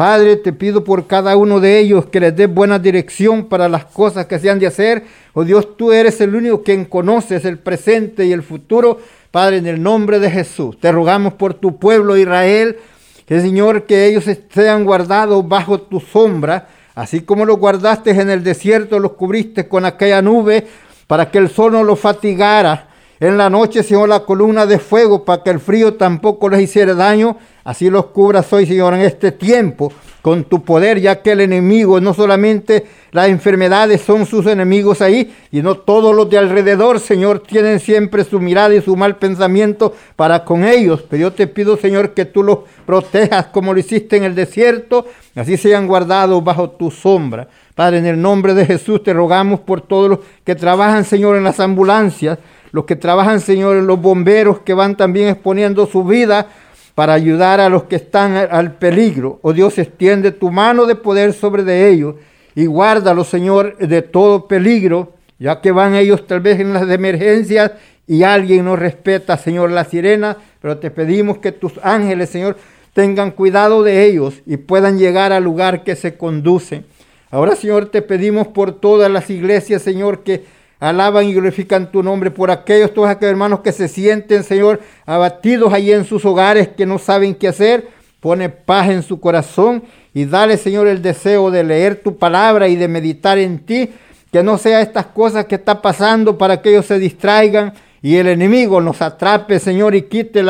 Padre, 0.00 0.36
te 0.36 0.54
pido 0.54 0.82
por 0.82 1.06
cada 1.06 1.36
uno 1.36 1.60
de 1.60 1.78
ellos 1.78 2.06
que 2.06 2.20
les 2.20 2.34
des 2.34 2.48
buena 2.48 2.78
dirección 2.78 3.50
para 3.50 3.68
las 3.68 3.84
cosas 3.84 4.24
que 4.24 4.38
se 4.38 4.48
han 4.48 4.58
de 4.58 4.66
hacer. 4.66 5.04
Oh 5.34 5.44
Dios, 5.44 5.76
tú 5.76 5.92
eres 5.92 6.22
el 6.22 6.34
único 6.34 6.62
quien 6.62 6.86
conoces 6.86 7.44
el 7.44 7.58
presente 7.58 8.24
y 8.24 8.32
el 8.32 8.42
futuro. 8.42 8.98
Padre, 9.30 9.58
en 9.58 9.66
el 9.66 9.82
nombre 9.82 10.18
de 10.18 10.30
Jesús, 10.30 10.80
te 10.80 10.90
rogamos 10.90 11.34
por 11.34 11.52
tu 11.52 11.78
pueblo 11.78 12.16
Israel, 12.16 12.78
que 13.26 13.42
Señor, 13.42 13.82
que 13.82 14.06
ellos 14.06 14.24
sean 14.48 14.84
guardados 14.84 15.46
bajo 15.46 15.82
tu 15.82 16.00
sombra, 16.00 16.68
así 16.94 17.20
como 17.20 17.44
los 17.44 17.58
guardaste 17.58 18.12
en 18.12 18.30
el 18.30 18.42
desierto, 18.42 18.98
los 18.98 19.12
cubriste 19.12 19.68
con 19.68 19.84
aquella 19.84 20.22
nube 20.22 20.66
para 21.06 21.30
que 21.30 21.36
el 21.36 21.50
sol 21.50 21.72
no 21.72 21.84
los 21.84 22.00
fatigara 22.00 22.88
en 23.20 23.36
la 23.36 23.50
noche, 23.50 23.82
Señor, 23.82 24.08
la 24.08 24.24
columna 24.24 24.64
de 24.64 24.78
fuego 24.78 25.24
para 25.24 25.42
que 25.42 25.50
el 25.50 25.60
frío 25.60 25.94
tampoco 25.94 26.48
les 26.48 26.62
hiciera 26.62 26.94
daño. 26.94 27.36
Así 27.64 27.90
los 27.90 28.06
cubras 28.06 28.50
hoy, 28.52 28.64
Señor, 28.64 28.94
en 28.94 29.02
este 29.02 29.30
tiempo 29.30 29.92
con 30.22 30.44
tu 30.44 30.62
poder, 30.62 31.00
ya 31.00 31.22
que 31.22 31.32
el 31.32 31.40
enemigo, 31.40 32.00
no 32.00 32.14
solamente 32.14 32.86
las 33.12 33.28
enfermedades 33.28 34.00
son 34.02 34.26
sus 34.26 34.46
enemigos 34.46 35.00
ahí, 35.00 35.34
sino 35.50 35.76
todos 35.76 36.14
los 36.14 36.28
de 36.28 36.38
alrededor, 36.38 37.00
Señor, 37.00 37.40
tienen 37.40 37.80
siempre 37.80 38.24
su 38.24 38.40
mirada 38.40 38.74
y 38.74 38.82
su 38.82 38.96
mal 38.96 39.16
pensamiento 39.16 39.94
para 40.16 40.44
con 40.44 40.64
ellos. 40.64 41.04
Pero 41.08 41.22
yo 41.22 41.32
te 41.32 41.46
pido, 41.46 41.76
Señor, 41.76 42.14
que 42.14 42.24
tú 42.24 42.42
los 42.42 42.60
protejas 42.86 43.46
como 43.46 43.72
lo 43.72 43.80
hiciste 43.80 44.16
en 44.16 44.24
el 44.24 44.34
desierto, 44.34 45.06
así 45.34 45.56
sean 45.56 45.86
guardados 45.86 46.42
bajo 46.42 46.70
tu 46.70 46.90
sombra. 46.90 47.48
Padre, 47.74 47.98
en 47.98 48.06
el 48.06 48.20
nombre 48.20 48.52
de 48.54 48.66
Jesús 48.66 49.02
te 49.02 49.12
rogamos 49.12 49.60
por 49.60 49.80
todos 49.80 50.10
los 50.10 50.18
que 50.44 50.54
trabajan, 50.54 51.04
Señor, 51.04 51.36
en 51.36 51.44
las 51.44 51.60
ambulancias, 51.60 52.38
los 52.72 52.84
que 52.84 52.96
trabajan, 52.96 53.40
Señor, 53.40 53.76
los 53.76 54.00
bomberos 54.00 54.60
que 54.60 54.74
van 54.74 54.96
también 54.96 55.28
exponiendo 55.28 55.86
su 55.86 56.04
vida 56.04 56.48
para 56.94 57.14
ayudar 57.14 57.60
a 57.60 57.68
los 57.68 57.84
que 57.84 57.96
están 57.96 58.36
al 58.36 58.74
peligro. 58.74 59.38
Oh 59.42 59.52
Dios, 59.52 59.78
extiende 59.78 60.32
tu 60.32 60.50
mano 60.50 60.86
de 60.86 60.94
poder 60.94 61.32
sobre 61.32 61.64
de 61.64 61.88
ellos 61.88 62.16
y 62.54 62.66
guárdalos, 62.66 63.28
Señor, 63.28 63.76
de 63.78 64.02
todo 64.02 64.46
peligro, 64.46 65.14
ya 65.38 65.60
que 65.60 65.72
van 65.72 65.94
ellos 65.94 66.26
tal 66.26 66.40
vez 66.40 66.60
en 66.60 66.72
las 66.72 66.88
emergencias 66.90 67.72
y 68.06 68.22
alguien 68.22 68.64
no 68.64 68.76
respeta, 68.76 69.36
Señor, 69.36 69.70
la 69.70 69.84
sirena, 69.84 70.36
pero 70.60 70.78
te 70.78 70.90
pedimos 70.90 71.38
que 71.38 71.52
tus 71.52 71.78
ángeles, 71.82 72.28
Señor, 72.30 72.56
tengan 72.92 73.30
cuidado 73.30 73.82
de 73.82 74.04
ellos 74.04 74.42
y 74.46 74.56
puedan 74.56 74.98
llegar 74.98 75.32
al 75.32 75.44
lugar 75.44 75.84
que 75.84 75.96
se 75.96 76.16
conduce. 76.16 76.82
Ahora, 77.30 77.54
Señor, 77.54 77.86
te 77.86 78.02
pedimos 78.02 78.48
por 78.48 78.72
todas 78.72 79.10
las 79.10 79.30
iglesias, 79.30 79.82
Señor, 79.82 80.24
que 80.24 80.44
alaban 80.80 81.26
y 81.26 81.34
glorifican 81.34 81.92
tu 81.92 82.02
nombre 82.02 82.30
por 82.30 82.50
aquellos, 82.50 82.92
todos 82.92 83.08
aquellos 83.08 83.32
hermanos 83.32 83.60
que 83.60 83.70
se 83.70 83.86
sienten, 83.86 84.42
Señor, 84.42 84.80
abatidos 85.06 85.72
allí 85.72 85.92
en 85.92 86.06
sus 86.06 86.24
hogares, 86.24 86.68
que 86.68 86.86
no 86.86 86.98
saben 86.98 87.34
qué 87.34 87.48
hacer. 87.48 87.88
Pone 88.20 88.48
paz 88.48 88.88
en 88.90 89.02
su 89.02 89.20
corazón 89.20 89.82
y 90.12 90.24
dale, 90.24 90.56
Señor, 90.56 90.88
el 90.88 91.00
deseo 91.00 91.50
de 91.50 91.64
leer 91.64 92.02
tu 92.02 92.16
palabra 92.16 92.68
y 92.68 92.76
de 92.76 92.88
meditar 92.88 93.38
en 93.38 93.60
ti. 93.60 93.90
Que 94.32 94.42
no 94.42 94.58
sea 94.58 94.80
estas 94.80 95.06
cosas 95.06 95.46
que 95.46 95.56
está 95.56 95.80
pasando 95.80 96.36
para 96.38 96.60
que 96.60 96.70
ellos 96.70 96.86
se 96.86 96.98
distraigan 96.98 97.72
y 98.02 98.16
el 98.16 98.28
enemigo 98.28 98.80
nos 98.80 99.02
atrape, 99.02 99.58
Señor, 99.58 99.94
y 99.94 100.02
quite 100.02 100.44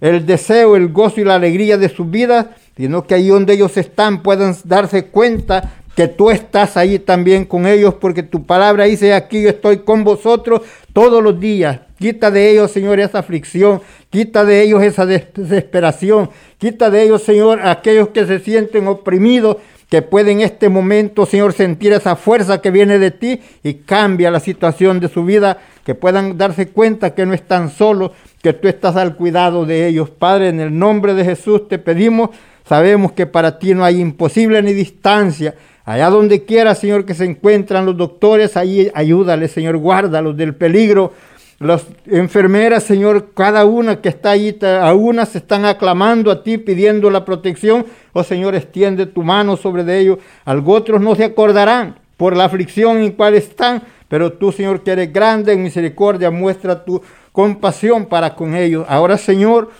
el 0.00 0.26
deseo, 0.26 0.76
el 0.76 0.88
gozo 0.88 1.20
y 1.20 1.24
la 1.24 1.36
alegría 1.36 1.78
de 1.78 1.88
sus 1.88 2.10
vidas, 2.10 2.46
sino 2.76 3.06
que 3.06 3.14
ahí 3.14 3.28
donde 3.28 3.54
ellos 3.54 3.76
están 3.76 4.22
puedan 4.22 4.54
darse 4.64 5.06
cuenta 5.06 5.81
que 5.94 6.08
tú 6.08 6.30
estás 6.30 6.76
ahí 6.76 6.98
también 6.98 7.44
con 7.44 7.66
ellos, 7.66 7.94
porque 7.94 8.22
tu 8.22 8.44
palabra 8.44 8.84
dice 8.84 9.12
aquí 9.12 9.42
yo 9.42 9.50
estoy 9.50 9.78
con 9.78 10.04
vosotros 10.04 10.62
todos 10.92 11.22
los 11.22 11.38
días. 11.38 11.80
Quita 11.98 12.30
de 12.30 12.50
ellos, 12.50 12.70
Señor, 12.70 12.98
esa 12.98 13.20
aflicción, 13.20 13.80
quita 14.10 14.44
de 14.44 14.62
ellos 14.62 14.82
esa 14.82 15.06
desesperación, 15.06 16.30
quita 16.58 16.90
de 16.90 17.02
ellos, 17.02 17.22
Señor, 17.22 17.60
aquellos 17.62 18.08
que 18.08 18.26
se 18.26 18.40
sienten 18.40 18.88
oprimidos, 18.88 19.58
que 19.88 20.00
pueden 20.00 20.40
en 20.40 20.46
este 20.46 20.70
momento, 20.70 21.26
Señor, 21.26 21.52
sentir 21.52 21.92
esa 21.92 22.16
fuerza 22.16 22.62
que 22.62 22.70
viene 22.70 22.98
de 22.98 23.10
ti 23.10 23.40
y 23.62 23.74
cambia 23.74 24.30
la 24.30 24.40
situación 24.40 25.00
de 25.00 25.08
su 25.08 25.22
vida, 25.24 25.58
que 25.84 25.94
puedan 25.94 26.38
darse 26.38 26.68
cuenta 26.68 27.14
que 27.14 27.26
no 27.26 27.34
están 27.34 27.70
solos, 27.70 28.12
que 28.40 28.54
tú 28.54 28.68
estás 28.68 28.96
al 28.96 29.16
cuidado 29.16 29.66
de 29.66 29.86
ellos. 29.86 30.08
Padre, 30.08 30.48
en 30.48 30.60
el 30.60 30.76
nombre 30.76 31.12
de 31.12 31.26
Jesús 31.26 31.68
te 31.68 31.78
pedimos, 31.78 32.30
sabemos 32.66 33.12
que 33.12 33.26
para 33.26 33.58
ti 33.58 33.74
no 33.74 33.84
hay 33.84 34.00
imposible 34.00 34.62
ni 34.62 34.72
distancia 34.72 35.54
Allá 35.84 36.10
donde 36.10 36.44
quiera, 36.44 36.74
Señor, 36.74 37.04
que 37.04 37.14
se 37.14 37.24
encuentran 37.24 37.86
los 37.86 37.96
doctores, 37.96 38.56
ahí 38.56 38.90
ayúdale, 38.94 39.48
Señor, 39.48 39.76
guárdalos 39.78 40.36
del 40.36 40.54
peligro. 40.54 41.12
Las 41.58 41.86
enfermeras, 42.06 42.82
Señor, 42.82 43.30
cada 43.34 43.64
una 43.64 44.00
que 44.00 44.08
está 44.08 44.30
allí, 44.30 44.56
a 44.62 44.94
una 44.94 45.26
se 45.26 45.38
están 45.38 45.64
aclamando 45.64 46.30
a 46.30 46.42
ti, 46.42 46.58
pidiendo 46.58 47.10
la 47.10 47.24
protección. 47.24 47.86
Oh 48.12 48.24
Señor, 48.24 48.54
extiende 48.54 49.06
tu 49.06 49.22
mano 49.22 49.56
sobre 49.56 49.82
ellos. 49.98 50.18
Algo 50.44 50.72
otros 50.72 51.00
no 51.00 51.14
se 51.14 51.24
acordarán 51.24 52.00
por 52.16 52.36
la 52.36 52.44
aflicción 52.44 52.98
en 52.98 53.12
cual 53.12 53.34
están, 53.34 53.82
pero 54.08 54.32
tú, 54.32 54.52
Señor, 54.52 54.82
que 54.82 54.92
eres 54.92 55.12
grande 55.12 55.52
en 55.52 55.62
misericordia, 55.62 56.30
muestra 56.30 56.84
tu 56.84 57.02
compasión 57.32 58.06
para 58.06 58.34
con 58.34 58.54
ellos. 58.54 58.84
Ahora, 58.88 59.16
Señor, 59.16 59.70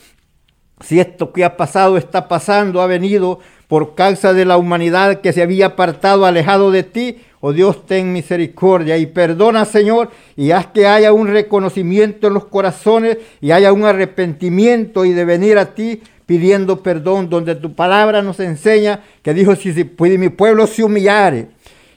si 0.81 0.99
esto 0.99 1.33
que 1.33 1.45
ha 1.45 1.57
pasado 1.57 1.97
está 1.97 2.29
pasando, 2.29 2.81
ha 2.81 2.87
venido 2.87 3.39
por 3.73 3.95
causa 3.95 4.35
de 4.35 4.45
la 4.45 4.59
humanidad 4.59 5.23
que 5.23 5.33
se 5.33 5.41
había 5.41 5.65
apartado, 5.65 6.27
alejado 6.27 6.71
de 6.71 6.83
ti. 6.83 7.17
Oh 7.41 7.55
Dios, 7.55 7.87
ten 7.87 8.13
misericordia 8.13 8.99
y 8.99 9.07
perdona, 9.07 9.65
Señor, 9.65 10.11
y 10.37 10.51
haz 10.51 10.67
que 10.67 10.87
haya 10.87 11.15
un 11.15 11.29
reconocimiento 11.29 12.27
en 12.27 12.35
los 12.35 12.45
corazones 12.45 13.17
y 13.41 13.51
haya 13.51 13.73
un 13.73 13.87
arrepentimiento 13.87 15.07
y 15.07 15.15
de 15.15 15.25
venir 15.25 15.57
a 15.57 15.75
ti 15.75 16.03
pidiendo 16.27 16.83
perdón, 16.83 17.31
donde 17.31 17.55
tu 17.55 17.75
palabra 17.75 18.21
nos 18.21 18.41
enseña 18.41 19.05
que 19.23 19.33
dijo, 19.33 19.57
si, 19.57 19.73
si 19.73 19.85
mi 20.19 20.29
pueblo 20.29 20.67
se 20.67 20.85
humillare 20.85 21.49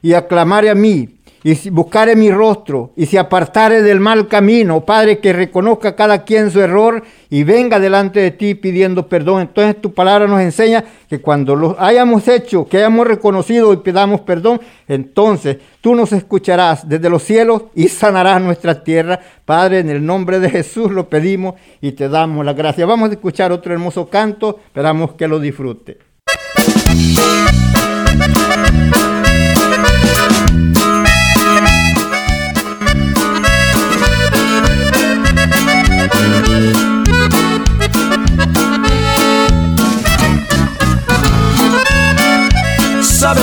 y 0.01 0.13
aclamare 0.13 0.69
a 0.69 0.75
mí 0.75 1.14
y 1.45 1.69
buscare 1.69 2.15
mi 2.15 2.31
rostro 2.31 2.91
y 2.95 3.05
si 3.05 3.17
apartare 3.17 3.83
del 3.83 3.99
mal 3.99 4.27
camino, 4.27 4.81
Padre, 4.81 5.19
que 5.19 5.31
reconozca 5.31 5.95
cada 5.95 6.23
quien 6.23 6.49
su 6.49 6.59
error 6.59 7.03
y 7.29 7.43
venga 7.43 7.79
delante 7.79 8.19
de 8.19 8.31
ti 8.31 8.55
pidiendo 8.55 9.07
perdón. 9.07 9.41
Entonces 9.41 9.79
tu 9.79 9.93
palabra 9.93 10.27
nos 10.27 10.41
enseña 10.41 10.83
que 11.07 11.21
cuando 11.21 11.55
lo 11.55 11.75
hayamos 11.79 12.27
hecho, 12.27 12.67
que 12.67 12.77
hayamos 12.77 13.05
reconocido 13.05 13.71
y 13.73 13.77
pidamos 13.77 14.21
perdón, 14.21 14.59
entonces 14.87 15.57
tú 15.81 15.93
nos 15.93 16.13
escucharás 16.13 16.89
desde 16.89 17.11
los 17.11 17.21
cielos 17.21 17.65
y 17.75 17.89
sanarás 17.89 18.41
nuestra 18.41 18.83
tierra. 18.83 19.19
Padre, 19.45 19.81
en 19.81 19.91
el 19.91 20.03
nombre 20.03 20.39
de 20.39 20.49
Jesús 20.49 20.91
lo 20.91 21.09
pedimos 21.09 21.53
y 21.79 21.91
te 21.91 22.09
damos 22.09 22.43
la 22.43 22.53
gracia. 22.53 22.87
Vamos 22.87 23.11
a 23.11 23.13
escuchar 23.13 23.51
otro 23.51 23.71
hermoso 23.71 24.09
canto, 24.09 24.61
esperamos 24.65 25.13
que 25.13 25.27
lo 25.27 25.39
disfrute. 25.39 25.99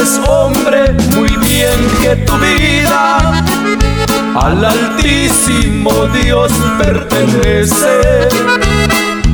Sabes, 0.02 0.20
hombre, 0.28 0.92
muy 1.14 1.28
bien 1.28 1.78
que 2.00 2.16
tu 2.26 2.32
vida 2.38 3.18
al 4.34 4.64
Altísimo 4.64 6.08
Dios 6.08 6.50
pertenece. 6.76 8.28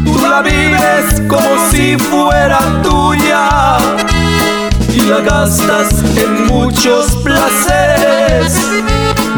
Tú 0.05 0.19
la 0.21 0.43
vives 0.43 1.23
como 1.27 1.71
si 1.71 1.97
fuera 1.97 2.59
tuya 2.83 3.79
y 4.93 5.01
la 5.07 5.21
gastas 5.21 5.89
en 6.17 6.47
muchos 6.49 7.17
placeres. 7.25 8.61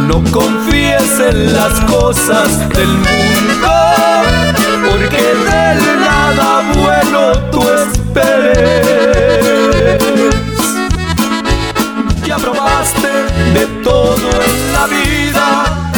No 0.09 0.25
confíes 0.33 1.21
en 1.21 1.55
las 1.55 1.79
cosas 1.83 2.69
del 2.71 2.89
mundo, 2.89 3.73
porque 4.91 5.23
de 5.23 5.97
nada 5.97 6.73
bueno 6.75 7.33
tú 7.53 7.63
esperes. 7.63 9.00
De 13.55 13.67
todo 13.83 14.15
en 14.17 14.73
la 14.73 14.87
vida, 14.87 15.93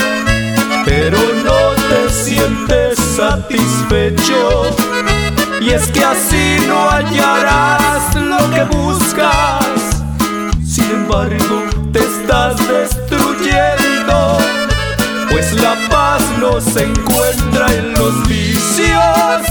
pero 0.85 1.19
no 1.45 1.75
te 1.89 2.11
sientes 2.11 2.99
satisfecho. 3.17 4.65
Y 5.61 5.71
es 5.71 5.87
que 5.89 6.05
así 6.05 6.57
no 6.67 6.91
hallarás 6.91 8.15
lo 8.15 8.51
que 8.51 8.65
buscas. 8.77 9.65
Sin 10.65 10.91
embargo, 10.91 11.65
te 11.93 12.01
estás 12.01 12.57
destruyendo. 12.69 14.39
Pues 15.31 15.53
la 15.55 15.75
paz 15.89 16.23
no 16.39 16.61
se 16.61 16.85
encuentra 16.85 17.73
en 17.73 17.95
los 17.95 18.27
vicios, 18.29 19.43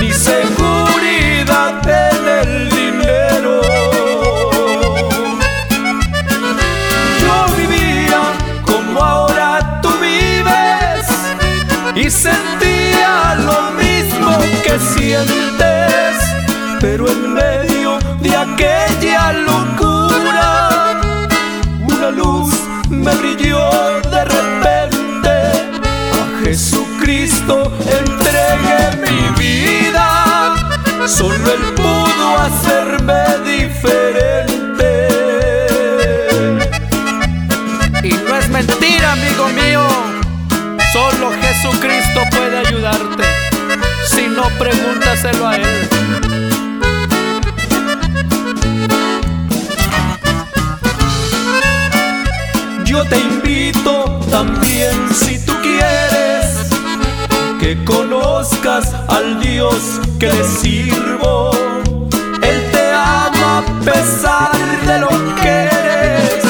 ni 0.00 0.10
seguridad 0.12 0.91
sientes, 15.12 16.16
pero 16.80 17.06
en 17.08 17.34
medio 17.34 17.98
de 18.20 18.34
aquella 18.34 19.32
locura, 19.32 21.00
una 21.80 22.10
luz 22.10 22.54
me 22.88 23.14
brilló 23.16 23.68
de 24.10 24.24
repente. 24.24 25.30
A 26.18 26.44
Jesucristo 26.44 27.70
entregué 28.00 28.80
mi 29.04 29.42
vida, 29.42 30.54
solo 31.06 31.52
Él 31.56 31.74
pudo 31.74 32.38
hacerme 32.38 33.22
diferente. 33.44 34.88
Y 38.02 38.12
no 38.14 38.36
es 38.36 38.48
mentira, 38.48 39.12
amigo 39.12 39.46
mío 39.48 39.86
Solo 40.92 41.32
Jesucristo 41.40 42.20
no, 44.34 44.48
pregúntaselo 44.58 45.46
a 45.46 45.56
él. 45.56 45.88
Yo 52.84 53.04
te 53.06 53.18
invito 53.18 54.20
también 54.30 54.94
si 55.14 55.44
tú 55.44 55.54
quieres 55.62 56.70
que 57.60 57.82
conozcas 57.84 58.94
al 59.08 59.40
Dios 59.40 60.00
que 60.18 60.26
le 60.26 60.44
sirvo. 60.44 61.50
Él 62.42 62.70
te 62.72 62.92
ama 62.92 63.58
a 63.58 63.80
pesar 63.84 64.52
de 64.86 64.98
lo 64.98 65.08
que 65.36 65.48
eres. 65.48 66.44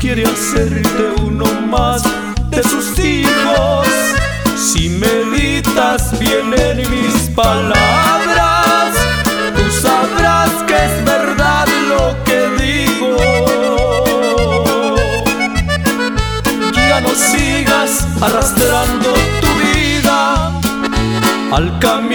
Quiere 0.00 0.24
hacerte 0.24 1.22
uno 1.22 1.46
más 1.68 2.02
de 2.50 2.62
sus 2.62 2.98
hijos. 2.98 3.86
Si 4.56 4.88
me 4.88 5.17
meditas 5.98 6.18
bien 6.18 6.54
en 6.54 6.90
mis 6.90 7.30
palabras, 7.30 8.94
tú 9.56 9.70
sabrás 9.70 10.50
que 10.66 10.74
es 10.74 11.04
verdad 11.04 11.66
lo 11.88 12.24
que 12.24 12.48
digo. 12.62 13.16
Ya 16.88 17.00
no 17.00 17.10
sigas 17.10 18.06
arrastrando 18.20 19.12
tu 19.40 19.48
vida 19.66 20.52
al 21.52 21.78
camino 21.78 22.07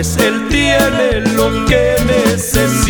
pues 0.00 0.16
Él 0.16 0.48
tiene 0.48 1.20
lo 1.34 1.66
que 1.66 1.94
necesitas 2.06 2.89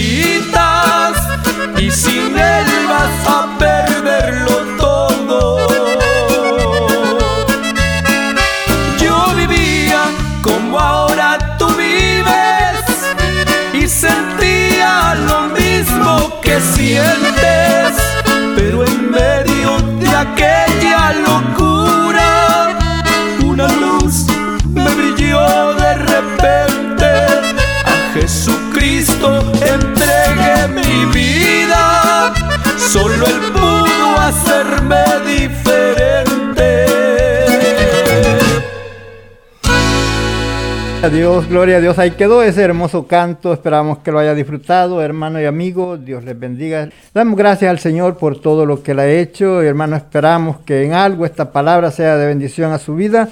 A 41.03 41.09
Dios, 41.09 41.49
gloria 41.49 41.79
a 41.79 41.81
Dios. 41.81 41.99
Ahí 41.99 42.11
quedó 42.11 42.43
ese 42.43 42.61
hermoso 42.61 43.07
canto. 43.07 43.55
Esperamos 43.55 44.01
que 44.01 44.13
lo 44.13 44.19
haya 44.19 44.35
disfrutado, 44.35 45.01
hermano 45.01 45.41
y 45.41 45.47
amigo. 45.47 45.97
Dios 45.97 46.25
les 46.25 46.39
bendiga. 46.39 46.91
Damos 47.15 47.39
gracias 47.39 47.71
al 47.71 47.79
Señor 47.79 48.19
por 48.19 48.39
todo 48.39 48.67
lo 48.67 48.83
que 48.83 48.91
Él 48.91 48.99
ha 48.99 49.09
hecho. 49.09 49.65
Y 49.65 49.67
hermano, 49.67 49.97
esperamos 49.97 50.59
que 50.59 50.85
en 50.85 50.93
algo 50.93 51.25
esta 51.25 51.53
palabra 51.53 51.91
sea 51.91 52.19
de 52.19 52.27
bendición 52.27 52.73
a 52.73 52.79
su 52.79 52.97
vida. 52.97 53.31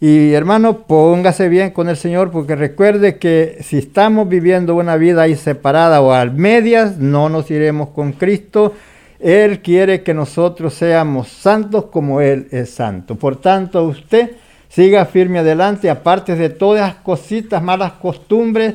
Y 0.00 0.32
hermano, 0.32 0.82
póngase 0.82 1.48
bien 1.48 1.72
con 1.72 1.88
el 1.88 1.96
Señor 1.96 2.30
porque 2.30 2.54
recuerde 2.54 3.18
que 3.18 3.58
si 3.62 3.78
estamos 3.78 4.28
viviendo 4.28 4.76
una 4.76 4.96
vida 4.96 5.22
ahí 5.22 5.34
separada 5.34 6.00
o 6.00 6.12
al 6.12 6.32
medias, 6.32 6.98
no 6.98 7.28
nos 7.28 7.50
iremos 7.50 7.88
con 7.88 8.12
Cristo. 8.12 8.74
Él 9.18 9.60
quiere 9.60 10.04
que 10.04 10.14
nosotros 10.14 10.72
seamos 10.72 11.26
santos 11.26 11.86
como 11.86 12.20
Él 12.20 12.46
es 12.52 12.70
santo. 12.70 13.16
Por 13.16 13.40
tanto, 13.40 13.82
usted 13.82 14.30
siga 14.68 15.04
firme 15.06 15.40
adelante, 15.40 15.90
aparte 15.90 16.36
de 16.36 16.50
todas 16.50 16.80
las 16.80 16.94
cositas, 16.96 17.62
malas 17.62 17.92
costumbres 17.92 18.74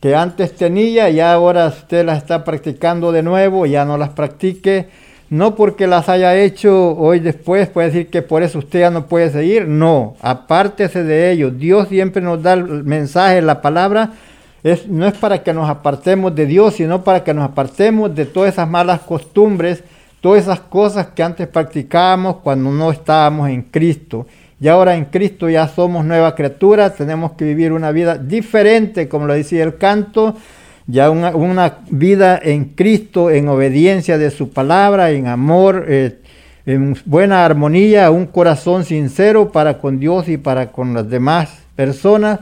que 0.00 0.16
antes 0.16 0.56
tenía 0.56 1.10
y 1.10 1.20
ahora 1.20 1.68
usted 1.68 2.04
las 2.04 2.18
está 2.18 2.42
practicando 2.42 3.12
de 3.12 3.22
nuevo, 3.22 3.66
ya 3.66 3.84
no 3.84 3.96
las 3.96 4.10
practique. 4.10 4.88
No 5.30 5.54
porque 5.54 5.86
las 5.86 6.10
haya 6.10 6.36
hecho 6.36 6.94
hoy 6.94 7.18
después, 7.18 7.66
puede 7.70 7.86
decir 7.86 8.08
que 8.08 8.20
por 8.20 8.42
eso 8.42 8.58
usted 8.58 8.80
ya 8.80 8.90
no 8.90 9.06
puede 9.06 9.30
seguir. 9.30 9.66
No, 9.66 10.14
apártese 10.20 11.04
de 11.04 11.30
ello. 11.30 11.50
Dios 11.50 11.88
siempre 11.88 12.20
nos 12.20 12.42
da 12.42 12.52
el 12.52 12.84
mensaje, 12.84 13.40
la 13.40 13.62
palabra. 13.62 14.10
Es, 14.62 14.86
no 14.88 15.06
es 15.06 15.14
para 15.14 15.42
que 15.42 15.54
nos 15.54 15.70
apartemos 15.70 16.34
de 16.34 16.44
Dios, 16.44 16.74
sino 16.74 17.02
para 17.02 17.24
que 17.24 17.32
nos 17.32 17.44
apartemos 17.44 18.14
de 18.14 18.26
todas 18.26 18.52
esas 18.52 18.68
malas 18.68 19.00
costumbres, 19.00 19.82
todas 20.20 20.42
esas 20.42 20.60
cosas 20.60 21.06
que 21.14 21.22
antes 21.22 21.48
practicábamos 21.48 22.36
cuando 22.42 22.70
no 22.70 22.90
estábamos 22.90 23.48
en 23.48 23.62
Cristo. 23.62 24.26
Y 24.62 24.68
ahora 24.68 24.94
en 24.94 25.06
Cristo 25.06 25.50
ya 25.50 25.66
somos 25.66 26.04
nueva 26.04 26.36
criatura, 26.36 26.94
tenemos 26.94 27.32
que 27.32 27.44
vivir 27.44 27.72
una 27.72 27.90
vida 27.90 28.16
diferente, 28.16 29.08
como 29.08 29.26
lo 29.26 29.34
decía 29.34 29.64
el 29.64 29.76
canto, 29.76 30.36
ya 30.86 31.10
una, 31.10 31.34
una 31.34 31.78
vida 31.90 32.38
en 32.40 32.66
Cristo, 32.66 33.28
en 33.28 33.48
obediencia 33.48 34.18
de 34.18 34.30
su 34.30 34.50
palabra, 34.50 35.10
en 35.10 35.26
amor, 35.26 35.86
eh, 35.88 36.20
en 36.64 36.96
buena 37.06 37.44
armonía, 37.44 38.12
un 38.12 38.26
corazón 38.26 38.84
sincero 38.84 39.50
para 39.50 39.78
con 39.78 39.98
Dios 39.98 40.28
y 40.28 40.36
para 40.36 40.70
con 40.70 40.94
las 40.94 41.10
demás 41.10 41.58
personas, 41.74 42.38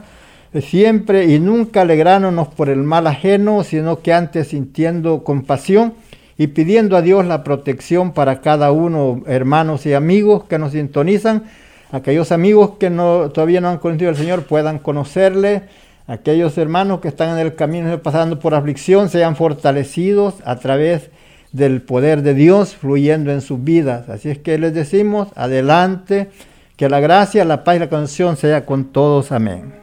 eh, 0.53 0.61
siempre 0.61 1.25
y 1.25 1.39
nunca 1.39 1.81
alegrándonos 1.81 2.49
por 2.49 2.69
el 2.69 2.83
mal 2.83 3.07
ajeno, 3.07 3.63
sino 3.63 4.01
que 4.03 4.13
antes 4.13 4.49
sintiendo 4.49 5.23
compasión 5.23 5.95
y 6.37 6.45
pidiendo 6.45 6.97
a 6.97 7.01
Dios 7.01 7.25
la 7.25 7.43
protección 7.43 8.11
para 8.13 8.41
cada 8.41 8.71
uno, 8.71 9.23
hermanos 9.25 9.87
y 9.87 9.95
amigos 9.95 10.43
que 10.43 10.59
nos 10.59 10.73
sintonizan 10.73 11.45
aquellos 11.91 12.31
amigos 12.31 12.71
que 12.79 12.89
no, 12.89 13.29
todavía 13.29 13.61
no 13.61 13.69
han 13.69 13.77
conocido 13.77 14.09
al 14.09 14.15
Señor 14.15 14.43
puedan 14.43 14.79
conocerle, 14.79 15.63
aquellos 16.07 16.57
hermanos 16.57 16.99
que 17.01 17.09
están 17.09 17.29
en 17.29 17.45
el 17.45 17.55
camino 17.55 18.01
pasando 18.01 18.39
por 18.39 18.53
aflicción 18.55 19.09
sean 19.09 19.35
fortalecidos 19.35 20.35
a 20.45 20.57
través 20.57 21.09
del 21.51 21.81
poder 21.81 22.21
de 22.21 22.33
Dios 22.33 22.75
fluyendo 22.75 23.31
en 23.31 23.41
sus 23.41 23.63
vidas. 23.63 24.09
Así 24.09 24.29
es 24.29 24.37
que 24.37 24.57
les 24.57 24.73
decimos, 24.73 25.27
adelante, 25.35 26.29
que 26.77 26.89
la 26.89 26.99
gracia, 26.99 27.45
la 27.45 27.63
paz 27.63 27.75
y 27.75 27.79
la 27.79 27.89
canción 27.89 28.37
sea 28.37 28.65
con 28.65 28.85
todos. 28.85 29.31
Amén. 29.31 29.73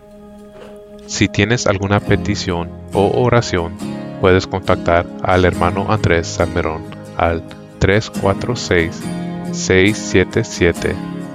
Si 1.07 1.29
tienes 1.29 1.67
alguna 1.67 2.01
petición 2.01 2.71
o 2.93 3.23
oración, 3.23 3.73
puedes 4.21 4.47
contactar 4.47 5.07
al 5.23 5.45
hermano 5.45 5.87
Andrés 5.91 6.27
Salmerón 6.27 6.83
al 7.17 7.43
346 7.79 9.03
677 9.53 11.18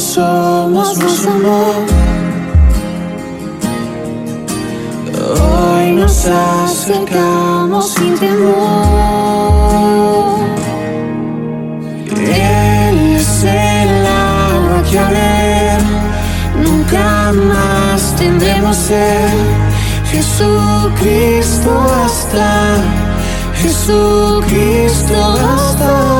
Somos, 0.00 0.98
nos 0.98 1.26
amó. 1.26 1.72
Hoy 5.36 5.92
nos 5.92 6.26
acercamos 6.26 7.90
sin 7.94 8.18
temor. 8.18 8.50
Él 12.16 13.16
es 13.16 13.44
el 13.44 14.06
agua 14.06 14.82
que 14.90 14.98
ver 14.98 15.80
nunca 16.62 17.32
más 17.32 18.16
tendremos 18.16 18.76
ser. 18.76 19.30
Jesucristo 20.10 21.70
hasta, 22.04 22.78
Jesucristo 23.54 25.14
hasta 25.14 26.19